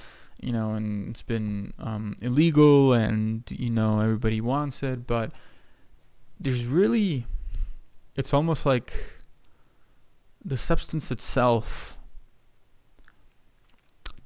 you 0.40 0.52
know 0.52 0.72
and 0.74 1.10
it's 1.10 1.22
been 1.22 1.72
um, 1.78 2.16
illegal 2.20 2.92
and 2.92 3.42
you 3.50 3.70
know 3.70 4.00
everybody 4.00 4.40
wants 4.40 4.82
it, 4.82 5.06
but 5.06 5.32
there's 6.38 6.64
really 6.64 7.26
it's 8.16 8.32
almost 8.32 8.64
like 8.64 8.92
the 10.44 10.56
substance 10.56 11.10
itself 11.10 11.98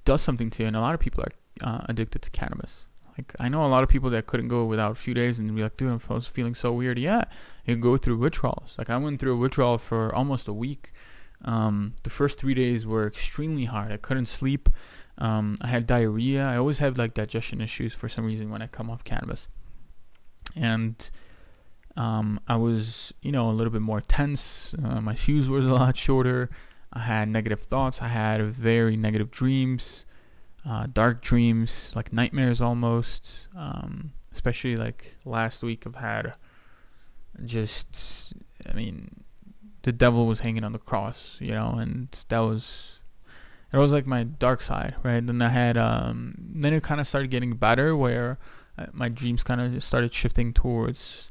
does 0.05 0.22
something 0.22 0.50
to 0.50 0.62
you, 0.62 0.66
and 0.66 0.76
a 0.76 0.80
lot 0.80 0.94
of 0.94 1.00
people 1.00 1.24
are 1.24 1.32
uh, 1.62 1.84
addicted 1.88 2.22
to 2.22 2.30
cannabis. 2.30 2.84
Like 3.16 3.34
I 3.38 3.48
know 3.48 3.64
a 3.64 3.68
lot 3.68 3.82
of 3.82 3.88
people 3.88 4.10
that 4.10 4.26
couldn't 4.26 4.48
go 4.48 4.64
without 4.64 4.92
a 4.92 4.96
few 4.96 5.14
days 5.14 5.38
and 5.38 5.54
be 5.54 5.62
like, 5.62 5.76
dude, 5.76 6.00
I 6.08 6.14
was 6.14 6.26
feeling 6.26 6.54
so 6.54 6.72
weird. 6.72 6.98
Yeah, 6.98 7.24
you 7.64 7.76
go 7.76 7.96
through 7.96 8.18
withdrawals. 8.18 8.74
Like 8.76 8.90
I 8.90 8.96
went 8.96 9.20
through 9.20 9.34
a 9.34 9.36
withdrawal 9.36 9.78
for 9.78 10.14
almost 10.14 10.48
a 10.48 10.52
week. 10.52 10.92
Um, 11.44 11.94
the 12.02 12.10
first 12.10 12.38
three 12.38 12.54
days 12.54 12.86
were 12.86 13.06
extremely 13.06 13.66
hard. 13.66 13.92
I 13.92 13.98
couldn't 13.98 14.26
sleep. 14.26 14.68
Um, 15.18 15.56
I 15.60 15.68
had 15.68 15.86
diarrhea. 15.86 16.44
I 16.44 16.56
always 16.56 16.78
have 16.78 16.98
like 16.98 17.14
digestion 17.14 17.60
issues 17.60 17.94
for 17.94 18.08
some 18.08 18.24
reason 18.24 18.50
when 18.50 18.62
I 18.62 18.66
come 18.66 18.90
off 18.90 19.04
cannabis. 19.04 19.46
And 20.56 21.10
um, 21.96 22.40
I 22.48 22.56
was, 22.56 23.12
you 23.22 23.30
know, 23.30 23.48
a 23.48 23.52
little 23.52 23.72
bit 23.72 23.82
more 23.82 24.00
tense. 24.00 24.74
Uh, 24.82 25.00
my 25.00 25.14
shoes 25.14 25.48
were 25.48 25.58
a 25.58 25.62
lot 25.62 25.96
shorter. 25.96 26.50
I 26.92 27.00
had 27.00 27.28
negative 27.28 27.60
thoughts. 27.60 28.02
I 28.02 28.08
had 28.08 28.42
very 28.42 28.96
negative 28.96 29.30
dreams 29.30 30.04
uh, 30.66 30.86
dark 30.92 31.22
dreams, 31.22 31.92
like 31.94 32.12
nightmares 32.12 32.60
almost. 32.62 33.48
Um, 33.56 34.12
especially 34.32 34.76
like 34.76 35.14
last 35.24 35.62
week, 35.62 35.84
I've 35.86 35.94
had 35.94 36.34
just, 37.44 38.34
I 38.68 38.74
mean, 38.74 39.24
the 39.82 39.92
devil 39.92 40.26
was 40.26 40.40
hanging 40.40 40.64
on 40.64 40.72
the 40.72 40.78
cross, 40.78 41.38
you 41.40 41.52
know, 41.52 41.76
and 41.78 42.08
that 42.28 42.40
was, 42.40 42.98
it 43.72 43.78
was 43.78 43.92
like 43.92 44.06
my 44.06 44.24
dark 44.24 44.60
side, 44.60 44.96
right? 45.02 45.24
Then 45.24 45.40
I 45.40 45.48
had, 45.48 45.76
um, 45.76 46.34
then 46.38 46.72
it 46.72 46.82
kind 46.82 47.00
of 47.00 47.06
started 47.06 47.30
getting 47.30 47.54
better 47.54 47.96
where 47.96 48.38
uh, 48.76 48.86
my 48.92 49.08
dreams 49.08 49.44
kind 49.44 49.60
of 49.60 49.84
started 49.84 50.12
shifting 50.12 50.52
towards, 50.52 51.30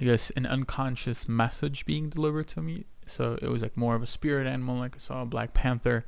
I 0.00 0.04
guess, 0.04 0.30
an 0.30 0.46
unconscious 0.46 1.28
message 1.28 1.84
being 1.84 2.08
delivered 2.08 2.48
to 2.48 2.62
me. 2.62 2.84
So 3.06 3.38
it 3.42 3.48
was 3.48 3.60
like 3.60 3.76
more 3.76 3.94
of 3.94 4.02
a 4.02 4.06
spirit 4.06 4.46
animal, 4.46 4.76
like 4.76 4.96
I 4.96 4.98
saw 4.98 5.22
a 5.22 5.26
Black 5.26 5.52
Panther 5.52 6.06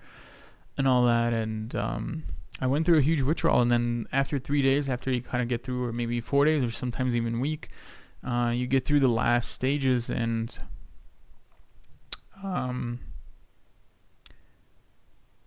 and 0.79 0.89
all 0.89 1.05
that, 1.05 1.33
and 1.33 1.75
um, 1.75 2.23
I 2.63 2.67
went 2.67 2.87
through 2.87 2.99
a 2.99 3.03
huge 3.03 3.23
withdrawal, 3.23 3.61
and 3.61 3.73
then 3.73 4.07
after 4.13 4.39
three 4.39 4.63
days, 4.63 4.89
after 4.89 5.11
you 5.11 5.21
kind 5.21 5.43
of 5.43 5.49
get 5.49 5.65
through, 5.65 5.85
or 5.85 5.93
maybe 5.93 6.21
four 6.21 6.45
days, 6.45 6.63
or 6.63 6.71
sometimes 6.71 7.17
even 7.17 7.41
week, 7.41 7.71
uh, 8.25 8.53
you 8.55 8.69
get 8.69 8.85
through 8.85 9.01
the 9.01 9.09
last 9.09 9.51
stages, 9.51 10.09
and 10.09 10.57
um, 12.41 13.01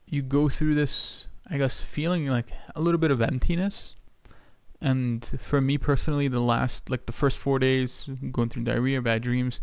you 0.05 0.22
go 0.22 0.49
through 0.49 0.76
this, 0.76 1.28
I 1.49 1.57
guess, 1.57 1.80
feeling 1.80 2.28
like 2.28 2.47
a 2.76 2.82
little 2.82 2.99
bit 2.99 3.11
of 3.11 3.22
emptiness. 3.22 3.95
And 4.82 5.26
for 5.39 5.61
me 5.61 5.78
personally, 5.78 6.28
the 6.28 6.41
last, 6.41 6.89
like 6.89 7.05
the 7.05 7.13
first 7.13 7.38
four 7.38 7.59
days, 7.59 8.09
going 8.34 8.49
through 8.49 8.63
diarrhea, 8.63 9.01
bad 9.01 9.22
dreams, 9.22 9.61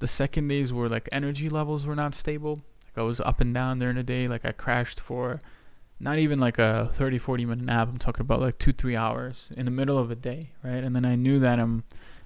the 0.00 0.06
second 0.06 0.48
days 0.48 0.70
were 0.70 0.90
like 0.90 1.08
energy 1.10 1.48
levels 1.48 1.86
were 1.86 1.96
not 1.96 2.14
stable. 2.14 2.60
Like 2.84 2.98
I 2.98 3.02
was 3.02 3.22
up 3.22 3.40
and 3.40 3.54
down 3.54 3.78
during 3.78 3.96
the 3.96 4.02
day. 4.02 4.28
Like 4.28 4.44
I 4.44 4.52
crashed 4.52 5.00
for 5.00 5.40
not 6.00 6.18
even 6.18 6.40
like 6.40 6.58
a 6.58 6.90
30 6.94 7.18
40 7.18 7.44
minute 7.44 7.64
nap. 7.64 7.88
I'm 7.88 7.98
talking 7.98 8.22
about 8.22 8.40
like 8.40 8.58
two 8.58 8.72
three 8.72 8.96
hours 8.96 9.48
in 9.56 9.66
the 9.66 9.70
middle 9.70 9.98
of 9.98 10.10
a 10.10 10.14
day 10.14 10.50
right? 10.62 10.82
And 10.82 10.96
then 10.96 11.04
i 11.04 11.14
knew 11.14 11.38
that 11.40 11.58
i'm 11.58 11.84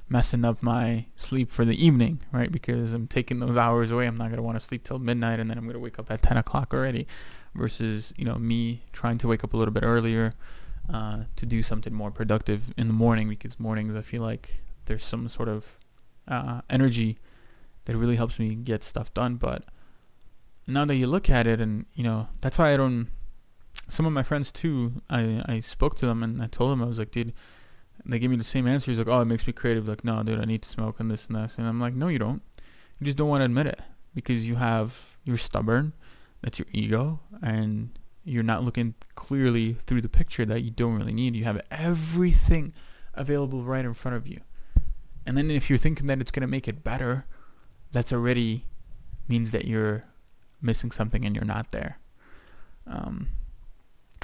messing 0.09 0.45
up 0.45 0.63
my 0.63 1.07
sleep 1.17 1.51
for 1.51 1.65
the 1.65 1.85
evening 1.85 2.21
right? 2.33 2.51
Because 2.51 2.93
i'm 2.93 3.07
taking 3.07 3.41
those 3.41 3.57
hours 3.57 3.91
away. 3.91 4.07
I'm 4.07 4.17
not 4.17 4.27
going 4.27 4.37
to 4.37 4.43
want 4.43 4.59
to 4.59 4.65
sleep 4.65 4.85
till 4.85 4.99
midnight 4.99 5.41
and 5.41 5.51
then 5.51 5.59
i'm 5.59 5.65
going 5.65 5.75
to 5.75 5.81
wake 5.81 5.99
up 5.99 6.11
at 6.11 6.23
10 6.23 6.37
o'clock 6.37 6.73
already 6.73 7.07
versus 7.55 8.13
you 8.17 8.25
know 8.25 8.37
me 8.37 8.83
trying 8.93 9.19
to 9.19 9.29
wake 9.29 9.45
up 9.45 9.55
a 9.55 9.57
little 9.57 9.75
bit 9.75 9.85
earlier 9.85 10.35
uh, 10.93 11.25
to 11.35 11.47
do 11.47 11.63
something 11.63 11.95
more 11.95 12.11
productive 12.11 12.75
in 12.77 12.89
the 12.89 12.93
morning 12.93 13.29
because 13.29 13.59
mornings 13.59 13.97
i 13.97 14.03
feel 14.03 14.23
like 14.23 14.57
there's 14.87 15.05
some 15.05 15.29
sort 15.29 15.49
of 15.49 15.79
uh, 16.29 16.61
energy 16.69 17.19
that 17.85 17.97
really 17.97 18.17
helps 18.17 18.39
me 18.39 18.55
get 18.55 18.83
stuff 18.83 19.13
done. 19.15 19.37
But 19.37 19.65
now 20.67 20.85
that 20.85 20.97
you 20.97 21.07
look 21.07 21.29
at 21.29 21.47
it 21.47 21.61
and 21.61 21.85
you 21.95 22.03
know 22.03 22.29
that's 22.41 22.57
why 22.57 22.73
i 22.73 22.77
don't 22.79 23.09
some 23.89 24.07
of 24.07 24.13
my 24.13 24.23
friends 24.23 24.51
too, 24.51 25.03
I, 25.11 25.43
I 25.47 25.61
spoke 25.61 25.97
to 25.97 26.07
them 26.07 26.23
and 26.23 26.43
I 26.43 26.47
told 26.47 26.73
them, 26.73 26.83
I 26.83 26.87
was 26.87 26.99
like, 26.99 27.11
dude, 27.11 27.33
they 28.05 28.19
gave 28.19 28.31
me 28.31 28.37
the 28.37 28.45
same 28.45 28.67
answer. 28.67 28.91
He's 28.91 28.99
like, 28.99 29.09
oh, 29.09 29.21
it 29.21 29.27
makes 29.27 29.47
me 29.47 29.53
creative. 29.53 29.89
Like, 29.89 30.05
no, 30.05 30.23
dude, 30.23 30.41
I 30.41 30.45
need 30.45 30.63
to 30.63 30.69
smoke 30.69 31.01
and 31.01 31.11
this 31.11 31.27
and 31.27 31.37
that. 31.37 31.57
And 31.59 31.67
I'm 31.67 31.81
like, 31.81 31.95
no, 31.95 32.09
you 32.09 32.19
don't. 32.19 32.43
You 33.01 33.07
just 33.07 33.19
don't 33.19 33.29
want 33.29 33.41
to 33.41 33.47
admit 33.47 33.67
it 33.67 33.81
because 34.15 34.49
you 34.49 34.57
have, 34.57 35.17
you're 35.25 35.37
stubborn. 35.37 35.93
That's 36.43 36.59
your 36.59 36.67
ego. 36.73 37.21
And 37.43 37.99
you're 38.25 38.43
not 38.43 38.65
looking 38.65 38.95
clearly 39.15 39.75
through 39.75 40.01
the 40.01 40.09
picture 40.09 40.45
that 40.45 40.63
you 40.63 40.71
don't 40.71 40.97
really 40.97 41.13
need. 41.13 41.37
You 41.37 41.45
have 41.45 41.61
everything 41.71 42.73
available 43.15 43.63
right 43.63 43.85
in 43.85 43.95
front 43.95 44.17
of 44.17 44.27
you. 44.27 44.41
And 45.27 45.37
then 45.37 45.51
if 45.51 45.71
you're 45.71 45.79
thinking 45.79 46.07
that 46.07 46.21
it's 46.21 46.31
going 46.31 46.43
to 46.43 46.47
make 46.47 46.69
it 46.69 46.85
better, 46.85 47.27
that's 47.93 48.13
already 48.13 48.65
means 49.29 49.53
that 49.53 49.65
you're 49.67 50.05
missing 50.61 50.91
something 50.91 51.25
and 51.25 51.35
you're 51.35 51.45
not 51.45 51.71
there. 51.71 51.99
Um, 52.87 53.29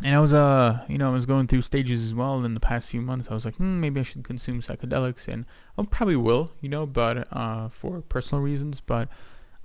and 0.03 0.15
I 0.15 0.21
was 0.21 0.33
uh 0.33 0.85
you 0.89 0.99
know 0.99 1.11
I 1.11 1.13
was 1.13 1.27
going 1.27 1.47
through 1.47 1.63
stages 1.63 2.05
as 2.05 2.15
well 2.15 2.43
in 2.45 2.55
the 2.55 2.61
past 2.61 2.89
few 2.89 3.01
months. 3.01 3.29
I 3.31 3.35
was 3.35 3.45
like, 3.45 3.57
hmm, 3.57 3.81
maybe 3.81 4.01
I 4.01 4.03
should 4.03 4.25
consume 4.25 4.63
psychedelics, 4.63 5.29
and 5.29 5.45
I 5.77 5.85
probably 5.85 6.17
will, 6.17 6.53
you 6.61 6.69
know, 6.69 6.87
but 6.87 7.29
uh 7.33 7.69
for 7.69 8.01
personal 8.03 8.43
reasons. 8.43 8.81
But 8.81 9.09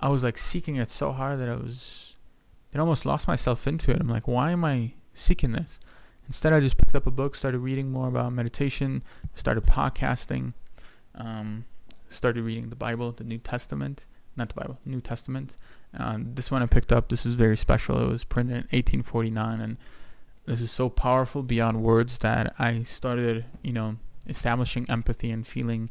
I 0.00 0.08
was 0.08 0.22
like 0.22 0.38
seeking 0.38 0.76
it 0.76 0.90
so 0.90 1.12
hard 1.12 1.40
that 1.40 1.48
I 1.48 1.54
was, 1.54 2.14
it 2.72 2.78
almost 2.78 3.06
lost 3.06 3.26
myself 3.26 3.66
into 3.66 3.90
it. 3.90 4.00
I'm 4.00 4.08
like, 4.08 4.28
why 4.28 4.50
am 4.50 4.64
I 4.64 4.92
seeking 5.14 5.52
this? 5.52 5.80
Instead, 6.26 6.52
I 6.52 6.60
just 6.60 6.76
picked 6.76 6.94
up 6.94 7.06
a 7.06 7.10
book, 7.10 7.34
started 7.34 7.60
reading 7.60 7.90
more 7.90 8.08
about 8.08 8.32
meditation, 8.32 9.02
started 9.34 9.64
podcasting, 9.64 10.54
um, 11.14 11.64
started 12.08 12.42
reading 12.42 12.68
the 12.68 12.76
Bible, 12.76 13.12
the 13.12 13.24
New 13.24 13.38
Testament, 13.38 14.06
not 14.36 14.48
the 14.48 14.54
Bible, 14.60 14.78
New 14.84 15.00
Testament. 15.00 15.56
Uh, 15.96 16.18
this 16.18 16.50
one 16.50 16.62
I 16.62 16.66
picked 16.66 16.92
up. 16.92 17.08
This 17.08 17.24
is 17.24 17.34
very 17.36 17.56
special. 17.56 18.02
It 18.02 18.08
was 18.08 18.24
printed 18.24 18.56
in 18.56 18.62
1849 18.64 19.60
and 19.60 19.76
this 20.46 20.60
is 20.60 20.70
so 20.70 20.88
powerful 20.88 21.42
beyond 21.42 21.82
words 21.82 22.18
that 22.20 22.54
I 22.58 22.82
started, 22.84 23.44
you 23.62 23.72
know, 23.72 23.96
establishing 24.28 24.86
empathy 24.88 25.30
and 25.30 25.46
feeling 25.46 25.90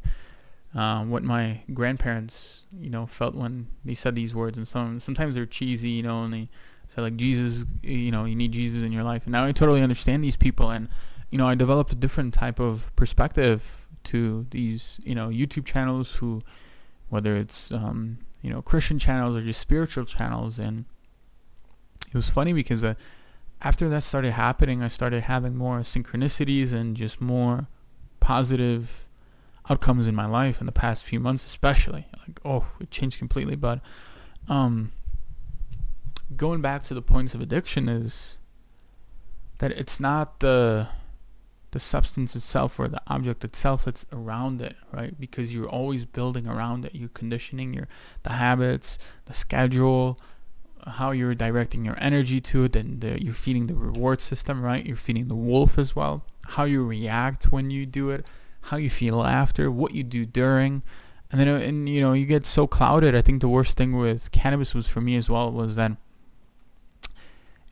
uh, 0.74 1.04
what 1.04 1.22
my 1.22 1.60
grandparents, 1.72 2.62
you 2.78 2.90
know, 2.90 3.06
felt 3.06 3.34
when 3.34 3.68
they 3.84 3.94
said 3.94 4.14
these 4.14 4.34
words. 4.34 4.58
And 4.58 4.66
some 4.66 5.00
sometimes 5.00 5.34
they're 5.34 5.46
cheesy, 5.46 5.90
you 5.90 6.02
know, 6.02 6.24
and 6.24 6.32
they 6.32 6.48
said 6.88 7.02
like 7.02 7.16
Jesus, 7.16 7.64
you 7.82 8.10
know, 8.10 8.24
you 8.24 8.34
need 8.34 8.52
Jesus 8.52 8.82
in 8.82 8.92
your 8.92 9.02
life. 9.04 9.24
And 9.24 9.32
now 9.32 9.44
I 9.44 9.52
totally 9.52 9.82
understand 9.82 10.24
these 10.24 10.36
people, 10.36 10.70
and 10.70 10.88
you 11.30 11.38
know, 11.38 11.46
I 11.46 11.54
developed 11.54 11.92
a 11.92 11.96
different 11.96 12.34
type 12.34 12.60
of 12.60 12.94
perspective 12.96 13.86
to 14.04 14.46
these, 14.50 15.00
you 15.02 15.14
know, 15.14 15.28
YouTube 15.28 15.64
channels 15.64 16.16
who, 16.16 16.42
whether 17.08 17.36
it's 17.36 17.72
um, 17.72 18.18
you 18.42 18.50
know 18.50 18.62
Christian 18.62 18.98
channels 18.98 19.36
or 19.36 19.40
just 19.40 19.60
spiritual 19.60 20.04
channels, 20.04 20.58
and 20.58 20.84
it 22.08 22.14
was 22.14 22.30
funny 22.30 22.52
because 22.52 22.84
uh, 22.84 22.94
after 23.60 23.88
that 23.88 24.02
started 24.02 24.32
happening, 24.32 24.82
I 24.82 24.88
started 24.88 25.24
having 25.24 25.56
more 25.56 25.80
synchronicities 25.80 26.72
and 26.72 26.96
just 26.96 27.20
more 27.20 27.68
positive 28.20 29.08
outcomes 29.68 30.06
in 30.06 30.14
my 30.14 30.26
life 30.26 30.60
in 30.60 30.66
the 30.66 30.72
past 30.72 31.04
few 31.04 31.20
months, 31.20 31.46
especially. 31.46 32.06
Like, 32.26 32.40
oh, 32.44 32.66
it 32.80 32.90
changed 32.90 33.18
completely. 33.18 33.56
But 33.56 33.80
um, 34.48 34.92
going 36.36 36.60
back 36.60 36.82
to 36.84 36.94
the 36.94 37.02
points 37.02 37.34
of 37.34 37.40
addiction 37.40 37.88
is 37.88 38.38
that 39.58 39.72
it's 39.72 39.98
not 40.00 40.40
the 40.40 40.88
the 41.72 41.80
substance 41.80 42.34
itself 42.34 42.78
or 42.78 42.88
the 42.88 43.02
object 43.08 43.44
itself 43.44 43.84
that's 43.84 44.06
around 44.10 44.62
it, 44.62 44.76
right? 44.92 45.18
Because 45.20 45.54
you're 45.54 45.68
always 45.68 46.06
building 46.06 46.46
around 46.46 46.86
it. 46.86 46.94
You're 46.94 47.10
conditioning 47.10 47.74
your 47.74 47.88
the 48.22 48.32
habits, 48.32 48.98
the 49.26 49.34
schedule, 49.34 50.18
how 50.86 51.10
you're 51.10 51.34
directing 51.34 51.84
your 51.84 51.96
energy 52.00 52.40
to 52.40 52.64
it, 52.64 52.76
and 52.76 53.00
the, 53.00 53.22
you're 53.22 53.34
feeding 53.34 53.66
the 53.66 53.74
reward 53.74 54.20
system, 54.20 54.62
right? 54.62 54.84
You're 54.84 54.96
feeding 54.96 55.28
the 55.28 55.34
wolf 55.34 55.78
as 55.78 55.96
well. 55.96 56.24
How 56.48 56.64
you 56.64 56.84
react 56.84 57.46
when 57.46 57.70
you 57.70 57.86
do 57.86 58.10
it, 58.10 58.26
how 58.62 58.76
you 58.76 58.88
feel 58.90 59.22
after, 59.22 59.70
what 59.70 59.94
you 59.94 60.02
do 60.02 60.24
during, 60.24 60.82
and 61.30 61.40
then 61.40 61.48
uh, 61.48 61.58
and 61.58 61.88
you 61.88 62.00
know 62.00 62.12
you 62.12 62.26
get 62.26 62.46
so 62.46 62.66
clouded. 62.66 63.14
I 63.14 63.22
think 63.22 63.40
the 63.40 63.48
worst 63.48 63.76
thing 63.76 63.96
with 63.96 64.30
cannabis 64.30 64.74
was 64.74 64.86
for 64.86 65.00
me 65.00 65.16
as 65.16 65.28
well 65.28 65.50
was 65.50 65.74
that 65.76 65.92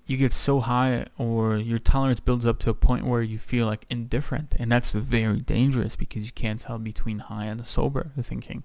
you 0.07 0.17
get 0.17 0.33
so 0.33 0.61
high 0.61 1.07
or 1.17 1.57
your 1.57 1.79
tolerance 1.79 2.21
builds 2.21 2.45
up 2.45 2.59
to 2.59 2.71
a 2.71 2.75
point 2.75 3.07
where 3.07 3.23
you 3.23 3.39
feel 3.39 3.67
like 3.67 3.87
indifferent 3.89 4.55
and 4.59 4.71
that's 4.71 4.91
very 4.91 5.41
dangerous 5.41 5.97
because 5.97 6.27
you 6.27 6.33
can't 6.33 6.61
tell 6.61 6.79
between 6.79 7.21
high 7.21 7.47
and 7.47 7.67
sober 7.67 8.11
thinking 8.21 8.65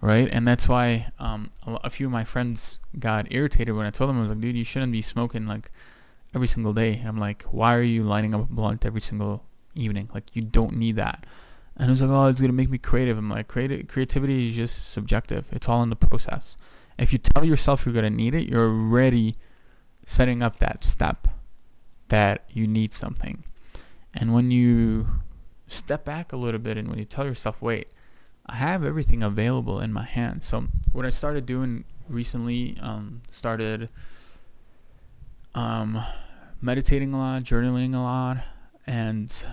right? 0.00 0.28
And 0.30 0.46
that's 0.46 0.68
why 0.68 1.10
um, 1.18 1.50
a, 1.66 1.90
few 1.90 2.06
of 2.06 2.12
my 2.12 2.24
friends 2.24 2.78
got 2.98 3.32
irritated 3.32 3.74
when 3.74 3.86
I 3.86 3.90
told 3.90 4.10
them 4.10 4.18
I 4.18 4.22
was 4.22 4.30
like, 4.30 4.40
dude, 4.40 4.56
you 4.56 4.64
shouldn't 4.64 4.92
be 4.92 5.02
smoking 5.02 5.46
like 5.46 5.70
every 6.34 6.48
single 6.48 6.72
day. 6.72 6.94
And 6.94 7.08
I'm 7.08 7.18
like, 7.18 7.42
why 7.44 7.74
are 7.74 7.82
you 7.82 8.02
lining 8.02 8.34
up 8.34 8.42
a 8.42 8.52
blunt 8.52 8.84
every 8.84 9.00
single 9.00 9.44
evening? 9.74 10.10
Like 10.12 10.34
you 10.34 10.42
don't 10.42 10.76
need 10.76 10.96
that. 10.96 11.24
And 11.76 11.88
it 11.88 11.90
was 11.90 12.02
like, 12.02 12.10
oh, 12.10 12.28
it's 12.28 12.40
gonna 12.40 12.52
make 12.52 12.70
me 12.70 12.78
creative. 12.78 13.18
I'm 13.18 13.28
like, 13.28 13.48
creativity 13.48 14.48
is 14.48 14.56
just 14.56 14.92
subjective. 14.92 15.48
It's 15.52 15.68
all 15.68 15.82
in 15.82 15.90
the 15.90 15.96
process. 15.96 16.56
If 16.98 17.12
you 17.12 17.18
tell 17.18 17.44
yourself 17.44 17.84
you're 17.84 17.94
gonna 17.94 18.10
need 18.10 18.34
it, 18.34 18.48
you're 18.48 18.68
already 18.68 19.36
setting 20.06 20.42
up 20.42 20.56
that 20.56 20.84
step 20.84 21.28
that 22.08 22.44
you 22.50 22.66
need 22.66 22.92
something. 22.92 23.44
And 24.14 24.32
when 24.32 24.50
you 24.50 25.08
step 25.66 26.04
back 26.04 26.32
a 26.32 26.36
little 26.36 26.60
bit 26.60 26.78
and 26.78 26.88
when 26.88 26.98
you 26.98 27.04
tell 27.04 27.26
yourself, 27.26 27.60
wait, 27.60 27.90
I 28.46 28.56
have 28.56 28.84
everything 28.84 29.22
available 29.22 29.80
in 29.80 29.92
my 29.92 30.04
hand. 30.04 30.44
So 30.44 30.66
what 30.92 31.04
I 31.04 31.10
started 31.10 31.46
doing 31.46 31.84
recently, 32.08 32.78
um, 32.80 33.22
started 33.30 33.88
um, 35.54 36.02
meditating 36.60 37.12
a 37.12 37.18
lot, 37.18 37.42
journaling 37.42 37.94
a 37.94 37.98
lot, 37.98 38.38
and 38.86 39.44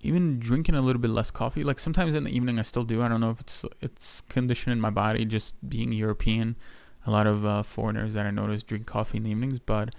even 0.00 0.38
drinking 0.40 0.74
a 0.74 0.82
little 0.82 1.00
bit 1.00 1.10
less 1.10 1.30
coffee. 1.30 1.64
Like 1.64 1.78
sometimes 1.78 2.14
in 2.14 2.24
the 2.24 2.36
evening, 2.36 2.58
I 2.58 2.62
still 2.62 2.84
do. 2.84 3.02
I 3.02 3.08
don't 3.08 3.20
know 3.20 3.30
if 3.30 3.40
it's 3.40 3.64
it's 3.80 4.22
conditioned 4.28 4.72
in 4.72 4.80
my 4.80 4.90
body, 4.90 5.24
just 5.24 5.54
being 5.66 5.92
European. 5.92 6.56
A 7.06 7.10
lot 7.10 7.26
of 7.26 7.44
uh, 7.44 7.62
foreigners 7.62 8.12
that 8.14 8.26
I 8.26 8.30
notice 8.30 8.62
drink 8.62 8.86
coffee 8.86 9.16
in 9.18 9.24
the 9.24 9.30
evenings, 9.30 9.58
but 9.58 9.94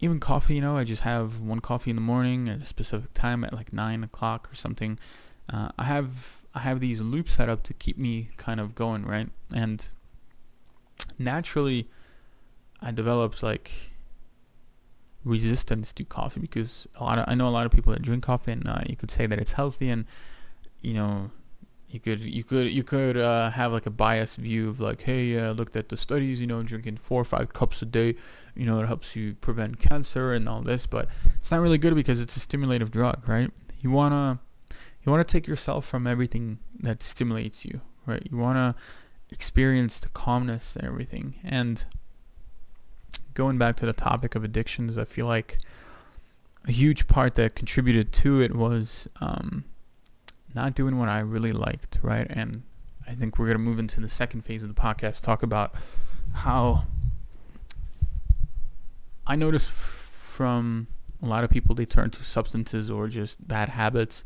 even 0.00 0.18
coffee, 0.18 0.54
you 0.54 0.60
know, 0.60 0.76
I 0.76 0.84
just 0.84 1.02
have 1.02 1.40
one 1.40 1.60
coffee 1.60 1.90
in 1.90 1.96
the 1.96 2.02
morning 2.02 2.48
at 2.48 2.62
a 2.62 2.66
specific 2.66 3.12
time 3.12 3.44
at 3.44 3.52
like 3.52 3.72
nine 3.72 4.02
o'clock 4.02 4.48
or 4.50 4.54
something. 4.54 4.98
Uh, 5.48 5.70
I 5.78 5.84
have 5.84 6.42
I 6.54 6.60
have 6.60 6.80
these 6.80 7.00
loops 7.00 7.34
set 7.34 7.48
up 7.48 7.62
to 7.64 7.74
keep 7.74 7.98
me 7.98 8.30
kind 8.36 8.60
of 8.60 8.74
going, 8.74 9.04
right? 9.04 9.28
And 9.54 9.86
naturally, 11.18 11.88
I 12.80 12.92
developed 12.92 13.42
like 13.42 13.70
resistance 15.22 15.92
to 15.92 16.04
coffee 16.04 16.40
because 16.40 16.88
a 16.94 17.04
lot 17.04 17.18
of 17.18 17.26
I 17.28 17.34
know 17.34 17.48
a 17.48 17.50
lot 17.50 17.66
of 17.66 17.72
people 17.72 17.92
that 17.92 18.00
drink 18.00 18.24
coffee, 18.24 18.52
and 18.52 18.66
uh, 18.66 18.80
you 18.88 18.96
could 18.96 19.10
say 19.10 19.26
that 19.26 19.38
it's 19.38 19.52
healthy, 19.52 19.90
and 19.90 20.06
you 20.80 20.94
know, 20.94 21.30
you 21.90 22.00
could 22.00 22.20
you 22.20 22.42
could 22.42 22.72
you 22.72 22.82
could 22.82 23.18
uh, 23.18 23.50
have 23.50 23.70
like 23.70 23.84
a 23.84 23.90
biased 23.90 24.38
view 24.38 24.70
of 24.70 24.80
like, 24.80 25.02
hey, 25.02 25.38
I 25.38 25.48
uh, 25.48 25.52
looked 25.52 25.76
at 25.76 25.90
the 25.90 25.98
studies, 25.98 26.40
you 26.40 26.46
know, 26.46 26.62
drinking 26.62 26.96
four 26.96 27.20
or 27.20 27.24
five 27.24 27.52
cups 27.52 27.82
a 27.82 27.86
day 27.86 28.14
you 28.54 28.66
know, 28.66 28.80
it 28.80 28.86
helps 28.86 29.16
you 29.16 29.34
prevent 29.34 29.78
cancer 29.78 30.32
and 30.32 30.48
all 30.48 30.62
this, 30.62 30.86
but 30.86 31.08
it's 31.38 31.50
not 31.50 31.60
really 31.60 31.78
good 31.78 31.94
because 31.94 32.20
it's 32.20 32.36
a 32.36 32.40
stimulative 32.40 32.90
drug, 32.90 33.28
right? 33.28 33.50
You 33.80 33.90
wanna 33.90 34.40
you 35.04 35.10
wanna 35.10 35.24
take 35.24 35.46
yourself 35.46 35.86
from 35.86 36.06
everything 36.06 36.58
that 36.80 37.02
stimulates 37.02 37.64
you, 37.64 37.80
right? 38.06 38.26
You 38.30 38.36
wanna 38.36 38.74
experience 39.30 39.98
the 40.00 40.08
calmness 40.08 40.76
and 40.76 40.86
everything. 40.86 41.36
And 41.44 41.84
going 43.34 43.58
back 43.58 43.76
to 43.76 43.86
the 43.86 43.92
topic 43.92 44.34
of 44.34 44.44
addictions, 44.44 44.98
I 44.98 45.04
feel 45.04 45.26
like 45.26 45.58
a 46.66 46.72
huge 46.72 47.06
part 47.06 47.36
that 47.36 47.54
contributed 47.54 48.12
to 48.12 48.40
it 48.40 48.54
was 48.54 49.08
um, 49.20 49.64
not 50.54 50.74
doing 50.74 50.98
what 50.98 51.08
I 51.08 51.20
really 51.20 51.52
liked, 51.52 51.98
right? 52.02 52.26
And 52.28 52.62
I 53.06 53.14
think 53.14 53.38
we're 53.38 53.46
gonna 53.46 53.58
move 53.58 53.78
into 53.78 54.00
the 54.00 54.08
second 54.08 54.42
phase 54.42 54.62
of 54.62 54.68
the 54.68 54.80
podcast, 54.80 55.22
talk 55.22 55.42
about 55.42 55.74
how 56.32 56.84
I 59.30 59.36
notice 59.36 59.68
from 59.68 60.88
a 61.22 61.26
lot 61.26 61.44
of 61.44 61.50
people 61.50 61.76
they 61.76 61.86
turn 61.86 62.10
to 62.10 62.24
substances 62.24 62.90
or 62.90 63.06
just 63.06 63.46
bad 63.46 63.68
habits, 63.68 64.24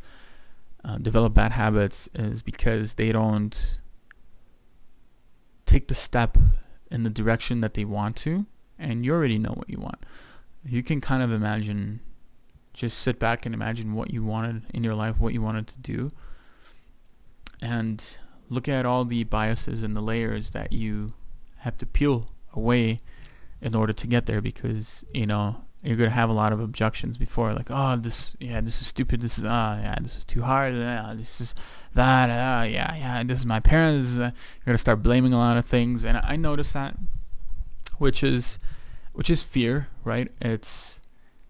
uh, 0.83 0.97
develop 0.97 1.35
bad 1.35 1.53
habits 1.53 2.09
is 2.15 2.41
because 2.41 2.95
they 2.95 3.13
don't 3.13 3.79
take 5.67 5.89
the 5.89 5.95
step 5.95 6.39
in 6.91 7.03
the 7.03 7.11
direction 7.11 7.61
that 7.61 7.75
they 7.75 7.85
want 7.85 8.17
to, 8.17 8.47
and 8.79 9.05
you 9.05 9.13
already 9.13 9.37
know 9.37 9.51
what 9.51 9.69
you 9.69 9.79
want. 9.79 10.07
You 10.65 10.83
can 10.83 11.03
kind 11.03 11.23
of 11.23 11.31
imagine, 11.31 12.01
just 12.73 12.97
sit 12.97 13.19
back 13.19 13.45
and 13.45 13.55
imagine 13.55 13.93
what 13.93 14.11
you 14.11 14.25
wanted 14.25 14.63
in 14.73 14.83
your 14.83 14.95
life, 14.95 15.19
what 15.19 15.35
you 15.35 15.43
wanted 15.43 15.67
to 15.67 15.79
do, 15.81 16.13
and 17.61 18.17
look 18.49 18.69
at 18.69 18.87
all 18.87 19.05
the 19.05 19.25
biases 19.25 19.83
and 19.83 19.95
the 19.95 20.01
layers 20.01 20.53
that 20.53 20.73
you 20.73 21.13
have 21.59 21.77
to 21.77 21.85
peel 21.85 22.25
away 22.55 23.01
in 23.65 23.75
order 23.75 23.93
to 23.93 24.07
get 24.07 24.27
there 24.27 24.41
because 24.41 25.05
you 25.13 25.27
know 25.27 25.57
you're 25.83 25.97
gonna 25.97 26.11
have 26.11 26.31
a 26.31 26.35
lot 26.35 26.53
of 26.53 26.61
objections 26.61 27.19
before 27.19 27.53
like 27.53 27.67
oh 27.71 27.97
this 27.97 28.37
yeah 28.39 28.61
this 28.61 28.81
is 28.81 28.87
stupid 28.87 29.21
this 29.21 29.39
is 29.39 29.45
ah 29.47 29.73
uh, 29.73 29.81
yeah 29.81 29.97
this 30.01 30.17
is 30.17 30.25
too 30.25 30.43
hard 30.43 30.75
uh, 30.75 31.13
this 31.15 31.41
is 31.41 31.55
that 31.95 32.29
uh, 32.31 32.65
yeah 32.65 32.95
yeah 32.95 33.23
this 33.23 33.39
is 33.39 33.47
my 33.47 33.61
parents 33.61 34.19
uh, 34.19 34.23
you're 34.23 34.67
gonna 34.67 34.79
start 34.79 35.03
blaming 35.03 35.33
a 35.33 35.39
lot 35.39 35.57
of 35.57 35.65
things. 35.65 36.05
And 36.05 36.19
I 36.19 36.37
notice 36.37 36.73
that 36.73 36.97
which 37.99 38.23
is 38.23 38.59
which 39.13 39.31
is 39.31 39.43
fear 39.43 39.89
right? 40.05 40.31
It's 40.41 41.01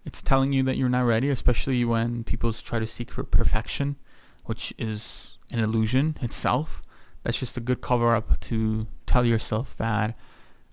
it's 0.05 0.21
telling 0.21 0.53
you 0.53 0.63
that 0.63 0.77
you're 0.77 0.89
not 0.89 1.05
ready 1.05 1.29
especially 1.29 1.83
when 1.83 2.23
people 2.23 2.53
try 2.53 2.79
to 2.79 2.87
seek 2.87 3.11
for 3.11 3.23
perfection 3.23 3.97
which 4.45 4.73
is 4.77 5.37
an 5.51 5.59
illusion 5.59 6.17
itself. 6.21 6.81
That's 7.23 7.39
just 7.39 7.57
a 7.57 7.61
good 7.61 7.81
cover 7.81 8.15
up 8.15 8.39
to 8.41 8.87
tell 9.05 9.25
yourself 9.25 9.75
that 9.77 10.15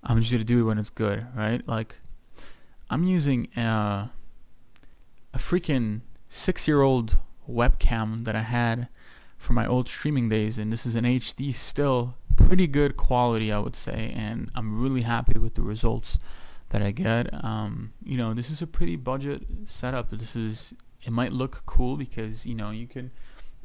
I'm 0.05 0.21
just 0.21 0.33
gonna 0.33 0.45
do 0.45 0.61
it 0.61 0.65
when 0.65 0.79
it's 0.79 0.91
good, 0.91 1.27
right? 1.35 1.67
Like, 1.67 1.97
I'm 2.91 3.05
using 3.05 3.49
a, 3.57 4.11
a 5.33 5.39
freaking 5.39 6.01
six-year-old 6.29 7.19
webcam 7.49 8.25
that 8.25 8.35
I 8.35 8.41
had 8.43 8.89
from 9.39 9.57
my 9.57 9.67
old 9.67 9.89
streaming 9.89 10.29
days, 10.29 10.59
and 10.59 10.73
this 10.73 10.87
is 10.87 10.95
an 10.95 11.05
HD 11.05 11.55
still 11.55 12.15
pretty 12.37 12.67
good 12.67 12.97
quality, 12.97 13.53
I 13.53 13.59
would 13.59 13.77
say, 13.77 14.13
and 14.17 14.51
I'm 14.55 14.81
really 14.81 15.03
happy 15.03 15.39
with 15.39 15.55
the 15.55 15.63
results 15.63 16.19
that 16.71 16.83
I 16.83 16.91
get. 16.91 17.33
Um, 17.45 17.93
you 18.03 18.17
know, 18.17 18.35
this 18.35 18.51
is 18.51 18.63
a 18.63 18.67
pretty 18.67 18.97
budget 18.97 19.43
setup. 19.67 20.11
This 20.11 20.35
is 20.37 20.75
it 21.05 21.13
might 21.13 21.33
look 21.33 21.63
cool 21.67 21.97
because 21.97 22.47
you 22.47 22.55
know 22.55 22.71
you 22.71 22.87
can 22.87 23.11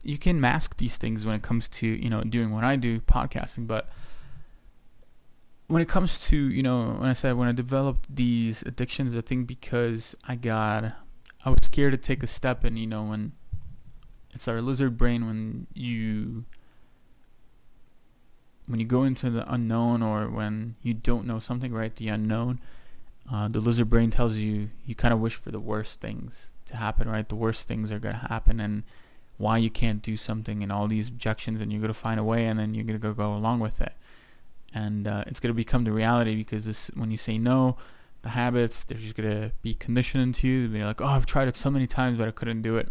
you 0.04 0.18
can 0.18 0.40
mask 0.40 0.78
these 0.78 0.98
things 0.98 1.26
when 1.26 1.36
it 1.36 1.42
comes 1.42 1.68
to 1.68 1.88
you 1.88 2.10
know 2.10 2.24
doing 2.24 2.52
what 2.52 2.64
I 2.64 2.76
do 2.76 3.00
podcasting, 3.02 3.68
but 3.68 3.90
when 5.68 5.82
it 5.82 5.90
comes 5.90 6.20
to 6.28 6.38
you 6.38 6.64
know 6.64 6.92
when 6.92 7.10
I 7.10 7.14
said 7.14 7.36
when 7.38 7.48
I 7.48 7.52
developed 7.52 8.14
these 8.14 8.62
addictions, 8.64 9.16
I 9.16 9.22
think 9.22 9.48
because 9.48 10.16
I 10.28 10.36
got 10.36 10.96
I 11.46 11.50
was 11.50 11.60
scared 11.62 11.94
to 11.94 11.98
take 11.98 12.24
a 12.24 12.28
step, 12.28 12.64
and 12.64 12.78
you 12.80 12.88
know 12.88 13.04
when 13.04 13.34
it's 14.34 14.48
our 14.48 14.62
lizard 14.62 14.98
brain 14.98 15.26
when 15.26 15.68
you 15.74 16.46
when 18.68 18.80
you 18.80 18.86
go 18.86 19.04
into 19.04 19.30
the 19.30 19.52
unknown 19.52 20.02
or 20.02 20.30
when 20.30 20.76
you 20.82 20.94
don't 20.94 21.26
know 21.26 21.40
something 21.40 21.74
right 21.74 21.96
the 21.96 22.10
unknown 22.10 22.60
uh, 23.32 23.48
the 23.48 23.60
lizard 23.60 23.90
brain 23.90 24.10
tells 24.10 24.38
you 24.38 24.70
you 24.86 24.94
kind 24.94 25.14
of 25.14 25.20
wish 25.20 25.36
for 25.36 25.52
the 25.52 25.60
worst 25.60 26.02
things 26.02 26.52
to 26.66 26.76
happen 26.78 27.10
right? 27.10 27.30
The 27.30 27.36
worst 27.36 27.68
things 27.68 27.92
are 27.92 28.00
going 28.00 28.16
to 28.16 28.28
happen 28.28 28.60
and 28.60 28.84
why 29.38 29.58
you 29.58 29.70
can't 29.70 30.02
do 30.02 30.18
something 30.18 30.62
and 30.62 30.72
all 30.72 30.88
these 30.88 31.08
objections 31.08 31.62
and 31.62 31.72
you're 31.72 31.88
to 31.88 31.94
find 31.94 32.20
a 32.20 32.24
way 32.24 32.46
and 32.46 32.60
then 32.60 32.74
you're 32.74 32.84
going 32.84 33.00
to 33.00 33.14
go 33.14 33.34
along 33.34 33.60
with 33.60 33.82
it 33.82 33.94
and 34.74 35.08
uh, 35.08 35.24
it's 35.28 35.40
going 35.40 35.50
to 35.50 35.56
become 35.56 35.84
the 35.84 35.92
reality 35.92 36.36
because 36.36 36.66
this 36.66 36.92
when 36.94 37.12
you 37.12 37.18
say 37.18 37.38
no 37.38 37.78
the 38.24 38.30
habits 38.30 38.84
they're 38.84 38.98
just 38.98 39.16
going 39.16 39.30
to 39.30 39.52
be 39.62 39.74
conditioned 39.74 40.24
into 40.24 40.48
you. 40.48 40.68
They're 40.68 40.86
like 40.86 41.02
oh 41.02 41.06
i've 41.06 41.26
tried 41.26 41.48
it 41.48 41.56
so 41.56 41.70
many 41.70 41.88
times 41.88 42.18
but 42.18 42.28
i 42.28 42.32
couldn't 42.32 42.62
do 42.62 42.78
it. 42.78 42.90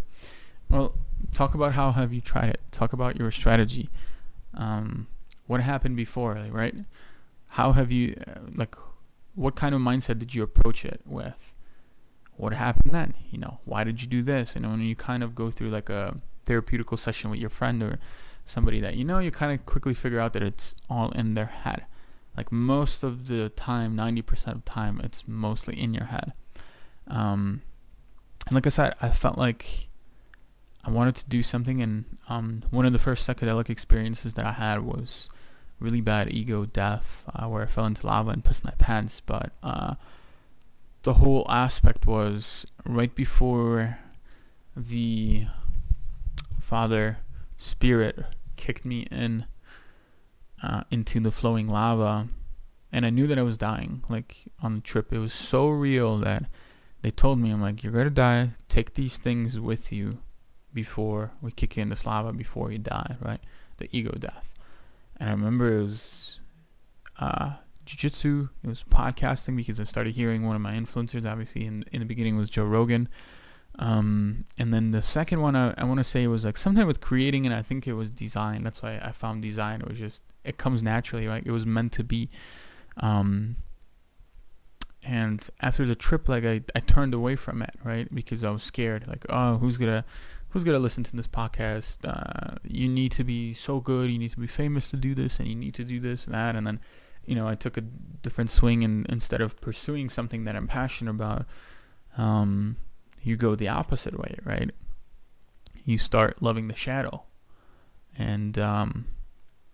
Well 0.70 0.94
talk 1.32 1.54
about 1.54 1.72
how 1.74 1.92
have 1.92 2.12
you 2.12 2.20
tried 2.20 2.48
it? 2.48 2.60
Talk 2.70 2.92
about 2.92 3.16
your 3.16 3.30
strategy. 3.30 3.90
Um, 4.54 5.08
what 5.46 5.60
happened 5.60 5.96
before 5.96 6.34
right? 6.50 6.74
How 7.48 7.72
have 7.72 7.92
you 7.92 8.16
uh, 8.26 8.40
like 8.54 8.74
what 9.34 9.54
kind 9.54 9.74
of 9.74 9.80
mindset 9.80 10.18
did 10.18 10.34
you 10.34 10.42
approach 10.42 10.84
it 10.84 11.00
with? 11.04 11.54
What 12.36 12.52
happened 12.52 12.94
then? 12.94 13.14
You 13.30 13.38
know 13.38 13.58
why 13.64 13.84
did 13.84 14.02
you 14.02 14.08
do 14.08 14.22
this? 14.22 14.56
And 14.56 14.68
when 14.70 14.80
you 14.80 14.96
kind 14.96 15.22
of 15.22 15.34
go 15.34 15.50
through 15.50 15.70
like 15.70 15.90
a 15.90 16.16
therapeutical 16.46 16.98
session 16.98 17.30
with 17.30 17.40
your 17.40 17.50
friend 17.50 17.82
or 17.82 17.98
somebody 18.46 18.80
that 18.80 18.96
you 18.96 19.04
know 19.04 19.18
you 19.18 19.30
kind 19.30 19.52
of 19.52 19.66
quickly 19.66 19.92
figure 19.92 20.18
out 20.18 20.32
that 20.32 20.42
it's 20.42 20.74
all 20.88 21.10
in 21.10 21.34
their 21.34 21.46
head. 21.46 21.84
Like 22.36 22.50
most 22.50 23.02
of 23.02 23.28
the 23.28 23.50
time 23.50 23.96
90% 23.96 24.46
of 24.54 24.64
time 24.64 25.00
it's 25.04 25.26
mostly 25.26 25.78
in 25.78 25.92
your 25.92 26.06
head. 26.06 26.32
Um, 27.06 27.62
and 28.46 28.54
like 28.54 28.66
i 28.66 28.70
said 28.70 28.94
i 29.02 29.10
felt 29.10 29.36
like 29.38 29.88
i 30.84 30.90
wanted 30.90 31.16
to 31.16 31.24
do 31.28 31.42
something 31.42 31.82
and 31.82 32.04
um, 32.28 32.60
one 32.70 32.86
of 32.86 32.92
the 32.92 32.98
first 32.98 33.26
psychedelic 33.26 33.68
experiences 33.68 34.34
that 34.34 34.46
i 34.46 34.52
had 34.52 34.80
was 34.84 35.28
really 35.78 36.00
bad 36.00 36.32
ego 36.32 36.64
death 36.64 37.28
uh, 37.34 37.46
where 37.46 37.62
i 37.62 37.66
fell 37.66 37.86
into 37.86 38.06
lava 38.06 38.30
and 38.30 38.44
pissed 38.44 38.64
my 38.64 38.72
pants. 38.78 39.20
But 39.20 39.52
uh, 39.62 39.96
the 41.02 41.14
whole 41.14 41.46
aspect 41.48 42.06
was 42.06 42.66
right 42.84 43.14
before 43.14 43.98
the 44.76 45.46
father 46.60 47.18
spirit 47.58 48.24
kicked 48.56 48.84
me 48.84 49.06
in 49.10 49.46
uh, 50.62 50.84
into 50.90 51.20
the 51.20 51.30
flowing 51.30 51.68
lava 51.68 52.28
and 52.92 53.04
I 53.04 53.10
knew 53.10 53.26
that 53.26 53.38
I 53.38 53.42
was 53.42 53.58
dying 53.58 54.04
like 54.08 54.36
on 54.62 54.76
the 54.76 54.80
trip. 54.80 55.12
It 55.12 55.18
was 55.18 55.32
so 55.32 55.68
real 55.68 56.18
that 56.18 56.44
they 57.02 57.10
told 57.10 57.38
me 57.38 57.50
I'm 57.50 57.60
like 57.60 57.82
you're 57.82 57.92
gonna 57.92 58.10
die. 58.10 58.50
Take 58.68 58.94
these 58.94 59.18
things 59.18 59.60
with 59.60 59.92
you 59.92 60.18
before 60.72 61.32
we 61.40 61.52
kick 61.52 61.76
you 61.76 61.82
in 61.82 61.88
this 61.88 62.04
lava 62.06 62.32
before 62.32 62.70
you 62.70 62.78
die 62.78 63.16
right? 63.20 63.40
The 63.78 63.88
ego 63.92 64.16
death. 64.18 64.54
And 65.18 65.28
I 65.28 65.32
remember 65.32 65.78
it 65.78 65.82
was 65.82 66.40
uh, 67.18 67.54
jiu-jitsu. 67.86 68.48
It 68.62 68.68
was 68.68 68.82
podcasting 68.82 69.56
because 69.56 69.80
I 69.80 69.84
started 69.84 70.14
hearing 70.14 70.46
one 70.46 70.56
of 70.56 70.62
my 70.62 70.74
influencers 70.74 71.30
obviously 71.30 71.66
in, 71.66 71.84
in 71.92 72.00
the 72.00 72.06
beginning 72.06 72.36
was 72.36 72.50
Joe 72.50 72.64
Rogan 72.64 73.08
um, 73.78 74.44
and 74.56 74.72
then 74.72 74.90
the 74.90 75.02
second 75.02 75.40
one 75.40 75.54
I, 75.54 75.74
I 75.76 75.84
want 75.84 75.98
to 75.98 76.04
say 76.04 76.26
was 76.26 76.44
like 76.44 76.56
something 76.56 76.86
with 76.86 77.00
creating, 77.00 77.44
and 77.44 77.54
I 77.54 77.62
think 77.62 77.86
it 77.86 77.92
was 77.92 78.10
design. 78.10 78.62
That's 78.62 78.82
why 78.82 78.98
I 79.02 79.12
found 79.12 79.42
design. 79.42 79.80
It 79.80 79.88
was 79.88 79.98
just 79.98 80.22
it 80.44 80.56
comes 80.56 80.82
naturally, 80.82 81.26
right? 81.26 81.42
It 81.44 81.50
was 81.50 81.66
meant 81.66 81.92
to 81.92 82.04
be. 82.04 82.30
Um, 82.98 83.56
and 85.02 85.48
after 85.60 85.84
the 85.84 85.94
trip, 85.94 86.28
like 86.28 86.44
I, 86.44 86.62
I 86.74 86.80
turned 86.80 87.12
away 87.12 87.36
from 87.36 87.62
it, 87.62 87.74
right? 87.84 88.12
Because 88.12 88.42
I 88.42 88.50
was 88.50 88.62
scared. 88.62 89.06
Like, 89.06 89.26
oh, 89.28 89.58
who's 89.58 89.76
gonna 89.76 90.04
who's 90.50 90.64
gonna 90.64 90.78
listen 90.78 91.04
to 91.04 91.14
this 91.14 91.28
podcast? 91.28 91.98
Uh, 92.02 92.56
you 92.64 92.88
need 92.88 93.12
to 93.12 93.24
be 93.24 93.52
so 93.52 93.80
good. 93.80 94.10
You 94.10 94.18
need 94.18 94.30
to 94.30 94.40
be 94.40 94.46
famous 94.46 94.90
to 94.90 94.96
do 94.96 95.14
this, 95.14 95.38
and 95.38 95.48
you 95.48 95.54
need 95.54 95.74
to 95.74 95.84
do 95.84 96.00
this 96.00 96.24
and 96.24 96.34
that. 96.34 96.56
And 96.56 96.66
then, 96.66 96.80
you 97.26 97.34
know, 97.34 97.46
I 97.46 97.54
took 97.56 97.76
a 97.76 97.82
different 97.82 98.50
swing, 98.50 98.82
and 98.82 99.06
instead 99.10 99.42
of 99.42 99.60
pursuing 99.60 100.08
something 100.08 100.44
that 100.44 100.56
I'm 100.56 100.66
passionate 100.66 101.10
about, 101.10 101.44
um, 102.16 102.76
you 103.26 103.36
go 103.36 103.56
the 103.56 103.68
opposite 103.68 104.18
way, 104.18 104.36
right? 104.44 104.70
You 105.84 105.98
start 105.98 106.40
loving 106.40 106.68
the 106.68 106.76
shadow. 106.76 107.24
And 108.16 108.58
um, 108.58 109.06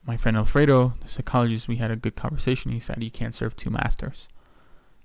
my 0.05 0.17
friend 0.17 0.37
Alfredo, 0.37 0.95
the 1.03 1.09
psychologist, 1.09 1.69
we 1.69 1.77
had 1.77 1.91
a 1.91 1.97
good 1.97 2.17
conversation. 2.17 2.73
He 2.73 2.81
said 2.81 3.03
you 3.03 3.11
can't 3.11 3.35
serve 3.35 3.55
two 3.55 3.71
masters. 3.71 4.29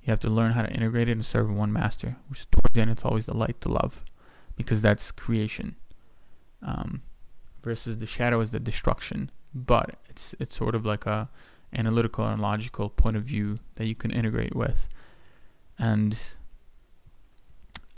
You 0.02 0.12
have 0.12 0.22
to 0.22 0.30
learn 0.30 0.54
how 0.54 0.62
to 0.62 0.72
integrate 0.72 1.10
it 1.10 1.12
and 1.12 1.26
serve 1.26 1.54
one 1.54 1.74
master, 1.74 2.16
which 2.30 2.50
towards 2.50 2.74
the 2.74 2.82
end 2.82 2.92
it's 2.92 3.04
always 3.04 3.26
the 3.26 3.36
light, 3.36 3.60
the 3.60 3.70
love, 3.70 4.04
because 4.56 4.82
that's 4.82 5.12
creation. 5.12 5.76
Um, 6.64 7.02
versus 7.62 7.98
the 7.98 8.06
shadow 8.06 8.40
is 8.40 8.52
the 8.52 8.60
destruction. 8.60 9.30
But 9.54 9.96
it's 10.10 10.34
it's 10.40 10.56
sort 10.56 10.74
of 10.74 10.86
like 10.86 11.06
a 11.06 11.30
analytical 11.74 12.26
and 12.26 12.42
logical 12.42 12.90
point 12.90 13.18
of 13.18 13.24
view 13.24 13.58
that 13.76 13.88
you 13.88 13.96
can 13.96 14.12
integrate 14.12 14.56
with. 14.56 14.88
And 15.78 16.18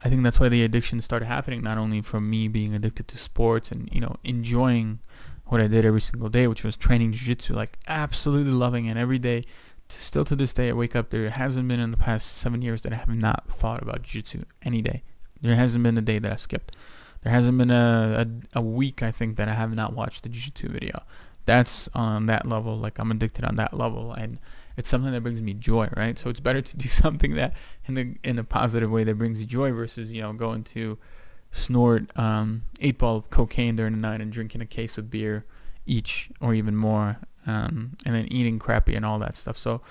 I 0.04 0.10
think 0.10 0.24
that's 0.24 0.40
why 0.40 0.50
the 0.50 0.64
addiction 0.64 1.02
started 1.02 1.26
happening. 1.26 1.62
Not 1.62 1.78
only 1.78 2.02
from 2.02 2.30
me 2.30 2.48
being 2.48 2.74
addicted 2.74 3.08
to 3.10 3.18
sports 3.18 3.72
and 3.72 3.90
you 3.92 4.02
know 4.02 4.16
enjoying 4.24 5.00
what 5.46 5.62
I 5.62 5.68
did 5.68 5.86
every 5.86 6.02
single 6.02 6.30
day, 6.30 6.48
which 6.48 6.64
was 6.64 6.78
training 6.78 7.12
jiu-jitsu, 7.14 7.54
like 7.54 7.78
absolutely 7.88 8.54
loving 8.54 8.86
it 8.86 8.98
every 8.98 9.20
day. 9.20 9.44
Still 9.90 10.24
to 10.26 10.36
this 10.36 10.54
day, 10.54 10.70
I 10.70 10.74
wake 10.74 10.96
up. 10.96 11.10
There 11.10 11.28
hasn't 11.30 11.68
been 11.68 11.80
in 11.80 11.90
the 11.92 11.98
past 11.98 12.38
seven 12.38 12.62
years 12.62 12.82
that 12.82 12.94
I 12.94 12.98
have 12.98 13.10
not 13.10 13.50
thought 13.50 13.82
about 13.82 14.04
jiu-jitsu 14.04 14.44
any 14.62 14.82
day. 14.84 15.02
There 15.42 15.56
hasn't 15.56 15.84
been 15.84 15.98
a 15.98 16.02
day 16.02 16.20
that 16.20 16.32
I 16.32 16.36
skipped. 16.36 16.76
There 17.24 17.32
hasn't 17.34 17.58
been 17.58 17.72
a, 17.72 18.28
a, 18.54 18.60
a 18.60 18.62
week 18.62 19.02
I 19.02 19.12
think 19.12 19.36
that 19.38 19.50
I 19.50 19.54
have 19.54 19.74
not 19.74 19.94
watched 19.94 20.24
the 20.24 20.30
jiu-jitsu 20.30 20.70
video. 20.70 21.00
That's 21.46 21.90
on 21.96 22.28
that 22.28 22.46
level. 22.46 22.78
Like 22.78 23.00
I'm 23.00 23.10
addicted 23.10 23.44
on 23.44 23.56
that 23.56 23.74
level, 23.74 24.14
and 24.14 24.38
it's 24.80 24.88
something 24.88 25.12
that 25.12 25.20
brings 25.20 25.42
me 25.42 25.54
joy, 25.54 25.90
right? 25.98 26.18
So 26.18 26.30
it's 26.30 26.40
better 26.40 26.62
to 26.62 26.78
do 26.78 26.88
something 27.04 27.36
that 27.36 27.54
in 27.86 27.98
a 27.98 28.28
in 28.28 28.40
a 28.40 28.46
positive 28.46 28.90
way 28.90 29.04
that 29.04 29.16
brings 29.16 29.42
you 29.42 29.46
joy 29.46 29.74
versus 29.74 30.10
you 30.10 30.22
know 30.22 30.32
going 30.32 30.64
to 30.76 30.98
snort 31.52 32.18
um, 32.18 32.64
eight 32.80 32.98
ball 32.98 33.18
of 33.18 33.30
cocaine 33.30 33.76
during 33.76 33.92
the 33.92 34.00
night 34.00 34.22
and 34.22 34.32
drinking 34.32 34.62
a 34.62 34.66
case 34.66 34.98
of 34.98 35.10
beer 35.10 35.46
each 35.86 36.30
or 36.40 36.54
even 36.54 36.78
more, 36.78 37.18
um, 37.46 37.98
and 38.06 38.16
then 38.16 38.32
eating 38.32 38.58
crappy 38.58 38.96
and 38.96 39.06
all 39.06 39.20
that 39.20 39.36
stuff. 39.36 39.58
So, 39.58 39.82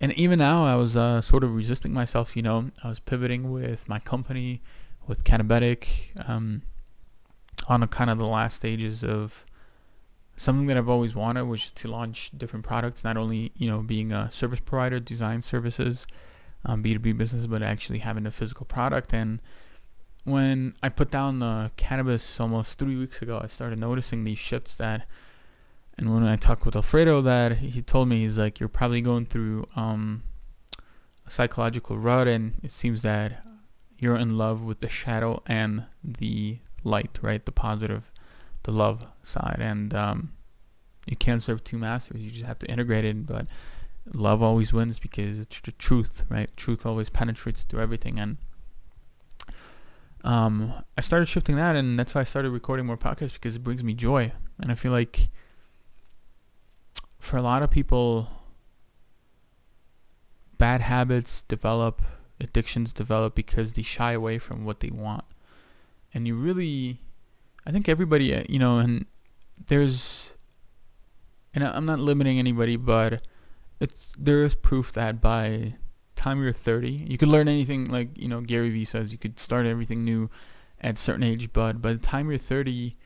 and 0.00 0.12
even 0.14 0.40
now 0.40 0.64
I 0.64 0.74
was 0.74 0.96
uh, 0.96 1.20
sort 1.20 1.44
of 1.44 1.54
resisting 1.54 1.92
myself. 1.92 2.34
You 2.34 2.42
know, 2.42 2.72
I 2.82 2.88
was 2.88 2.98
pivoting 2.98 3.52
with 3.52 3.88
my 3.88 4.00
company, 4.00 4.60
with 5.06 5.22
Cannabetiq, 5.22 6.28
um, 6.28 6.62
on 7.68 7.86
kind 7.86 8.10
of 8.10 8.18
the 8.18 8.26
last 8.26 8.56
stages 8.56 9.04
of 9.04 9.45
something 10.36 10.66
that 10.66 10.76
I've 10.76 10.88
always 10.88 11.14
wanted 11.14 11.44
was 11.44 11.70
to 11.72 11.88
launch 11.88 12.30
different 12.36 12.64
products, 12.64 13.02
not 13.02 13.16
only 13.16 13.52
you 13.56 13.68
know 13.68 13.80
being 13.82 14.12
a 14.12 14.30
service 14.30 14.60
provider, 14.60 15.00
design 15.00 15.42
services, 15.42 16.06
um, 16.64 16.82
B2B 16.82 17.16
business, 17.16 17.46
but 17.46 17.62
actually 17.62 18.00
having 18.00 18.26
a 18.26 18.30
physical 18.30 18.66
product. 18.66 19.12
And 19.12 19.40
when 20.24 20.74
I 20.82 20.88
put 20.88 21.10
down 21.10 21.38
the 21.38 21.70
cannabis 21.76 22.38
almost 22.40 22.78
three 22.78 22.96
weeks 22.96 23.22
ago, 23.22 23.40
I 23.42 23.46
started 23.46 23.78
noticing 23.78 24.24
these 24.24 24.38
shifts 24.38 24.74
that. 24.76 25.08
And 25.98 26.12
when 26.12 26.24
I 26.24 26.36
talked 26.36 26.66
with 26.66 26.76
Alfredo, 26.76 27.22
that 27.22 27.56
he 27.58 27.80
told 27.80 28.08
me 28.08 28.18
he's 28.18 28.36
like, 28.36 28.60
you're 28.60 28.68
probably 28.68 29.00
going 29.00 29.24
through 29.24 29.66
um, 29.76 30.24
a 31.26 31.30
psychological 31.30 31.96
rut, 31.96 32.28
and 32.28 32.60
it 32.62 32.70
seems 32.70 33.00
that 33.00 33.42
you're 33.98 34.16
in 34.16 34.36
love 34.36 34.62
with 34.62 34.80
the 34.80 34.90
shadow 34.90 35.42
and 35.46 35.84
the 36.04 36.58
light, 36.84 37.18
right? 37.22 37.42
The 37.42 37.52
positive 37.52 38.10
the 38.66 38.72
love 38.72 39.06
side. 39.22 39.58
And 39.60 39.94
um, 39.94 40.32
you 41.06 41.16
can't 41.16 41.42
serve 41.42 41.64
two 41.64 41.78
masters. 41.78 42.20
You 42.20 42.30
just 42.30 42.44
have 42.44 42.58
to 42.58 42.66
integrate 42.66 43.04
it. 43.04 43.26
But 43.26 43.46
love 44.12 44.42
always 44.42 44.72
wins 44.72 44.98
because 44.98 45.38
it's 45.38 45.60
the 45.60 45.72
truth, 45.72 46.24
right? 46.28 46.54
Truth 46.56 46.84
always 46.84 47.08
penetrates 47.08 47.62
through 47.62 47.80
everything. 47.80 48.18
And 48.18 48.36
um, 50.24 50.74
I 50.98 51.00
started 51.00 51.26
shifting 51.26 51.56
that, 51.56 51.76
and 51.76 51.98
that's 51.98 52.14
why 52.14 52.22
I 52.22 52.24
started 52.24 52.50
recording 52.50 52.84
more 52.84 52.96
podcasts 52.96 53.34
because 53.34 53.56
it 53.56 53.62
brings 53.62 53.84
me 53.84 53.94
joy. 53.94 54.32
And 54.60 54.72
I 54.72 54.74
feel 54.74 54.92
like 54.92 55.30
for 57.18 57.36
a 57.36 57.42
lot 57.42 57.62
of 57.62 57.70
people, 57.70 58.28
bad 60.58 60.80
habits 60.80 61.42
develop, 61.42 62.02
addictions 62.40 62.92
develop 62.92 63.36
because 63.36 63.74
they 63.74 63.82
shy 63.82 64.12
away 64.12 64.38
from 64.38 64.64
what 64.64 64.80
they 64.80 64.90
want. 64.90 65.24
And 66.12 66.26
you 66.26 66.34
really 66.34 67.00
I 67.66 67.72
think 67.72 67.88
everybody, 67.88 68.34
uh, 68.34 68.44
you 68.48 68.58
know, 68.58 68.78
and 68.78 69.06
there's, 69.66 70.32
and 71.52 71.64
I'm 71.64 71.86
not 71.86 71.98
limiting 71.98 72.38
anybody, 72.38 72.76
but 72.76 73.22
it's 73.80 74.12
there 74.18 74.44
is 74.44 74.54
proof 74.54 74.92
that 74.92 75.20
by 75.20 75.74
time 76.14 76.42
you're 76.42 76.52
30, 76.52 77.06
you 77.08 77.18
could 77.18 77.28
learn 77.28 77.48
anything. 77.48 77.86
Like 77.86 78.16
you 78.16 78.28
know, 78.28 78.40
Gary 78.40 78.70
Vee 78.70 78.84
says 78.84 79.12
you 79.12 79.18
could 79.18 79.40
start 79.40 79.66
everything 79.66 80.04
new 80.04 80.30
at 80.80 80.98
certain 80.98 81.22
age, 81.22 81.52
but 81.52 81.82
by 81.82 81.92
the 81.92 81.98
time 81.98 82.28
you're 82.28 82.38
30, 82.38 82.96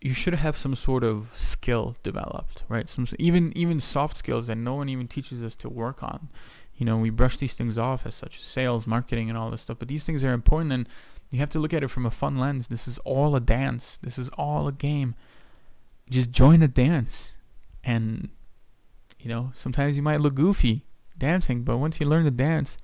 you 0.00 0.14
should 0.14 0.34
have 0.34 0.58
some 0.58 0.74
sort 0.74 1.04
of 1.04 1.32
skill 1.36 1.96
developed, 2.02 2.62
right? 2.68 2.88
Some 2.88 3.06
even 3.18 3.56
even 3.56 3.80
soft 3.80 4.16
skills 4.16 4.48
that 4.48 4.56
no 4.56 4.74
one 4.74 4.88
even 4.88 5.08
teaches 5.08 5.42
us 5.42 5.56
to 5.56 5.68
work 5.68 6.02
on. 6.02 6.28
You 6.74 6.86
know, 6.86 6.96
we 6.98 7.10
brush 7.10 7.36
these 7.36 7.54
things 7.54 7.78
off 7.78 8.06
as 8.06 8.14
such 8.14 8.38
as 8.38 8.44
sales, 8.44 8.86
marketing, 8.86 9.28
and 9.28 9.38
all 9.38 9.50
this 9.50 9.62
stuff, 9.62 9.78
but 9.78 9.88
these 9.88 10.04
things 10.04 10.24
are 10.24 10.32
important 10.32 10.72
and 10.72 10.88
you 11.32 11.38
have 11.38 11.48
to 11.48 11.58
look 11.58 11.72
at 11.72 11.82
it 11.82 11.88
from 11.88 12.04
a 12.04 12.10
fun 12.10 12.36
lens. 12.36 12.68
This 12.68 12.86
is 12.86 12.98
all 12.98 13.34
a 13.34 13.40
dance. 13.40 13.98
This 14.02 14.18
is 14.18 14.28
all 14.30 14.68
a 14.68 14.72
game. 14.72 15.14
Just 16.10 16.30
join 16.30 16.60
the 16.60 16.68
dance. 16.68 17.32
And, 17.82 18.28
you 19.18 19.30
know, 19.30 19.50
sometimes 19.54 19.96
you 19.96 20.02
might 20.02 20.20
look 20.20 20.34
goofy 20.34 20.84
dancing, 21.16 21.62
but 21.62 21.78
once 21.78 21.98
you 21.98 22.06
learn 22.06 22.24
to 22.24 22.30
dance, 22.30 22.76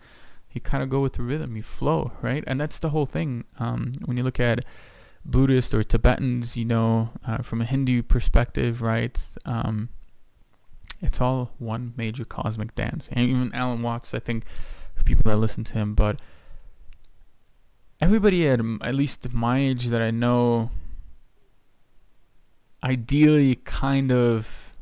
you 0.51 0.63
kind 0.63 0.83
of 0.83 0.89
go 0.89 1.01
with 1.01 1.13
the 1.13 1.23
rhythm. 1.23 1.57
You 1.57 1.63
flow, 1.63 2.13
right? 2.23 2.43
And 2.47 2.59
that's 2.59 2.79
the 2.79 2.89
whole 2.89 3.05
thing. 3.05 3.45
Um, 3.59 3.93
when 4.07 4.17
you 4.17 4.23
look 4.23 4.41
at 4.41 4.65
Buddhists 5.27 5.75
or 5.75 5.83
Tibetans, 5.85 6.57
you 6.57 6.65
know, 6.65 7.11
uh, 7.27 7.43
from 7.43 7.61
a 7.61 7.67
Hindu 7.67 8.03
perspective, 8.03 8.81
right? 8.81 9.23
Um, 9.45 9.91
it's 11.03 11.21
all 11.21 11.53
one 11.59 11.93
major 11.99 12.25
cosmic 12.25 12.75
dance. 12.75 13.11
And 13.13 13.29
even 13.29 13.53
Alan 13.53 13.83
Watts, 13.83 14.15
I 14.15 14.21
think, 14.21 14.45
for 14.95 15.05
people 15.05 15.31
that 15.31 15.37
listen 15.37 15.65
to 15.65 15.75
him, 15.75 15.95
but 15.95 16.19
everybody 18.01 18.47
at 18.49 18.61
at 18.81 18.95
least 18.95 19.33
my 19.33 19.59
age 19.59 19.87
that 19.87 20.03
I 20.03 20.11
know, 20.11 20.71
ideally, 22.83 23.57
kind 23.57 24.13
of 24.13 24.73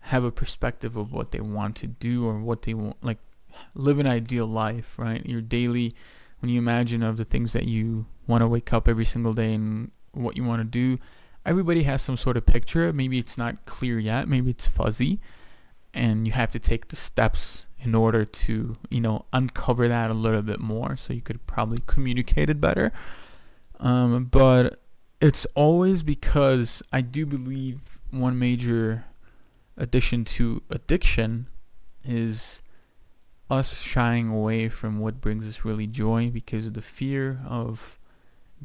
have 0.00 0.24
a 0.24 0.32
perspective 0.32 0.96
of 0.96 1.12
what 1.12 1.32
they 1.32 1.40
want 1.40 1.76
to 1.76 1.86
do 1.86 2.26
or 2.26 2.38
what 2.38 2.62
they 2.62 2.74
want, 2.74 2.96
like 3.02 3.18
live 3.74 3.98
an 3.98 4.06
ideal 4.06 4.46
life, 4.46 4.94
right? 4.98 5.24
Your 5.26 5.40
daily, 5.40 5.94
when 6.40 6.50
you 6.50 6.58
imagine 6.58 7.02
of 7.02 7.16
the 7.16 7.24
things 7.24 7.52
that 7.52 7.64
you 7.64 8.06
want 8.26 8.42
to 8.42 8.48
wake 8.48 8.72
up 8.72 8.88
every 8.88 9.04
single 9.04 9.32
day 9.32 9.54
and 9.54 9.90
what 10.12 10.36
you 10.36 10.44
want 10.44 10.60
to 10.60 10.64
do, 10.64 10.98
everybody 11.44 11.82
has 11.84 12.02
some 12.02 12.16
sort 12.16 12.36
of 12.36 12.46
picture. 12.46 12.92
Maybe 12.92 13.18
it's 13.18 13.38
not 13.38 13.64
clear 13.66 13.98
yet. 13.98 14.28
Maybe 14.28 14.50
it's 14.50 14.66
fuzzy. 14.66 15.20
And 15.94 16.26
you 16.26 16.32
have 16.32 16.50
to 16.52 16.58
take 16.58 16.88
the 16.88 16.96
steps 16.96 17.66
in 17.80 17.94
order 17.94 18.24
to, 18.24 18.76
you 18.90 19.00
know, 19.00 19.24
uncover 19.32 19.88
that 19.88 20.10
a 20.10 20.14
little 20.14 20.42
bit 20.42 20.60
more 20.60 20.96
so 20.96 21.12
you 21.12 21.20
could 21.20 21.46
probably 21.46 21.78
communicate 21.86 22.50
it 22.50 22.60
better. 22.60 22.92
Um, 23.80 24.24
but 24.24 24.80
it's 25.20 25.46
always 25.54 26.02
because 26.02 26.82
I 26.92 27.00
do 27.00 27.24
believe 27.26 27.98
one 28.10 28.38
major 28.38 29.04
addition 29.76 30.24
to 30.24 30.62
addiction 30.70 31.46
is 32.04 32.62
us 33.50 33.80
shying 33.80 34.28
away 34.28 34.68
from 34.68 34.98
what 34.98 35.20
brings 35.20 35.46
us 35.46 35.64
really 35.64 35.86
joy 35.86 36.30
because 36.30 36.66
of 36.66 36.74
the 36.74 36.82
fear 36.82 37.40
of 37.46 37.98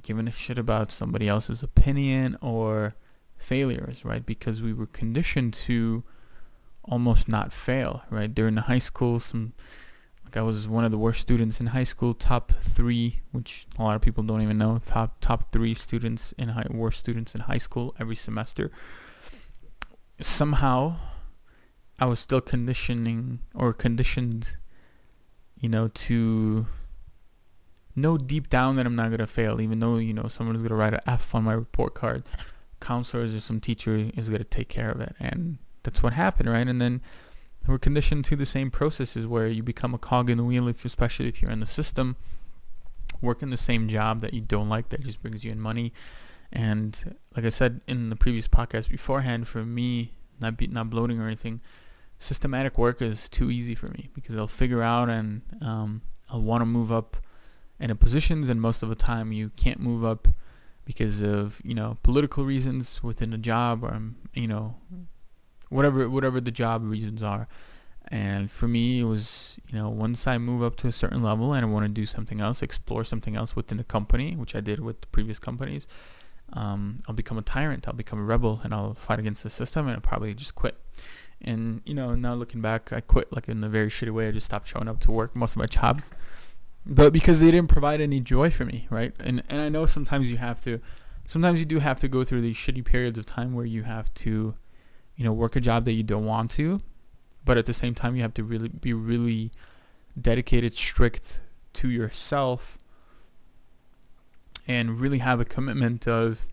giving 0.01 0.27
a 0.27 0.31
shit 0.31 0.57
about 0.57 0.91
somebody 0.91 1.27
else's 1.27 1.63
opinion 1.63 2.37
or 2.41 2.95
failures, 3.37 4.03
right? 4.03 4.25
Because 4.25 4.61
we 4.61 4.73
were 4.73 4.87
conditioned 4.87 5.53
to 5.53 6.03
almost 6.83 7.27
not 7.27 7.53
fail, 7.53 8.03
right? 8.09 8.33
During 8.33 8.55
the 8.55 8.61
high 8.61 8.79
school, 8.79 9.19
some 9.19 9.53
like 10.25 10.37
I 10.37 10.41
was 10.41 10.67
one 10.67 10.83
of 10.83 10.91
the 10.91 10.97
worst 10.97 11.21
students 11.21 11.59
in 11.59 11.67
high 11.67 11.83
school, 11.83 12.13
top 12.13 12.51
three, 12.61 13.21
which 13.31 13.67
a 13.77 13.83
lot 13.83 13.95
of 13.95 14.01
people 14.01 14.23
don't 14.23 14.41
even 14.41 14.57
know, 14.57 14.79
top 14.85 15.17
top 15.21 15.51
three 15.51 15.73
students 15.73 16.33
in 16.37 16.49
high 16.49 16.67
worst 16.69 16.99
students 16.99 17.35
in 17.35 17.41
high 17.41 17.57
school 17.57 17.95
every 17.99 18.15
semester. 18.15 18.71
Somehow, 20.21 20.95
I 21.99 22.05
was 22.05 22.19
still 22.19 22.41
conditioning 22.41 23.39
or 23.53 23.73
conditioned 23.73 24.57
you 25.63 25.69
know, 25.69 25.87
to 25.87 26.67
know 27.95 28.17
deep 28.17 28.49
down 28.49 28.75
that 28.75 28.85
I'm 28.85 28.97
not 28.97 29.11
gonna 29.11 29.25
fail, 29.25 29.61
even 29.61 29.79
though 29.79 29.95
you 29.95 30.13
know 30.13 30.27
someone's 30.27 30.61
gonna 30.61 30.75
write 30.75 30.93
an 30.93 30.99
F 31.07 31.33
on 31.33 31.45
my 31.45 31.53
report 31.53 31.93
card. 31.93 32.25
Counselors 32.81 33.33
or 33.33 33.39
some 33.39 33.61
teacher 33.61 34.11
is 34.17 34.27
gonna 34.27 34.43
take 34.43 34.67
care 34.67 34.91
of 34.91 34.99
it, 34.99 35.15
and 35.21 35.59
that's 35.83 36.01
what 36.01 36.13
happened, 36.13 36.49
right? 36.49 36.67
And 36.67 36.81
then 36.81 37.01
we're 37.67 37.77
conditioned 37.77 38.25
to 38.25 38.35
the 38.35 38.45
same 38.45 38.71
processes 38.71 39.25
where 39.25 39.47
you 39.47 39.63
become 39.63 39.93
a 39.93 39.97
cog 39.97 40.29
in 40.29 40.37
the 40.37 40.43
wheel, 40.43 40.67
if 40.67 40.83
especially 40.83 41.27
if 41.27 41.41
you're 41.41 41.51
in 41.51 41.61
the 41.61 41.65
system, 41.65 42.17
working 43.21 43.49
the 43.49 43.57
same 43.57 43.87
job 43.87 44.21
that 44.21 44.33
you 44.33 44.41
don't 44.41 44.69
like 44.69 44.89
that 44.89 45.01
just 45.01 45.21
brings 45.21 45.43
you 45.43 45.51
in 45.51 45.59
money. 45.59 45.93
And 46.51 47.15
like 47.35 47.45
I 47.45 47.49
said 47.49 47.81
in 47.87 48.09
the 48.09 48.15
previous 48.15 48.47
podcast 48.47 48.89
beforehand, 48.89 49.47
for 49.47 49.63
me, 49.63 50.13
not 50.39 50.57
be, 50.57 50.67
not 50.67 50.89
bloating 50.89 51.19
or 51.19 51.25
anything, 51.25 51.61
systematic 52.19 52.77
work 52.77 53.01
is 53.01 53.27
too 53.29 53.49
easy 53.49 53.75
for 53.75 53.87
me 53.89 54.09
because 54.13 54.35
I'll 54.35 54.47
figure 54.47 54.81
out 54.81 55.09
and 55.09 55.41
um, 55.61 56.01
I'll 56.29 56.41
want 56.41 56.61
to 56.61 56.65
move 56.65 56.91
up 56.91 57.17
in 57.79 57.89
a 57.91 57.95
positions 57.95 58.49
and 58.49 58.61
most 58.61 58.83
of 58.83 58.89
the 58.89 58.95
time 58.95 59.31
you 59.31 59.49
can't 59.55 59.79
move 59.79 60.05
up 60.05 60.27
because 60.85 61.21
of 61.21 61.61
you 61.63 61.73
know 61.73 61.97
political 62.03 62.45
reasons 62.45 63.01
within 63.01 63.33
a 63.33 63.37
job 63.37 63.83
or 63.83 63.99
you 64.33 64.47
know 64.47 64.75
whatever 65.73 66.09
whatever 66.09 66.39
the 66.39 66.51
job 66.51 66.83
reasons 66.83 67.23
are 67.23 67.47
and 68.09 68.51
for 68.51 68.67
me 68.67 68.99
it 68.99 69.05
was 69.05 69.57
you 69.67 69.77
know 69.77 69.89
once 69.89 70.27
I 70.27 70.37
move 70.37 70.61
up 70.61 70.75
to 70.77 70.87
a 70.87 70.91
certain 70.91 71.23
level 71.23 71.53
and 71.53 71.65
I 71.65 71.69
want 71.69 71.85
to 71.85 71.91
do 71.91 72.05
something 72.05 72.41
else 72.41 72.61
explore 72.61 73.03
something 73.03 73.35
else 73.35 73.55
within 73.55 73.77
the 73.77 73.83
company 73.83 74.35
which 74.35 74.55
I 74.55 74.61
did 74.61 74.79
with 74.79 75.01
the 75.01 75.07
previous 75.07 75.39
companies 75.39 75.87
um, 76.51 76.99
I'll 77.07 77.15
become 77.15 77.37
a 77.37 77.41
tyrant 77.41 77.87
I'll 77.87 77.93
become 77.93 78.19
a 78.19 78.23
rebel 78.23 78.61
and 78.63 78.73
I'll 78.73 78.93
fight 78.93 79.19
against 79.19 79.43
the 79.43 79.49
system 79.49 79.87
and 79.87 79.95
I'll 79.95 80.01
probably 80.01 80.33
just 80.33 80.55
quit 80.55 80.77
and 81.43 81.81
you 81.85 81.93
know, 81.93 82.15
now 82.15 82.33
looking 82.33 82.61
back, 82.61 82.93
I 82.93 83.01
quit 83.01 83.31
like 83.33 83.49
in 83.49 83.63
a 83.63 83.69
very 83.69 83.89
shitty 83.89 84.11
way. 84.11 84.27
I 84.27 84.31
just 84.31 84.45
stopped 84.45 84.67
showing 84.67 84.87
up 84.87 84.99
to 85.01 85.11
work 85.11 85.35
most 85.35 85.51
of 85.51 85.57
my 85.57 85.65
jobs, 85.65 86.09
but 86.85 87.11
because 87.11 87.39
they 87.39 87.51
didn't 87.51 87.69
provide 87.69 88.01
any 88.01 88.19
joy 88.19 88.49
for 88.49 88.65
me, 88.65 88.87
right? 88.89 89.13
And 89.19 89.43
and 89.49 89.61
I 89.61 89.69
know 89.69 89.85
sometimes 89.85 90.31
you 90.31 90.37
have 90.37 90.63
to, 90.63 90.79
sometimes 91.27 91.59
you 91.59 91.65
do 91.65 91.79
have 91.79 91.99
to 91.99 92.07
go 92.07 92.23
through 92.23 92.41
these 92.41 92.55
shitty 92.55 92.85
periods 92.85 93.19
of 93.19 93.25
time 93.25 93.53
where 93.53 93.65
you 93.65 93.83
have 93.83 94.13
to, 94.15 94.55
you 95.15 95.23
know, 95.23 95.33
work 95.33 95.55
a 95.55 95.61
job 95.61 95.85
that 95.85 95.93
you 95.93 96.03
don't 96.03 96.25
want 96.25 96.51
to, 96.51 96.81
but 97.45 97.57
at 97.57 97.65
the 97.65 97.73
same 97.73 97.93
time 97.93 98.15
you 98.15 98.21
have 98.21 98.33
to 98.35 98.43
really 98.43 98.69
be 98.69 98.93
really 98.93 99.51
dedicated, 100.19 100.73
strict 100.73 101.41
to 101.73 101.89
yourself, 101.89 102.77
and 104.67 104.99
really 104.99 105.19
have 105.19 105.39
a 105.39 105.45
commitment 105.45 106.07
of 106.07 106.47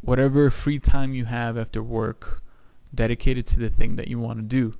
whatever 0.00 0.50
free 0.50 0.78
time 0.78 1.14
you 1.14 1.24
have 1.24 1.56
after 1.56 1.82
work 1.82 2.42
dedicated 2.94 3.46
to 3.46 3.58
the 3.58 3.68
thing 3.68 3.96
that 3.96 4.08
you 4.08 4.18
want 4.18 4.38
to 4.38 4.44
do. 4.44 4.74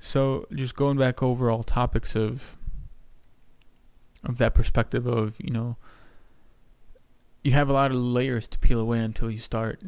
So 0.00 0.46
just 0.54 0.74
going 0.74 0.96
back 0.96 1.22
over 1.22 1.50
all 1.50 1.62
topics 1.62 2.16
of 2.16 2.56
of 4.22 4.36
that 4.36 4.54
perspective 4.54 5.06
of, 5.06 5.34
you 5.38 5.50
know, 5.50 5.76
you 7.42 7.52
have 7.52 7.70
a 7.70 7.72
lot 7.72 7.90
of 7.90 7.96
layers 7.96 8.46
to 8.48 8.58
peel 8.58 8.78
away 8.78 8.98
until 8.98 9.30
you 9.30 9.38
start 9.38 9.80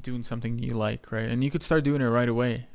doing 0.00 0.22
something 0.22 0.58
you 0.58 0.74
like, 0.74 1.12
right? 1.12 1.28
And 1.28 1.42
you 1.42 1.50
could 1.50 1.62
start 1.62 1.84
doing 1.84 2.00
it 2.00 2.06
right 2.06 2.28
away, 2.28 2.66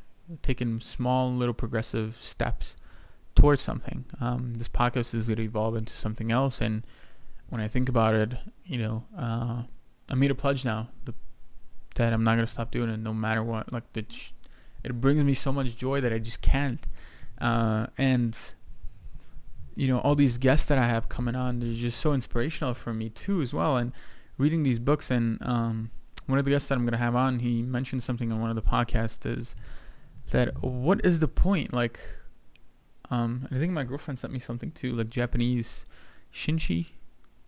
taking 0.41 0.79
small 0.79 1.31
little 1.31 1.53
progressive 1.53 2.17
steps 2.17 2.75
towards 3.35 3.61
something. 3.61 4.05
Um, 4.19 4.53
this 4.55 4.69
podcast 4.69 5.13
is 5.13 5.27
going 5.27 5.37
to 5.37 5.43
evolve 5.43 5.75
into 5.75 5.93
something 5.93 6.31
else, 6.31 6.61
and 6.61 6.85
when 7.49 7.61
I 7.61 7.67
think 7.67 7.87
about 7.89 8.13
it, 8.13 8.33
you 8.65 8.77
know, 8.77 9.05
uh, 9.17 9.63
I 10.09 10.15
made 10.15 10.31
a 10.31 10.35
pledge 10.35 10.65
now. 10.65 10.89
The 11.05 11.13
that 11.97 12.13
I'm 12.13 12.23
not 12.23 12.35
gonna 12.35 12.47
stop 12.47 12.71
doing 12.71 12.89
it 12.89 12.97
no 12.97 13.13
matter 13.13 13.43
what. 13.43 13.71
Like 13.73 13.91
the, 13.93 14.05
it 14.83 15.01
brings 15.01 15.23
me 15.23 15.33
so 15.33 15.51
much 15.51 15.75
joy 15.77 15.99
that 16.01 16.13
I 16.13 16.19
just 16.19 16.41
can't. 16.41 16.81
Uh, 17.39 17.87
and 17.97 18.37
you 19.75 19.87
know, 19.87 19.99
all 19.99 20.15
these 20.15 20.37
guests 20.37 20.67
that 20.67 20.77
I 20.77 20.85
have 20.85 21.09
coming 21.09 21.35
on, 21.35 21.59
they're 21.59 21.71
just 21.71 21.99
so 21.99 22.13
inspirational 22.13 22.73
for 22.73 22.93
me 22.93 23.09
too, 23.09 23.41
as 23.41 23.53
well. 23.53 23.77
And 23.77 23.91
reading 24.37 24.63
these 24.63 24.79
books, 24.79 25.11
and 25.11 25.39
um, 25.41 25.91
one 26.27 26.39
of 26.39 26.45
the 26.45 26.51
guests 26.51 26.69
that 26.69 26.75
I'm 26.75 26.85
gonna 26.85 26.97
have 26.97 27.15
on, 27.15 27.39
he 27.39 27.61
mentioned 27.61 28.03
something 28.03 28.31
on 28.31 28.39
one 28.39 28.49
of 28.49 28.55
the 28.55 28.61
podcasts 28.61 29.25
is 29.25 29.55
that 30.29 30.61
what 30.63 31.03
is 31.03 31.19
the 31.19 31.27
point? 31.27 31.73
Like, 31.73 31.99
um, 33.09 33.47
I 33.51 33.55
think 33.55 33.73
my 33.73 33.83
girlfriend 33.83 34.19
sent 34.19 34.31
me 34.31 34.39
something 34.39 34.71
too, 34.71 34.93
like 34.93 35.09
Japanese 35.09 35.85
Shinshi, 36.33 36.89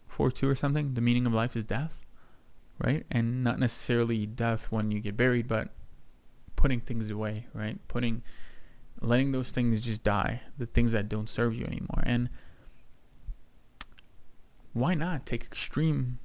four 0.07 0.31
two 0.31 0.49
or 0.49 0.55
something. 0.55 0.95
The 0.95 1.01
meaning 1.01 1.25
of 1.25 1.33
life 1.33 1.55
is 1.55 1.63
death 1.63 2.05
right? 2.79 3.05
And 3.11 3.43
not 3.43 3.59
necessarily 3.59 4.25
death 4.25 4.71
when 4.71 4.91
you 4.91 4.99
get 4.99 5.17
buried, 5.17 5.47
but 5.47 5.69
putting 6.55 6.79
things 6.79 7.09
away, 7.09 7.47
right? 7.53 7.77
Putting, 7.87 8.23
letting 9.01 9.31
those 9.31 9.51
things 9.51 9.81
just 9.81 10.03
die, 10.03 10.41
the 10.57 10.65
things 10.65 10.91
that 10.93 11.09
don't 11.09 11.29
serve 11.29 11.53
you 11.53 11.65
anymore. 11.65 12.03
And 12.03 12.29
why 14.73 14.93
not 14.93 15.25
take 15.25 15.43
extreme 15.43 16.19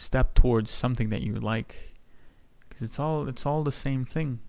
step 0.00 0.34
towards 0.34 0.70
something 0.70 1.10
that 1.10 1.22
you 1.22 1.34
like? 1.34 1.94
Because 2.68 2.82
it's 2.82 2.98
all 2.98 3.28
it's 3.28 3.46
all 3.46 3.62
the 3.62 3.72
same 3.72 4.04
thing. 4.04 4.40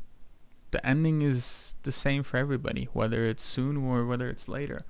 The 0.71 0.85
ending 0.85 1.21
is 1.21 1.75
the 1.83 1.91
same 1.91 2.23
for 2.23 2.37
everybody, 2.37 2.87
whether 2.93 3.25
it's 3.25 3.43
soon 3.43 3.77
or 3.77 4.05
whether 4.05 4.29
it's 4.29 4.47
later. 4.47 4.85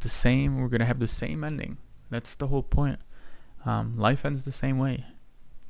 The 0.00 0.08
same. 0.08 0.60
We're 0.60 0.68
gonna 0.68 0.84
have 0.84 1.00
the 1.00 1.06
same 1.06 1.42
ending. 1.42 1.78
That's 2.10 2.34
the 2.34 2.48
whole 2.48 2.62
point. 2.62 3.00
Um, 3.64 3.96
life 3.98 4.24
ends 4.24 4.44
the 4.44 4.52
same 4.52 4.78
way 4.78 5.04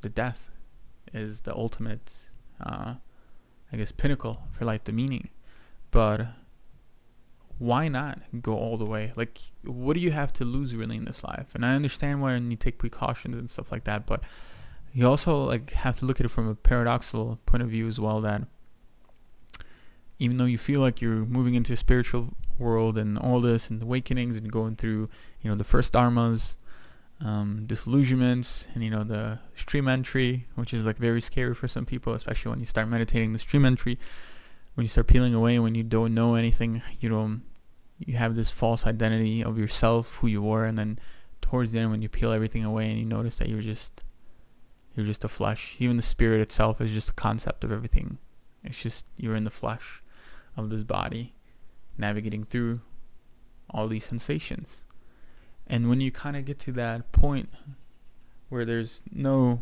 the 0.01 0.09
death 0.09 0.49
is 1.13 1.41
the 1.41 1.55
ultimate, 1.55 2.29
uh, 2.61 2.95
I 3.71 3.77
guess, 3.77 3.91
pinnacle 3.91 4.43
for 4.51 4.65
life, 4.65 4.83
the 4.83 4.91
meaning. 4.91 5.29
But 5.91 6.27
why 7.59 7.87
not 7.87 8.19
go 8.41 8.55
all 8.55 8.77
the 8.77 8.85
way? 8.85 9.11
Like, 9.15 9.39
what 9.63 9.93
do 9.93 9.99
you 9.99 10.11
have 10.11 10.31
to 10.33 10.45
lose 10.45 10.75
really 10.75 10.97
in 10.97 11.05
this 11.05 11.23
life? 11.23 11.55
And 11.55 11.65
I 11.65 11.75
understand 11.75 12.21
when 12.21 12.51
you 12.51 12.57
take 12.57 12.77
precautions 12.77 13.35
and 13.35 13.49
stuff 13.49 13.71
like 13.71 13.83
that, 13.85 14.05
but 14.05 14.23
you 14.93 15.07
also 15.07 15.43
like 15.43 15.71
have 15.73 15.97
to 15.99 16.05
look 16.05 16.19
at 16.19 16.25
it 16.25 16.29
from 16.29 16.47
a 16.47 16.55
paradoxical 16.55 17.39
point 17.45 17.63
of 17.63 17.69
view 17.69 17.87
as 17.87 17.99
well. 17.99 18.21
That 18.21 18.43
even 20.19 20.37
though 20.37 20.45
you 20.45 20.57
feel 20.57 20.81
like 20.81 21.01
you're 21.01 21.25
moving 21.25 21.55
into 21.55 21.73
a 21.73 21.77
spiritual 21.77 22.33
world 22.59 22.97
and 22.97 23.17
all 23.17 23.41
this 23.41 23.69
and 23.69 23.81
awakenings 23.81 24.37
and 24.37 24.51
going 24.51 24.75
through, 24.75 25.09
you 25.41 25.49
know, 25.49 25.55
the 25.55 25.63
first 25.63 25.93
dharmas, 25.93 26.57
um, 27.19 27.63
disillusionments 27.65 28.67
and 28.73 28.83
you 28.83 28.91
know 28.91 29.03
the 29.03 29.39
stream 29.55 29.87
entry 29.87 30.45
which 30.53 30.71
is 30.71 30.85
like 30.85 30.97
very 30.97 31.19
scary 31.19 31.55
for 31.55 31.67
some 31.67 31.83
people 31.85 32.13
especially 32.13 32.51
when 32.51 32.59
you 32.59 32.65
start 32.65 32.87
meditating 32.87 33.33
the 33.33 33.39
stream 33.39 33.65
entry 33.65 33.97
when 34.77 34.83
you 34.83 34.89
start 34.89 35.07
peeling 35.07 35.33
away 35.33 35.57
when 35.57 35.73
you 35.73 35.81
don't 35.81 36.13
know 36.13 36.35
anything 36.35 36.83
you 36.99 37.09
know 37.09 37.39
you 37.97 38.15
have 38.15 38.35
this 38.35 38.51
false 38.51 38.85
identity 38.85 39.43
of 39.43 39.57
yourself 39.57 40.17
who 40.17 40.27
you 40.27 40.39
were 40.39 40.65
and 40.65 40.77
then 40.77 40.99
towards 41.41 41.71
the 41.71 41.79
end 41.79 41.89
when 41.89 42.03
you 42.03 42.09
peel 42.09 42.31
everything 42.31 42.63
away 42.63 42.87
and 42.87 42.99
you 42.99 43.05
notice 43.05 43.37
that 43.37 43.49
you're 43.49 43.59
just 43.59 44.03
You're 44.95 45.05
just 45.05 45.23
a 45.23 45.27
flesh. 45.27 45.75
Even 45.79 45.95
the 45.97 46.03
spirit 46.03 46.41
itself 46.41 46.81
is 46.81 46.91
just 46.91 47.09
a 47.09 47.13
concept 47.13 47.63
of 47.63 47.71
everything. 47.71 48.17
It's 48.63 48.81
just 48.81 49.05
you're 49.15 49.35
in 49.35 49.43
the 49.43 49.51
flesh 49.51 50.01
of 50.55 50.69
this 50.71 50.83
body, 50.83 51.35
navigating 51.97 52.43
through 52.43 52.81
all 53.69 53.87
these 53.87 54.05
sensations. 54.05 54.83
And 55.67 55.87
when 55.87 56.01
you 56.01 56.11
kind 56.11 56.35
of 56.35 56.45
get 56.45 56.57
to 56.65 56.71
that 56.73 57.11
point 57.11 57.49
where 58.49 58.65
there's 58.65 59.01
no 59.11 59.61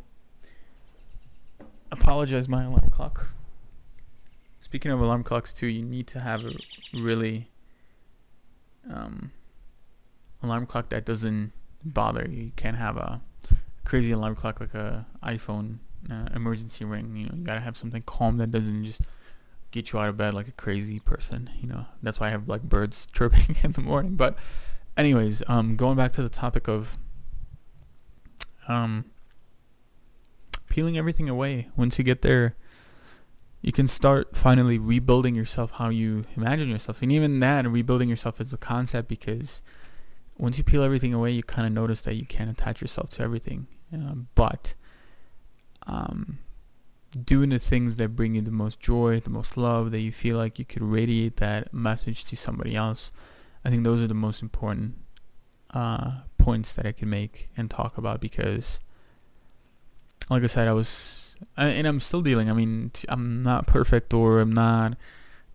apologize 1.91 2.47
my 2.47 2.63
alarm 2.63 2.89
clock. 2.89 3.34
Speaking 4.75 4.91
of 4.91 4.99
alarm 4.99 5.23
clocks 5.23 5.53
too, 5.53 5.67
you 5.67 5.85
need 5.85 6.05
to 6.07 6.19
have 6.19 6.43
a 6.43 6.51
really 6.93 7.49
um, 8.91 9.31
alarm 10.43 10.65
clock 10.65 10.89
that 10.89 11.05
doesn't 11.05 11.53
bother 11.85 12.27
you. 12.29 12.43
You 12.43 12.51
can't 12.57 12.75
have 12.75 12.97
a 12.97 13.21
crazy 13.85 14.11
alarm 14.11 14.35
clock 14.35 14.59
like 14.59 14.73
a 14.73 15.05
iPhone 15.23 15.77
uh, 16.11 16.27
emergency 16.35 16.83
ring. 16.83 17.15
You 17.15 17.27
know, 17.27 17.35
you 17.37 17.45
gotta 17.45 17.61
have 17.61 17.77
something 17.77 18.01
calm 18.01 18.35
that 18.39 18.51
doesn't 18.51 18.83
just 18.83 18.99
get 19.71 19.93
you 19.93 19.99
out 19.99 20.09
of 20.09 20.17
bed 20.17 20.33
like 20.33 20.49
a 20.49 20.51
crazy 20.51 20.99
person. 20.99 21.49
You 21.61 21.69
know, 21.69 21.85
that's 22.03 22.19
why 22.19 22.27
I 22.27 22.31
have 22.31 22.49
like 22.49 22.63
birds 22.63 23.07
chirping 23.13 23.55
in 23.63 23.71
the 23.71 23.81
morning. 23.81 24.17
But, 24.17 24.37
anyways, 24.97 25.41
um, 25.47 25.77
going 25.77 25.95
back 25.95 26.11
to 26.11 26.21
the 26.21 26.27
topic 26.27 26.67
of 26.67 26.97
um, 28.67 29.05
peeling 30.67 30.97
everything 30.97 31.29
away. 31.29 31.69
Once 31.77 31.97
you 31.97 32.03
get 32.03 32.23
there, 32.23 32.57
you 33.65 33.71
can 33.71 33.87
start 33.87 34.37
finally 34.37 34.77
rebuilding 34.77 35.33
yourself 35.33 35.71
how 35.71 35.89
you 35.89 36.23
imagine 36.37 36.69
yourself, 36.69 37.01
and 37.01 37.11
even 37.11 37.39
that, 37.39 37.67
rebuilding 37.67 38.07
yourself 38.07 38.39
is 38.39 38.53
a 38.53 38.57
concept 38.57 39.07
because 39.07 39.63
once 40.37 40.59
you 40.59 40.63
peel 40.63 40.83
everything 40.83 41.15
away, 41.15 41.31
you 41.31 41.41
kind 41.41 41.65
of 41.65 41.73
notice 41.73 42.01
that 42.01 42.13
you 42.13 42.27
can't 42.27 42.51
attach 42.51 42.79
yourself 42.79 43.09
to 43.09 43.23
everything. 43.23 43.65
Uh, 43.91 44.13
but 44.35 44.75
um, 45.87 46.37
doing 47.23 47.49
the 47.49 47.57
things 47.57 47.95
that 47.95 48.09
bring 48.09 48.35
you 48.35 48.41
the 48.43 48.51
most 48.51 48.79
joy, 48.79 49.19
the 49.19 49.31
most 49.31 49.57
love, 49.57 49.89
that 49.89 50.01
you 50.01 50.11
feel 50.11 50.37
like 50.37 50.59
you 50.59 50.65
could 50.65 50.83
radiate 50.83 51.37
that 51.37 51.73
message 51.73 52.23
to 52.25 52.37
somebody 52.37 52.75
else, 52.75 53.11
I 53.63 53.71
think 53.71 53.83
those 53.83 54.03
are 54.03 54.07
the 54.07 54.13
most 54.13 54.43
important 54.43 54.93
uh, 55.73 56.19
points 56.37 56.75
that 56.75 56.85
I 56.85 56.91
can 56.91 57.09
make 57.09 57.49
and 57.57 57.67
talk 57.67 57.97
about 57.97 58.21
because, 58.21 58.79
like 60.29 60.43
I 60.43 60.47
said, 60.47 60.67
I 60.67 60.73
was, 60.73 61.24
and 61.57 61.87
I'm 61.87 61.99
still 61.99 62.21
dealing. 62.21 62.49
I 62.49 62.53
mean, 62.53 62.91
I'm 63.09 63.43
not 63.43 63.67
perfect 63.67 64.13
or 64.13 64.39
I'm 64.39 64.53
not, 64.53 64.97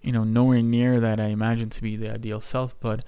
you 0.03 0.13
know, 0.13 0.25
nowhere 0.25 0.63
near 0.63 1.01
that 1.01 1.21
I 1.21 1.27
imagine 1.27 1.71
to 1.71 1.83
be 1.83 1.97
the 1.97 2.13
ideal 2.13 2.41
self, 2.41 2.79
but 2.81 3.05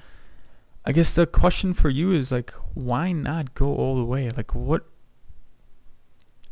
I 0.84 0.92
guess 0.92 1.14
the 1.14 1.26
question 1.26 1.74
for 1.74 1.88
you 1.88 2.12
is 2.12 2.32
like, 2.32 2.52
why 2.74 3.12
not 3.12 3.54
go 3.54 3.74
all 3.74 3.96
the 3.96 4.04
way? 4.04 4.30
Like, 4.30 4.54
what? 4.54 4.84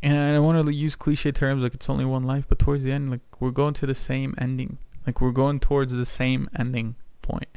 And 0.01 0.17
I 0.17 0.33
don't 0.33 0.45
want 0.45 0.65
to 0.65 0.73
use 0.73 0.95
cliche 0.95 1.31
terms 1.31 1.61
like 1.61 1.73
it's 1.73 1.89
only 1.89 2.05
one 2.05 2.23
life, 2.23 2.45
but 2.47 2.57
towards 2.57 2.83
the 2.83 2.91
end, 2.91 3.11
like 3.11 3.21
we're 3.39 3.51
going 3.51 3.73
to 3.75 3.85
the 3.85 3.93
same 3.93 4.33
ending. 4.37 4.77
Like 5.05 5.21
we're 5.21 5.31
going 5.31 5.59
towards 5.59 5.93
the 5.93 6.05
same 6.05 6.49
ending 6.57 6.95
point. 7.21 7.49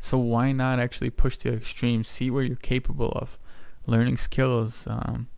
So 0.00 0.18
why 0.18 0.52
not 0.52 0.78
actually 0.78 1.10
push 1.10 1.36
to 1.38 1.50
the 1.50 1.56
extreme? 1.58 2.02
See 2.02 2.30
where 2.30 2.42
you're 2.42 2.56
capable 2.56 3.10
of, 3.10 3.38
learning 3.86 4.16
skills. 4.16 4.84
Um, 4.88 5.28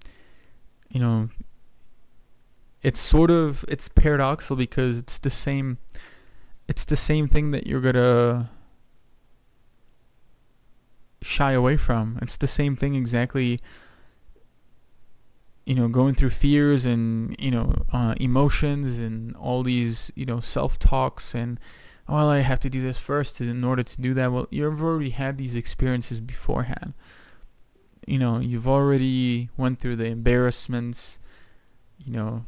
you 0.89 1.01
know, 1.01 1.29
it's 2.83 3.01
sort 3.01 3.31
of 3.31 3.65
it's 3.69 3.89
paradoxical 3.89 4.57
because 4.57 4.99
it's 4.99 5.19
the 5.19 5.31
same. 5.31 5.79
It's 6.69 6.85
the 6.85 6.97
same 6.97 7.29
thing 7.29 7.51
that 7.51 7.67
you're 7.67 7.81
gonna 7.81 8.51
shy 11.23 11.53
away 11.53 11.77
from. 11.77 12.19
It's 12.23 12.37
the 12.37 12.47
same 12.47 12.77
thing 12.77 12.95
exactly. 12.95 13.61
You 15.67 15.75
know, 15.75 15.89
going 15.89 16.15
through 16.15 16.31
fears 16.31 16.85
and 16.85 17.35
you 17.39 17.51
know 17.51 17.75
uh, 17.93 18.15
emotions 18.21 18.99
and 18.99 19.37
all 19.37 19.63
these 19.63 20.11
you 20.15 20.25
know 20.25 20.41
self 20.41 20.79
talks 20.79 21.35
and 21.35 21.59
well, 22.09 22.31
I 22.31 22.39
have 22.39 22.61
to 22.61 22.71
do 22.71 22.81
this 22.81 22.99
first 22.99 23.39
in 23.41 23.63
order 23.65 23.83
to 23.83 24.01
do 24.01 24.15
that. 24.15 24.33
Well, 24.33 24.47
you've 24.51 24.83
already 24.83 25.11
had 25.11 25.37
these 25.37 25.55
experiences 25.55 26.21
beforehand. 26.21 26.95
You 28.07 28.19
know, 28.19 28.39
you've 28.39 28.67
already 28.67 29.51
went 29.59 29.79
through 29.79 29.97
the 29.97 30.07
embarrassments. 30.07 31.19
You 31.99 32.13
know, 32.13 32.45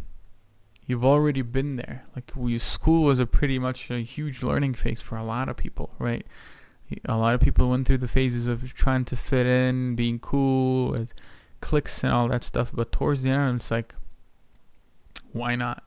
you've 0.91 1.05
already 1.05 1.43
been 1.43 1.76
there. 1.76 2.05
Like 2.16 2.32
we, 2.34 2.59
school 2.59 3.05
was 3.05 3.18
a 3.18 3.26
pretty 3.26 3.59
much 3.59 3.91
a 3.91 4.01
huge 4.01 4.43
learning 4.43 4.74
phase 4.74 5.01
for 5.01 5.16
a 5.16 5.24
lot 5.24 5.49
of 5.49 5.57
people, 5.57 5.91
right? 5.99 6.26
a 7.05 7.16
lot 7.16 7.34
of 7.34 7.41
people 7.41 7.70
went 7.70 7.86
through 7.86 7.99
the 7.99 8.09
phases 8.09 8.49
of 8.49 8.74
trying 8.74 9.05
to 9.05 9.14
fit 9.14 9.47
in, 9.47 9.95
being 9.95 10.18
cool, 10.18 10.91
with 10.91 11.12
cliques 11.61 12.03
and 12.03 12.12
all 12.12 12.26
that 12.26 12.43
stuff. 12.43 12.72
But 12.74 12.91
towards 12.91 13.22
the 13.22 13.30
end, 13.30 13.61
it's 13.61 13.70
like, 13.70 13.95
why 15.32 15.55
not? 15.55 15.84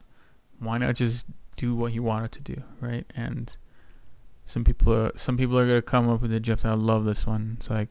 Why 0.58 0.78
not 0.78 0.94
just 0.94 1.26
do 1.56 1.74
what 1.74 1.92
you 1.92 2.02
wanted 2.02 2.32
to 2.32 2.40
do, 2.40 2.62
right? 2.80 3.04
And 3.14 3.54
some 4.46 4.64
people, 4.64 4.94
are, 4.94 5.12
some 5.16 5.36
people 5.36 5.58
are 5.58 5.66
gonna 5.66 5.82
come 5.82 6.08
up 6.08 6.22
with 6.22 6.32
it. 6.32 6.40
Jeff, 6.40 6.64
I 6.64 6.72
love 6.72 7.04
this 7.04 7.26
one. 7.26 7.56
It's 7.58 7.68
like, 7.68 7.90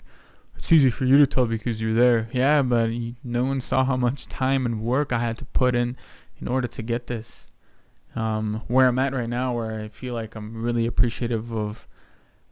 it's 0.55 0.71
easy 0.71 0.89
for 0.89 1.05
you 1.05 1.17
to 1.17 1.27
tell 1.27 1.45
because 1.45 1.81
you're 1.81 1.93
there. 1.93 2.29
Yeah, 2.31 2.63
but 2.63 2.89
no 3.23 3.43
one 3.43 3.61
saw 3.61 3.85
how 3.85 3.97
much 3.97 4.27
time 4.27 4.65
and 4.65 4.81
work 4.81 5.11
I 5.11 5.19
had 5.19 5.37
to 5.37 5.45
put 5.45 5.75
in 5.75 5.97
in 6.39 6.47
order 6.47 6.67
to 6.67 6.81
get 6.81 7.07
this. 7.07 7.49
Um, 8.15 8.61
where 8.67 8.87
I'm 8.87 8.99
at 8.99 9.13
right 9.13 9.29
now, 9.29 9.55
where 9.55 9.81
I 9.81 9.87
feel 9.87 10.13
like 10.13 10.35
I'm 10.35 10.61
really 10.61 10.85
appreciative 10.85 11.51
of 11.51 11.87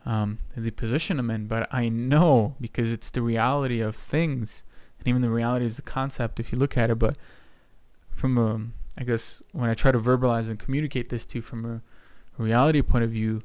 um, 0.05 0.39
the 0.57 0.71
position 0.71 1.19
I'm 1.19 1.29
in, 1.29 1.45
but 1.45 1.67
I 1.71 1.87
know 1.89 2.55
because 2.59 2.91
it's 2.91 3.11
the 3.11 3.21
reality 3.21 3.79
of 3.79 3.95
things, 3.95 4.63
and 4.97 5.07
even 5.07 5.21
the 5.21 5.29
reality 5.29 5.65
is 5.65 5.77
a 5.77 5.83
concept 5.83 6.39
if 6.39 6.51
you 6.51 6.57
look 6.57 6.77
at 6.77 6.89
it. 6.89 6.97
But 6.97 7.15
from 8.09 8.37
a, 8.37 8.99
I 8.99 9.03
guess 9.03 9.43
when 9.51 9.69
I 9.69 9.75
try 9.75 9.91
to 9.91 9.99
verbalize 9.99 10.49
and 10.49 10.57
communicate 10.57 11.09
this 11.09 11.25
to 11.27 11.37
you 11.37 11.41
from 11.43 11.65
a 11.65 11.81
reality 12.41 12.81
point 12.81 13.03
of 13.03 13.11
view, 13.11 13.41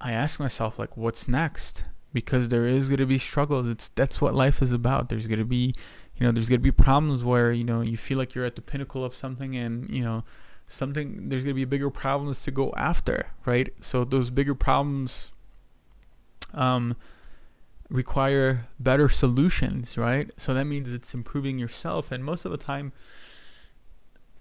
I 0.00 0.12
ask 0.12 0.40
myself 0.40 0.78
like, 0.78 0.96
what's 0.96 1.28
next? 1.28 1.84
Because 2.12 2.48
there 2.48 2.66
is 2.66 2.88
going 2.88 2.98
to 2.98 3.06
be 3.06 3.18
struggles. 3.18 3.66
It's 3.68 3.88
that's 3.94 4.20
what 4.20 4.34
life 4.34 4.62
is 4.62 4.72
about. 4.72 5.08
There's 5.08 5.26
going 5.26 5.38
to 5.38 5.44
be, 5.44 5.74
you 6.22 6.28
know, 6.28 6.30
there's 6.30 6.48
going 6.48 6.60
to 6.60 6.62
be 6.62 6.70
problems 6.70 7.24
where 7.24 7.50
you 7.50 7.64
know 7.64 7.80
you 7.80 7.96
feel 7.96 8.16
like 8.16 8.32
you're 8.32 8.44
at 8.44 8.54
the 8.54 8.62
pinnacle 8.62 9.04
of 9.04 9.12
something, 9.12 9.56
and 9.56 9.90
you 9.90 10.04
know 10.04 10.22
something 10.68 11.28
there's 11.28 11.42
going 11.42 11.50
to 11.50 11.54
be 11.54 11.64
bigger 11.64 11.90
problems 11.90 12.44
to 12.44 12.52
go 12.52 12.72
after, 12.76 13.26
right? 13.44 13.74
So 13.80 14.04
those 14.04 14.30
bigger 14.30 14.54
problems 14.54 15.32
um, 16.54 16.94
require 17.90 18.68
better 18.78 19.08
solutions, 19.08 19.98
right? 19.98 20.30
So 20.36 20.54
that 20.54 20.66
means 20.66 20.92
it's 20.92 21.12
improving 21.12 21.58
yourself, 21.58 22.12
and 22.12 22.24
most 22.24 22.44
of 22.44 22.52
the 22.52 22.56
time, 22.56 22.92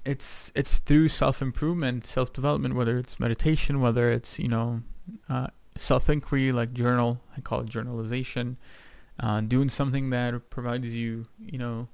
it's 0.06 0.52
it's 0.54 0.78
through 0.78 1.10
self 1.10 1.42
improvement, 1.42 2.06
self 2.06 2.32
development, 2.32 2.76
whether 2.76 3.00
it's 3.00 3.20
meditation, 3.20 3.82
whether 3.82 4.12
it's 4.12 4.38
you 4.38 4.50
know 4.50 4.84
uh, 5.28 5.48
self 5.78 6.12
inquiry 6.12 6.52
like 6.52 6.74
journal, 6.74 7.22
I 7.36 7.42
call 7.42 7.62
it 7.62 7.66
journalization, 7.66 8.58
uh, 9.22 9.40
doing 9.42 9.70
something 9.70 10.10
that 10.10 10.50
provides 10.50 10.94
you 10.94 11.28
you 11.40 11.58
know 11.58 11.88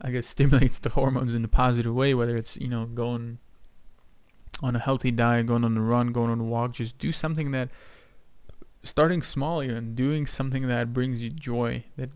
I 0.00 0.10
guess 0.10 0.26
stimulates 0.26 0.78
the 0.78 0.90
hormones 0.90 1.34
in 1.34 1.44
a 1.44 1.48
positive 1.48 1.94
way, 1.94 2.14
whether 2.14 2.36
it's 2.36 2.56
you 2.56 2.68
know 2.68 2.86
going 2.86 3.38
on 4.62 4.76
a 4.76 4.78
healthy 4.78 5.10
diet, 5.10 5.46
going 5.46 5.64
on 5.64 5.76
a 5.76 5.80
run, 5.80 6.12
going 6.12 6.30
on 6.30 6.40
a 6.40 6.44
walk, 6.44 6.72
just 6.72 6.98
do 6.98 7.12
something 7.12 7.50
that 7.52 7.70
starting 8.82 9.22
small 9.22 9.62
even 9.62 9.94
doing 9.94 10.26
something 10.26 10.66
that 10.68 10.92
brings 10.92 11.22
you 11.22 11.30
joy 11.30 11.84
that 11.96 12.10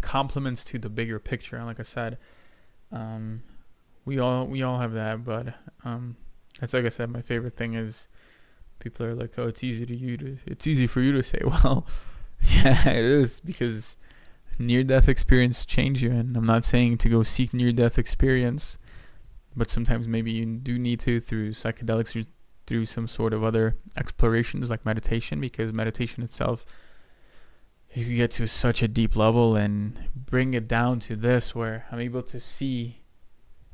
complements 0.00 0.64
to 0.64 0.78
the 0.78 0.88
bigger 0.88 1.18
picture. 1.18 1.56
And 1.56 1.66
like 1.66 1.78
i 1.78 1.84
said 1.84 2.18
um, 2.92 3.42
we 4.04 4.18
all 4.18 4.46
we 4.46 4.62
all 4.62 4.78
have 4.78 4.92
that 4.92 5.24
but 5.24 5.54
um, 5.84 6.16
that's 6.58 6.74
like 6.74 6.84
i 6.84 6.88
said 6.88 7.10
my 7.10 7.22
favorite 7.22 7.56
thing 7.56 7.74
is 7.74 8.08
people 8.78 9.06
are 9.06 9.14
like 9.14 9.38
oh 9.38 9.46
it's 9.46 9.62
easy 9.62 9.86
to 9.86 9.94
you 9.94 10.16
to 10.16 10.38
it's 10.46 10.66
easy 10.66 10.86
for 10.86 11.00
you 11.00 11.12
to 11.12 11.22
say 11.22 11.38
well 11.44 11.86
yeah 12.64 12.88
it 12.88 13.04
is 13.04 13.40
because 13.40 13.96
near 14.58 14.84
death 14.84 15.08
experience 15.08 15.64
change 15.64 16.02
you 16.02 16.10
and 16.10 16.36
i'm 16.36 16.46
not 16.46 16.64
saying 16.64 16.98
to 16.98 17.08
go 17.08 17.22
seek 17.22 17.54
near 17.54 17.72
death 17.72 17.98
experience 17.98 18.78
but 19.56 19.70
sometimes 19.70 20.06
maybe 20.06 20.30
you 20.30 20.46
do 20.46 20.78
need 20.78 21.00
to 21.00 21.20
through 21.20 21.50
psychedelics 21.50 22.20
or 22.20 22.26
through 22.66 22.86
some 22.86 23.08
sort 23.08 23.32
of 23.32 23.42
other 23.42 23.76
explorations 23.96 24.70
like 24.70 24.84
meditation 24.86 25.40
because 25.40 25.72
meditation 25.72 26.22
itself 26.22 26.64
you 27.94 28.04
can 28.04 28.16
get 28.16 28.30
to 28.30 28.46
such 28.46 28.82
a 28.82 28.88
deep 28.88 29.16
level 29.16 29.56
and 29.56 29.98
bring 30.14 30.54
it 30.54 30.68
down 30.68 31.00
to 31.00 31.16
this 31.16 31.54
where 31.54 31.86
I'm 31.90 31.98
able 31.98 32.22
to 32.22 32.38
see 32.38 33.00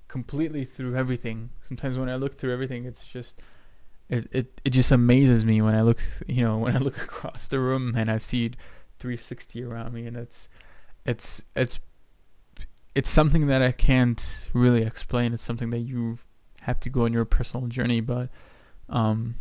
completely 0.09 0.65
through 0.65 0.97
everything. 0.97 1.51
Sometimes 1.69 1.99
when 1.99 2.09
I 2.09 2.17
look 2.17 2.39
through 2.39 2.53
everything 2.53 2.87
it's 2.87 3.07
just 3.07 3.43
it, 4.09 4.29
it, 4.31 4.61
it 4.65 4.71
just 4.71 4.91
amazes 4.91 5.45
me 5.45 5.61
when 5.61 5.75
I 5.75 5.83
look 5.83 6.01
you 6.27 6.43
know 6.43 6.59
when 6.65 6.77
I 6.77 6.79
look 6.79 6.97
across 6.99 7.49
the 7.49 7.61
room 7.61 7.95
and 7.97 8.11
I 8.11 8.19
see 8.19 8.53
360 8.99 9.63
around 9.63 9.93
me 9.93 10.07
and 10.07 10.17
it's 10.17 10.49
it's 11.05 11.43
it's 11.55 11.79
it's 12.97 13.11
something 13.11 13.47
that 13.49 13.61
I 13.61 13.73
can't 13.73 14.49
really 14.55 14.83
explain. 14.83 15.35
It's 15.35 15.43
something 15.43 15.69
that 15.69 15.81
you 15.81 16.19
have 16.63 16.81
to 16.81 16.89
go 16.89 17.05
on 17.05 17.13
your 17.13 17.27
personal 17.27 17.67
journey, 17.67 18.01
but 18.01 18.31
um, 18.89 19.35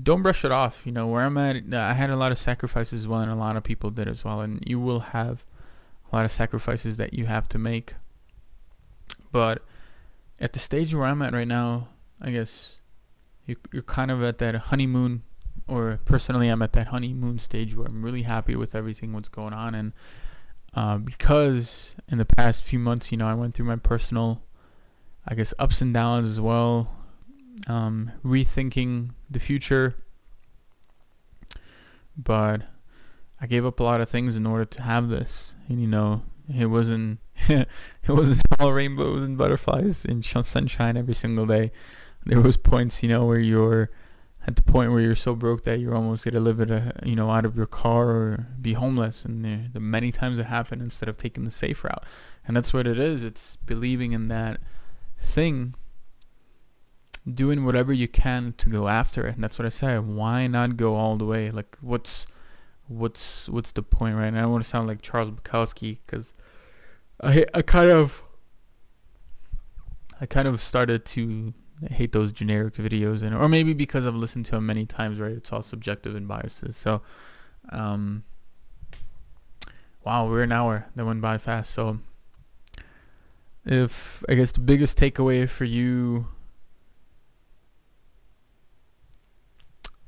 don't 0.00 0.22
brush 0.22 0.44
it 0.44 0.52
off. 0.52 0.82
You 0.84 0.92
know, 0.92 1.06
where 1.06 1.24
I'm 1.24 1.38
at, 1.38 1.62
I 1.72 1.94
had 1.94 2.10
a 2.10 2.16
lot 2.16 2.30
of 2.30 2.36
sacrifices 2.36 3.00
as 3.00 3.08
well, 3.08 3.20
and 3.20 3.30
a 3.30 3.34
lot 3.34 3.56
of 3.56 3.64
people 3.64 3.88
did 3.88 4.06
as 4.06 4.22
well. 4.22 4.42
And 4.42 4.62
you 4.66 4.78
will 4.78 5.00
have 5.00 5.46
a 6.12 6.16
lot 6.16 6.26
of 6.26 6.30
sacrifices 6.30 6.98
that 6.98 7.14
you 7.14 7.24
have 7.24 7.48
to 7.48 7.58
make. 7.58 7.94
But 9.32 9.62
at 10.38 10.52
the 10.52 10.58
stage 10.58 10.94
where 10.94 11.06
I'm 11.06 11.22
at 11.22 11.32
right 11.32 11.48
now, 11.48 11.88
I 12.20 12.32
guess 12.32 12.79
you, 13.50 13.56
you're 13.72 13.82
kind 13.82 14.10
of 14.10 14.22
at 14.22 14.38
that 14.38 14.54
honeymoon, 14.54 15.22
or 15.68 16.00
personally, 16.04 16.48
I'm 16.48 16.62
at 16.62 16.72
that 16.72 16.88
honeymoon 16.88 17.38
stage 17.38 17.76
where 17.76 17.86
I'm 17.86 18.02
really 18.02 18.22
happy 18.22 18.56
with 18.56 18.74
everything 18.74 19.12
what's 19.12 19.28
going 19.28 19.52
on, 19.52 19.74
and 19.74 19.92
uh, 20.74 20.98
because 20.98 21.96
in 22.08 22.18
the 22.18 22.24
past 22.24 22.64
few 22.64 22.78
months, 22.78 23.10
you 23.10 23.18
know, 23.18 23.26
I 23.26 23.34
went 23.34 23.54
through 23.54 23.66
my 23.66 23.76
personal, 23.76 24.42
I 25.26 25.34
guess, 25.34 25.52
ups 25.58 25.80
and 25.80 25.92
downs 25.92 26.30
as 26.30 26.40
well, 26.40 26.90
um, 27.66 28.12
rethinking 28.24 29.10
the 29.28 29.40
future. 29.40 29.96
But 32.16 32.62
I 33.40 33.46
gave 33.46 33.64
up 33.66 33.80
a 33.80 33.82
lot 33.82 34.00
of 34.00 34.08
things 34.08 34.36
in 34.36 34.46
order 34.46 34.64
to 34.64 34.82
have 34.82 35.08
this, 35.08 35.54
and 35.68 35.80
you 35.80 35.88
know, 35.88 36.22
it 36.48 36.66
wasn't 36.66 37.18
it 37.48 37.66
wasn't 38.08 38.42
all 38.58 38.72
rainbows 38.72 39.24
and 39.24 39.36
butterflies 39.36 40.04
and 40.04 40.24
sunshine 40.24 40.96
every 40.96 41.14
single 41.14 41.46
day. 41.46 41.72
There 42.26 42.40
was 42.40 42.56
points, 42.58 43.02
you 43.02 43.08
know, 43.08 43.24
where 43.24 43.38
you're 43.38 43.90
at 44.46 44.56
the 44.56 44.62
point 44.62 44.92
where 44.92 45.00
you're 45.00 45.14
so 45.14 45.34
broke 45.34 45.64
that 45.64 45.80
you're 45.80 45.94
almost 45.94 46.24
gonna 46.24 46.40
live 46.40 46.60
it, 46.60 46.70
a, 46.70 46.92
you 47.04 47.14
know, 47.16 47.30
out 47.30 47.44
of 47.44 47.56
your 47.56 47.66
car 47.66 48.08
or 48.08 48.46
be 48.60 48.74
homeless. 48.74 49.24
And 49.24 49.44
the, 49.44 49.70
the 49.72 49.80
many 49.80 50.12
times 50.12 50.38
it 50.38 50.46
happened 50.46 50.82
instead 50.82 51.08
of 51.08 51.16
taking 51.16 51.44
the 51.44 51.50
safe 51.50 51.84
route. 51.84 52.04
And 52.46 52.56
that's 52.56 52.72
what 52.72 52.86
it 52.86 52.98
is. 52.98 53.24
It's 53.24 53.56
believing 53.56 54.12
in 54.12 54.28
that 54.28 54.60
thing, 55.20 55.74
doing 57.32 57.64
whatever 57.64 57.92
you 57.92 58.08
can 58.08 58.54
to 58.58 58.68
go 58.68 58.88
after 58.88 59.26
it. 59.26 59.34
And 59.34 59.44
that's 59.44 59.58
what 59.58 59.66
I 59.66 59.70
said. 59.70 60.06
Why 60.06 60.46
not 60.46 60.76
go 60.76 60.96
all 60.96 61.16
the 61.16 61.26
way? 61.26 61.50
Like, 61.50 61.76
what's 61.80 62.26
what's 62.88 63.48
what's 63.48 63.72
the 63.72 63.82
point, 63.82 64.16
right? 64.16 64.26
And 64.26 64.38
I 64.38 64.42
don't 64.42 64.52
want 64.52 64.64
to 64.64 64.70
sound 64.70 64.88
like 64.88 65.00
Charles 65.00 65.30
Bukowski 65.30 65.98
because 66.04 66.32
I 67.22 67.46
I 67.54 67.62
kind 67.62 67.90
of 67.90 68.24
I 70.20 70.26
kind 70.26 70.48
of 70.48 70.60
started 70.60 71.04
to 71.06 71.54
hate 71.88 72.12
those 72.12 72.32
generic 72.32 72.74
videos 72.74 73.22
and 73.22 73.34
or 73.34 73.48
maybe 73.48 73.72
because 73.72 74.06
I've 74.06 74.14
listened 74.14 74.44
to 74.46 74.52
them 74.52 74.66
many 74.66 74.86
times, 74.86 75.18
right? 75.18 75.32
It's 75.32 75.52
all 75.52 75.62
subjective 75.62 76.14
and 76.14 76.28
biases. 76.28 76.76
So 76.76 77.02
um 77.70 78.24
wow, 80.04 80.28
we're 80.28 80.42
an 80.42 80.52
hour. 80.52 80.86
That 80.96 81.04
went 81.04 81.20
by 81.20 81.38
fast. 81.38 81.72
So 81.72 81.98
if 83.64 84.22
I 84.28 84.34
guess 84.34 84.52
the 84.52 84.60
biggest 84.60 84.98
takeaway 84.98 85.48
for 85.48 85.64
you 85.64 86.28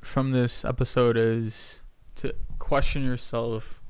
from 0.01 0.33
this 0.33 0.65
episode 0.65 1.17
is 1.17 1.83
to 2.17 2.35
question 2.59 3.05
yourself 3.05 3.81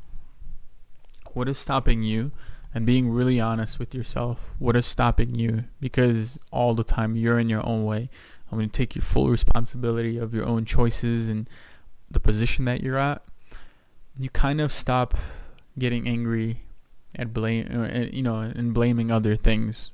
what 1.32 1.48
is 1.48 1.58
stopping 1.58 2.02
you 2.02 2.30
and 2.74 2.86
being 2.86 3.10
really 3.10 3.40
honest 3.40 3.78
with 3.78 3.94
yourself. 3.94 4.50
What 4.58 4.76
is 4.76 4.86
stopping 4.86 5.34
you? 5.34 5.64
Because 5.80 6.38
all 6.50 6.74
the 6.74 6.84
time 6.84 7.16
you're 7.16 7.38
in 7.38 7.48
your 7.48 7.66
own 7.66 7.84
way. 7.84 8.08
I'm 8.50 8.58
going 8.58 8.70
to 8.70 8.76
take 8.76 8.94
your 8.94 9.02
full 9.02 9.28
responsibility 9.28 10.18
of 10.18 10.34
your 10.34 10.46
own 10.46 10.64
choices 10.64 11.28
and 11.28 11.48
the 12.10 12.20
position 12.20 12.64
that 12.66 12.82
you're 12.82 12.98
at. 12.98 13.22
You 14.18 14.28
kind 14.28 14.60
of 14.60 14.70
stop 14.70 15.16
getting 15.78 16.06
angry 16.06 16.62
at 17.16 17.32
blame, 17.32 17.66
uh, 17.72 18.06
you 18.12 18.22
know, 18.22 18.40
and 18.40 18.74
blaming 18.74 19.10
other 19.10 19.36
things. 19.36 19.90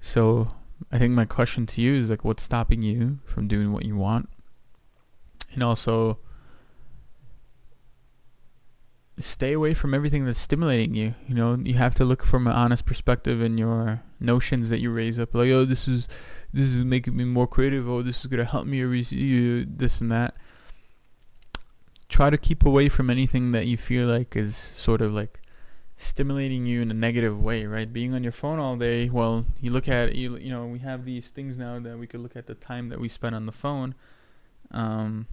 So 0.00 0.54
I 0.90 0.98
think 0.98 1.12
my 1.12 1.26
question 1.26 1.66
to 1.66 1.80
you 1.80 1.94
is 1.94 2.08
like, 2.08 2.24
what's 2.24 2.42
stopping 2.42 2.82
you 2.82 3.18
from 3.24 3.48
doing 3.48 3.72
what 3.72 3.84
you 3.84 3.96
want? 3.96 4.30
And 5.52 5.62
also, 5.62 6.18
stay 9.20 9.52
away 9.52 9.74
from 9.74 9.94
everything 9.94 10.24
that's 10.24 10.38
stimulating 10.38 10.94
you. 10.94 11.14
You 11.26 11.34
know, 11.34 11.54
you 11.54 11.74
have 11.74 11.94
to 11.96 12.04
look 12.04 12.24
from 12.24 12.46
an 12.46 12.52
honest 12.52 12.84
perspective 12.86 13.40
in 13.42 13.58
your 13.58 14.02
notions 14.18 14.68
that 14.70 14.80
you 14.80 14.90
raise 14.90 15.18
up. 15.18 15.34
Like, 15.34 15.50
oh, 15.50 15.64
this 15.64 15.86
is 15.86 16.08
this 16.52 16.68
is 16.68 16.84
making 16.84 17.16
me 17.16 17.24
more 17.24 17.46
creative. 17.46 17.88
Oh, 17.88 18.02
this 18.02 18.20
is 18.20 18.26
gonna 18.26 18.44
help 18.44 18.66
me 18.66 18.78
you 18.78 19.64
this 19.64 20.00
and 20.00 20.10
that. 20.10 20.34
Try 22.08 22.30
to 22.30 22.38
keep 22.38 22.64
away 22.64 22.88
from 22.88 23.08
anything 23.08 23.52
that 23.52 23.66
you 23.66 23.76
feel 23.76 24.08
like 24.08 24.34
is 24.34 24.56
sort 24.56 25.00
of 25.00 25.12
like 25.12 25.40
stimulating 25.96 26.66
you 26.66 26.80
in 26.82 26.90
a 26.90 26.94
negative 26.94 27.40
way, 27.40 27.66
right? 27.66 27.92
Being 27.92 28.14
on 28.14 28.22
your 28.22 28.32
phone 28.32 28.58
all 28.58 28.76
day. 28.76 29.08
Well, 29.08 29.46
you 29.60 29.70
look 29.70 29.88
at 29.88 30.14
you. 30.14 30.36
You 30.36 30.50
know, 30.50 30.66
we 30.66 30.80
have 30.80 31.04
these 31.04 31.28
things 31.28 31.56
now 31.56 31.78
that 31.78 31.98
we 31.98 32.06
could 32.06 32.20
look 32.20 32.36
at 32.36 32.46
the 32.46 32.54
time 32.54 32.88
that 32.88 32.98
we 32.98 33.08
spend 33.08 33.34
on 33.34 33.46
the 33.46 33.52
phone. 33.52 33.94
Um, 34.72 35.26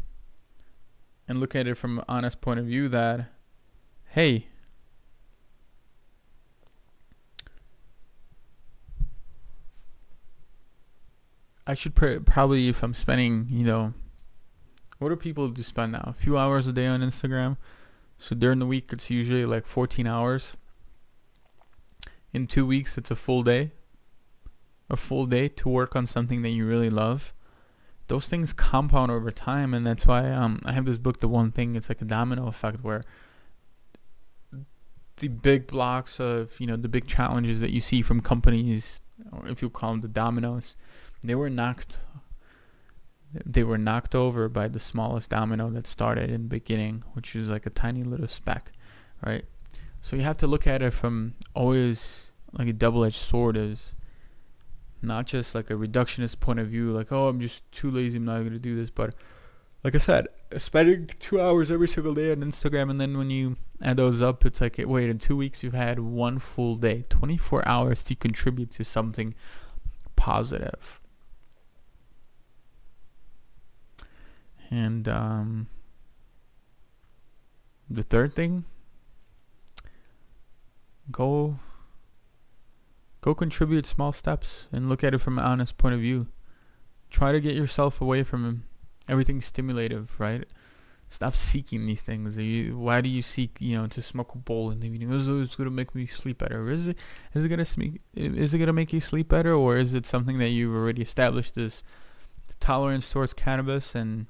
and 1.27 1.39
look 1.39 1.55
at 1.55 1.67
it 1.67 1.75
from 1.75 1.99
an 1.99 2.05
honest 2.07 2.41
point 2.41 2.59
of 2.59 2.65
view 2.65 2.89
that 2.89 3.31
hey, 4.09 4.47
I 11.67 11.73
should 11.73 11.95
pr- 11.95 12.19
probably, 12.19 12.69
if 12.69 12.81
I'm 12.81 12.93
spending, 12.93 13.47
you 13.49 13.65
know, 13.65 13.93
what 14.99 15.09
do 15.09 15.17
people 15.17 15.49
do 15.49 15.61
spend 15.61 15.91
now? 15.91 16.03
A 16.07 16.13
few 16.13 16.37
hours 16.37 16.65
a 16.65 16.71
day 16.71 16.87
on 16.87 17.01
Instagram. 17.01 17.57
So 18.17 18.35
during 18.35 18.59
the 18.59 18.65
week, 18.65 18.89
it's 18.93 19.09
usually 19.09 19.45
like 19.45 19.65
14 19.65 20.07
hours. 20.07 20.53
In 22.33 22.47
two 22.47 22.65
weeks, 22.65 22.97
it's 22.97 23.11
a 23.11 23.15
full 23.15 23.43
day. 23.43 23.71
A 24.89 24.95
full 24.95 25.25
day 25.25 25.49
to 25.49 25.69
work 25.69 25.95
on 25.95 26.05
something 26.05 26.41
that 26.41 26.49
you 26.49 26.65
really 26.65 26.89
love. 26.89 27.33
Those 28.07 28.29
things 28.29 28.53
compound 28.53 29.11
over 29.11 29.31
time, 29.31 29.73
and 29.73 29.85
that's 29.85 30.07
why 30.07 30.31
um, 30.31 30.61
I 30.65 30.71
have 30.71 30.85
this 30.85 30.97
book, 30.97 31.19
The 31.19 31.27
One 31.27 31.51
Thing. 31.51 31.75
It's 31.75 31.89
like 31.89 32.01
a 32.01 32.05
domino 32.05 32.47
effect 32.47 32.81
where 32.81 33.03
the 35.17 35.27
big 35.27 35.67
blocks 35.67 36.19
of 36.19 36.59
you 36.59 36.67
know 36.67 36.77
the 36.77 36.87
big 36.87 37.07
challenges 37.07 37.59
that 37.59 37.71
you 37.71 37.81
see 37.81 38.01
from 38.01 38.21
companies, 38.21 39.01
or 39.31 39.47
if 39.47 39.61
you 39.61 39.69
call 39.69 39.91
them 39.91 40.01
the 40.01 40.07
dominoes, 40.07 40.75
they 41.23 41.35
were 41.35 41.49
knocked. 41.49 41.99
They 43.45 43.63
were 43.63 43.77
knocked 43.77 44.15
over 44.15 44.47
by 44.47 44.69
the 44.69 44.79
smallest 44.79 45.29
domino 45.29 45.69
that 45.71 45.85
started 45.85 46.29
in 46.29 46.43
the 46.43 46.47
beginning, 46.47 47.03
which 47.13 47.35
is 47.35 47.49
like 47.49 47.65
a 47.65 47.69
tiny 47.69 48.01
little 48.03 48.27
speck, 48.27 48.71
right? 49.25 49.43
So 50.01 50.15
you 50.15 50.21
have 50.21 50.37
to 50.37 50.47
look 50.47 50.65
at 50.65 50.81
it 50.81 50.91
from 50.91 51.33
always 51.53 52.31
like 52.53 52.69
a 52.69 52.73
double-edged 52.73 53.15
sword 53.15 53.57
is 53.57 53.93
not 55.01 55.27
just 55.27 55.53
like 55.53 55.69
a 55.69 55.73
reductionist 55.73 56.39
point 56.39 56.59
of 56.59 56.67
view, 56.67 56.91
like 56.91 57.11
oh 57.11 57.27
I'm 57.27 57.41
just 57.41 57.69
too 57.71 57.91
lazy, 57.91 58.17
I'm 58.17 58.25
not 58.25 58.43
gonna 58.43 58.59
do 58.59 58.75
this, 58.75 58.89
but 58.89 59.13
like 59.83 59.93
I 59.93 59.99
said, 59.99 60.27
spending 60.57 61.09
two 61.19 61.41
hours 61.41 61.69
every 61.69 61.87
single 61.87 62.13
day 62.13 62.31
on 62.31 62.37
Instagram, 62.37 62.89
and 62.89 63.01
then 63.01 63.17
when 63.17 63.29
you 63.29 63.57
add 63.81 63.97
those 63.97 64.21
up, 64.21 64.45
it's 64.45 64.61
like, 64.61 64.77
wait, 64.79 65.09
in 65.09 65.19
two 65.19 65.35
weeks 65.35 65.63
you've 65.63 65.73
had 65.73 65.99
one 65.99 66.39
full 66.39 66.75
day, 66.75 67.03
24 67.09 67.67
hours 67.67 68.03
to 68.03 68.15
contribute 68.15 68.71
to 68.71 68.83
something 68.83 69.35
positive. 70.15 70.99
And 74.69 75.07
um, 75.07 75.67
the 77.89 78.03
third 78.03 78.33
thing, 78.33 78.65
go 81.09 81.59
go 83.21 83.33
contribute 83.33 83.85
small 83.85 84.11
steps 84.11 84.67
and 84.71 84.87
look 84.87 85.03
at 85.03 85.13
it 85.13 85.17
from 85.17 85.37
an 85.37 85.45
honest 85.45 85.77
point 85.77 85.95
of 85.95 86.01
view. 86.01 86.27
Try 87.09 87.31
to 87.31 87.39
get 87.39 87.55
yourself 87.55 88.01
away 88.01 88.23
from 88.23 88.63
everything's 89.07 89.45
stimulative, 89.45 90.19
right? 90.19 90.45
Stop 91.09 91.35
seeking 91.35 91.85
these 91.85 92.01
things. 92.01 92.37
You, 92.37 92.77
why 92.77 92.99
do 92.99 93.07
you 93.07 93.21
seek, 93.21 93.55
you 93.59 93.77
know, 93.77 93.87
to 93.87 94.01
smoke 94.01 94.35
a 94.35 94.37
bowl 94.37 94.71
in 94.71 94.81
the 94.81 94.87
evening? 94.87 95.11
Is 95.13 95.27
it 95.27 95.57
gonna 95.57 95.69
make 95.69 95.95
me 95.95 96.05
sleep 96.05 96.39
better? 96.39 96.69
Is 96.69 96.87
it 96.87 96.97
is 97.33 97.45
it 97.45 97.49
gonna 97.49 97.65
is 98.13 98.53
it 98.53 98.57
gonna 98.57 98.73
make 98.73 98.91
you 98.91 98.99
sleep 98.99 99.29
better, 99.29 99.53
or 99.53 99.77
is 99.77 99.93
it 99.93 100.05
something 100.05 100.37
that 100.39 100.49
you've 100.49 100.75
already 100.75 101.01
established 101.01 101.57
as 101.57 101.81
tolerance 102.59 103.09
towards 103.09 103.33
cannabis 103.33 103.93
and 103.93 104.25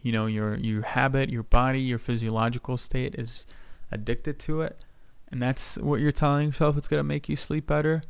you 0.00 0.10
know 0.10 0.24
your 0.24 0.56
your 0.56 0.82
habit, 0.82 1.28
your 1.28 1.42
body, 1.42 1.80
your 1.80 1.98
physiological 1.98 2.78
state 2.78 3.14
is 3.16 3.46
addicted 3.92 4.38
to 4.38 4.62
it, 4.62 4.82
and 5.30 5.42
that's 5.42 5.76
what 5.76 6.00
you're 6.00 6.12
telling 6.12 6.46
yourself 6.46 6.78
it's 6.78 6.88
gonna 6.88 7.04
make 7.04 7.28
you 7.28 7.36
sleep 7.36 7.66
better 7.66 8.02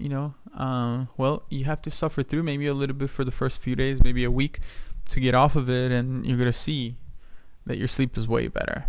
you 0.00 0.08
know, 0.08 0.34
uh, 0.56 1.06
well, 1.16 1.44
you 1.48 1.64
have 1.64 1.82
to 1.82 1.90
suffer 1.90 2.22
through 2.22 2.42
maybe 2.42 2.66
a 2.66 2.74
little 2.74 2.96
bit 2.96 3.10
for 3.10 3.24
the 3.24 3.30
first 3.30 3.60
few 3.60 3.76
days, 3.76 4.02
maybe 4.02 4.24
a 4.24 4.30
week 4.30 4.60
to 5.08 5.20
get 5.20 5.34
off 5.34 5.56
of 5.56 5.68
it, 5.68 5.90
and 5.90 6.26
you're 6.26 6.38
gonna 6.38 6.52
see 6.52 6.96
that 7.66 7.78
your 7.78 7.88
sleep 7.88 8.16
is 8.16 8.26
way 8.28 8.48
better. 8.48 8.86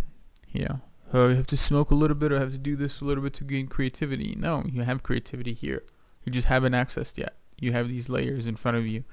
You 0.52 0.64
know, 0.64 0.80
oh, 1.12 1.28
you 1.28 1.36
have 1.36 1.46
to 1.48 1.56
smoke 1.56 1.90
a 1.90 1.94
little 1.94 2.16
bit 2.16 2.32
or 2.32 2.38
have 2.38 2.52
to 2.52 2.58
do 2.58 2.76
this 2.76 3.00
a 3.00 3.04
little 3.04 3.22
bit 3.22 3.34
to 3.34 3.44
gain 3.44 3.66
creativity. 3.66 4.34
No, 4.38 4.64
you 4.70 4.82
have 4.82 5.02
creativity 5.02 5.54
here. 5.54 5.82
You 6.24 6.32
just 6.32 6.48
haven't 6.48 6.72
accessed 6.72 7.18
yet. 7.18 7.36
You 7.58 7.72
have 7.72 7.88
these 7.88 8.08
layers 8.08 8.46
in 8.46 8.56
front 8.56 8.76
of 8.76 8.86
you 8.86 9.04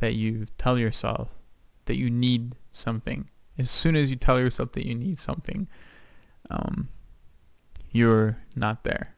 that 0.00 0.14
you 0.14 0.46
tell 0.58 0.78
yourself 0.78 1.30
that 1.84 1.96
you 1.96 2.10
need 2.10 2.54
something. 2.70 3.28
As 3.58 3.70
soon 3.70 3.96
as 3.96 4.10
you 4.10 4.16
tell 4.16 4.40
yourself 4.40 4.72
that 4.72 4.86
you 4.86 4.94
need 4.94 5.18
something, 5.18 5.68
um, 6.50 6.88
you're 7.90 8.38
not 8.56 8.84
there. 8.84 9.14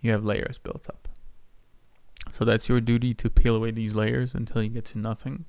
You 0.00 0.12
have 0.12 0.24
layers 0.24 0.58
built 0.58 0.86
up. 0.88 1.01
So 2.32 2.46
that's 2.46 2.66
your 2.66 2.80
duty 2.80 3.12
to 3.12 3.28
peel 3.28 3.54
away 3.54 3.72
these 3.72 3.94
layers 3.94 4.34
until 4.34 4.62
you 4.62 4.70
get 4.70 4.86
to 4.86 4.98
nothing. 4.98 5.44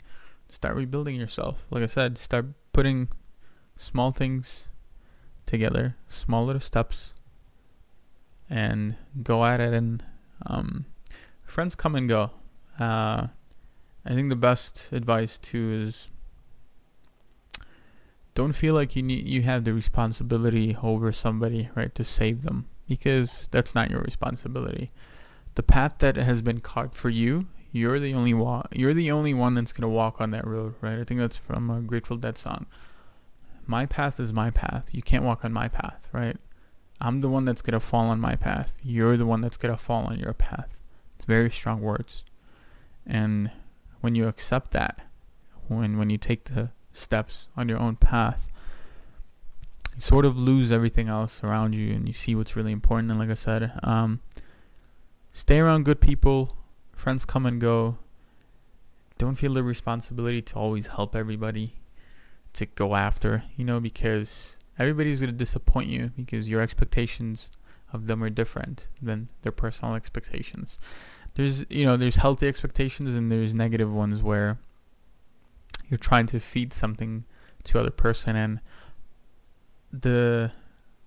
Start 0.49 0.75
rebuilding 0.75 1.15
yourself. 1.15 1.65
Like 1.71 1.81
I 1.81 1.87
said, 1.87 2.17
start 2.17 2.47
putting 2.73 3.07
small 3.77 4.11
things 4.11 4.67
together, 5.45 5.95
small 6.09 6.45
little 6.45 6.59
steps, 6.59 7.13
and 8.49 8.97
go 9.23 9.45
at 9.45 9.61
it. 9.61 9.73
And 9.73 10.03
um, 10.45 10.85
friends 11.45 11.73
come 11.73 11.95
and 11.95 12.09
go. 12.09 12.31
Uh, 12.77 13.27
I 14.05 14.09
think 14.09 14.27
the 14.27 14.35
best 14.35 14.89
advice 14.91 15.37
too 15.37 15.87
is 15.87 16.09
don't 18.35 18.53
feel 18.53 18.73
like 18.73 18.93
you 18.97 19.03
need 19.03 19.25
you 19.25 19.43
have 19.43 19.63
the 19.63 19.73
responsibility 19.73 20.75
over 20.83 21.13
somebody, 21.13 21.69
right, 21.75 21.95
to 21.95 22.03
save 22.03 22.43
them 22.43 22.67
because 22.89 23.47
that's 23.51 23.73
not 23.73 23.89
your 23.89 24.01
responsibility. 24.01 24.91
The 25.55 25.63
path 25.63 25.95
that 25.99 26.15
has 26.15 26.41
been 26.41 26.59
carved 26.59 26.95
for 26.95 27.09
you, 27.09 27.47
you're 27.71 27.99
the 27.99 28.13
only 28.13 28.33
wa- 28.33 28.63
you're 28.71 28.93
the 28.93 29.11
only 29.11 29.33
one 29.33 29.55
that's 29.55 29.73
gonna 29.73 29.89
walk 29.89 30.19
on 30.21 30.31
that 30.31 30.47
road, 30.47 30.75
right? 30.81 30.99
I 30.99 31.03
think 31.03 31.19
that's 31.19 31.37
from 31.37 31.69
a 31.69 31.81
Grateful 31.81 32.17
Dead 32.17 32.37
song. 32.37 32.65
My 33.65 33.85
path 33.85 34.19
is 34.19 34.33
my 34.33 34.49
path. 34.49 34.89
You 34.91 35.01
can't 35.01 35.23
walk 35.23 35.45
on 35.45 35.53
my 35.53 35.67
path, 35.67 36.09
right? 36.11 36.37
I'm 36.99 37.21
the 37.21 37.29
one 37.29 37.45
that's 37.45 37.61
gonna 37.61 37.79
fall 37.79 38.05
on 38.09 38.19
my 38.19 38.35
path. 38.35 38.75
You're 38.83 39.17
the 39.17 39.25
one 39.25 39.41
that's 39.41 39.57
gonna 39.57 39.77
fall 39.77 40.05
on 40.05 40.19
your 40.19 40.33
path. 40.33 40.69
It's 41.15 41.25
very 41.25 41.51
strong 41.51 41.81
words. 41.81 42.23
And 43.05 43.51
when 44.01 44.15
you 44.15 44.27
accept 44.27 44.71
that, 44.71 45.07
when 45.67 45.97
when 45.97 46.09
you 46.09 46.17
take 46.17 46.45
the 46.45 46.71
steps 46.93 47.47
on 47.57 47.69
your 47.69 47.79
own 47.79 47.95
path, 47.95 48.47
you 49.95 50.01
sort 50.01 50.25
of 50.25 50.37
lose 50.37 50.71
everything 50.71 51.07
else 51.07 51.43
around 51.43 51.73
you 51.75 51.93
and 51.93 52.07
you 52.07 52.13
see 52.13 52.35
what's 52.35 52.55
really 52.55 52.71
important. 52.71 53.11
And 53.11 53.19
like 53.19 53.29
I 53.29 53.35
said, 53.35 53.79
um, 53.83 54.19
stay 55.33 55.59
around 55.59 55.85
good 55.85 55.99
people. 55.99 56.57
Friends 56.93 57.25
come 57.25 57.45
and 57.45 57.59
go. 57.59 57.97
Don't 59.17 59.35
feel 59.35 59.53
the 59.53 59.63
responsibility 59.63 60.41
to 60.41 60.55
always 60.55 60.87
help 60.87 61.15
everybody, 61.15 61.75
to 62.53 62.65
go 62.65 62.95
after, 62.95 63.43
you 63.55 63.65
know, 63.65 63.79
because 63.79 64.57
everybody's 64.79 65.21
going 65.21 65.31
to 65.31 65.37
disappoint 65.37 65.87
you 65.87 66.11
because 66.15 66.49
your 66.49 66.61
expectations 66.61 67.51
of 67.91 68.07
them 68.07 68.23
are 68.23 68.29
different 68.29 68.87
than 69.01 69.29
their 69.43 69.51
personal 69.51 69.95
expectations. 69.95 70.77
There's, 71.35 71.65
you 71.69 71.85
know, 71.85 71.97
there's 71.97 72.17
healthy 72.17 72.47
expectations 72.47 73.13
and 73.13 73.31
there's 73.31 73.53
negative 73.53 73.93
ones 73.93 74.23
where 74.23 74.57
you're 75.89 75.97
trying 75.97 76.25
to 76.27 76.39
feed 76.39 76.73
something 76.73 77.25
to 77.65 77.79
other 77.79 77.91
person 77.91 78.35
and 78.35 78.59
the 79.91 80.51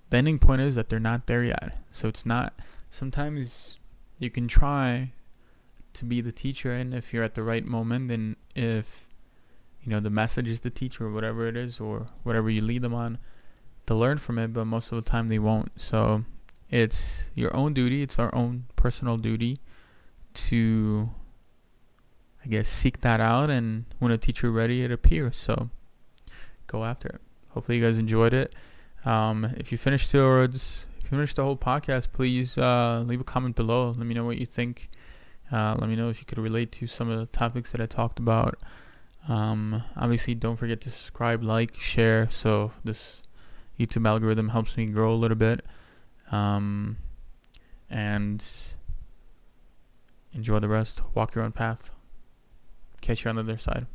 the 0.09 0.17
ending 0.17 0.39
point 0.39 0.61
is 0.61 0.75
that 0.75 0.87
they're 0.89 0.99
not 0.99 1.27
there 1.27 1.43
yet. 1.43 1.77
So 1.91 2.07
it's 2.07 2.25
not 2.25 2.53
sometimes 2.89 3.77
you 4.19 4.29
can 4.29 4.47
try 4.47 5.11
to 5.93 6.05
be 6.05 6.21
the 6.21 6.31
teacher 6.31 6.73
and 6.73 6.93
if 6.93 7.13
you're 7.13 7.23
at 7.23 7.35
the 7.35 7.43
right 7.43 7.65
moment 7.65 8.11
and 8.11 8.35
if 8.55 9.07
you 9.83 9.91
know 9.91 9.99
the 9.99 10.09
message 10.09 10.47
is 10.47 10.61
the 10.61 10.69
teacher 10.69 11.07
or 11.07 11.11
whatever 11.11 11.47
it 11.47 11.55
is 11.57 11.79
or 11.79 12.07
whatever 12.23 12.49
you 12.49 12.61
lead 12.61 12.81
them 12.81 12.93
on 12.93 13.17
to 13.85 13.95
learn 13.95 14.17
from 14.17 14.37
it 14.37 14.53
but 14.53 14.65
most 14.65 14.91
of 14.91 15.03
the 15.03 15.09
time 15.09 15.27
they 15.27 15.39
won't. 15.39 15.71
So 15.77 16.23
it's 16.69 17.31
your 17.35 17.55
own 17.55 17.73
duty 17.73 18.03
it's 18.03 18.19
our 18.19 18.33
own 18.35 18.65
personal 18.75 19.17
duty 19.17 19.59
to 20.33 21.09
I 22.43 22.47
guess 22.49 22.67
seek 22.67 23.01
that 23.01 23.19
out 23.19 23.49
and 23.49 23.85
when 23.99 24.11
a 24.11 24.17
teacher 24.17 24.51
ready 24.51 24.83
it 24.83 24.91
appears. 24.91 25.37
So 25.37 25.69
go 26.67 26.83
after 26.83 27.07
it. 27.07 27.21
Hopefully 27.49 27.77
you 27.77 27.83
guys 27.83 27.97
enjoyed 27.97 28.33
it. 28.33 28.53
Um, 29.05 29.45
if 29.57 29.71
you 29.71 29.77
finished 29.77 30.11
towards 30.11 30.86
if 30.86 30.86
you 31.11 31.17
finished 31.17 31.37
the 31.37 31.43
whole 31.43 31.57
podcast 31.57 32.11
please 32.11 32.57
uh, 32.57 33.03
leave 33.05 33.21
a 33.21 33.23
comment 33.23 33.55
below. 33.55 33.95
Let 33.97 34.05
me 34.05 34.13
know 34.13 34.25
what 34.25 34.37
you 34.37 34.45
think. 34.45 34.89
Uh, 35.51 35.75
let 35.79 35.89
me 35.89 35.95
know 35.95 36.09
if 36.09 36.19
you 36.19 36.25
could 36.25 36.37
relate 36.37 36.71
to 36.73 36.87
some 36.87 37.09
of 37.09 37.19
the 37.19 37.25
topics 37.37 37.71
that 37.71 37.79
I 37.79 37.85
talked 37.85 38.19
about. 38.19 38.55
Um, 39.27 39.83
obviously 39.95 40.35
don't 40.35 40.55
forget 40.55 40.81
to 40.81 40.89
subscribe 40.89 41.43
like 41.43 41.75
share 41.75 42.29
so 42.29 42.71
this 42.83 43.21
YouTube 43.79 44.07
algorithm 44.07 44.49
helps 44.49 44.77
me 44.77 44.85
grow 44.85 45.13
a 45.13 45.15
little 45.15 45.37
bit. 45.37 45.65
Um, 46.31 46.97
and 47.89 48.43
enjoy 50.33 50.59
the 50.59 50.67
rest. 50.67 51.01
Walk 51.13 51.35
your 51.35 51.43
own 51.43 51.53
path. 51.53 51.91
Catch 52.99 53.23
you 53.23 53.29
on 53.29 53.35
the 53.35 53.43
other 53.43 53.57
side. 53.57 53.87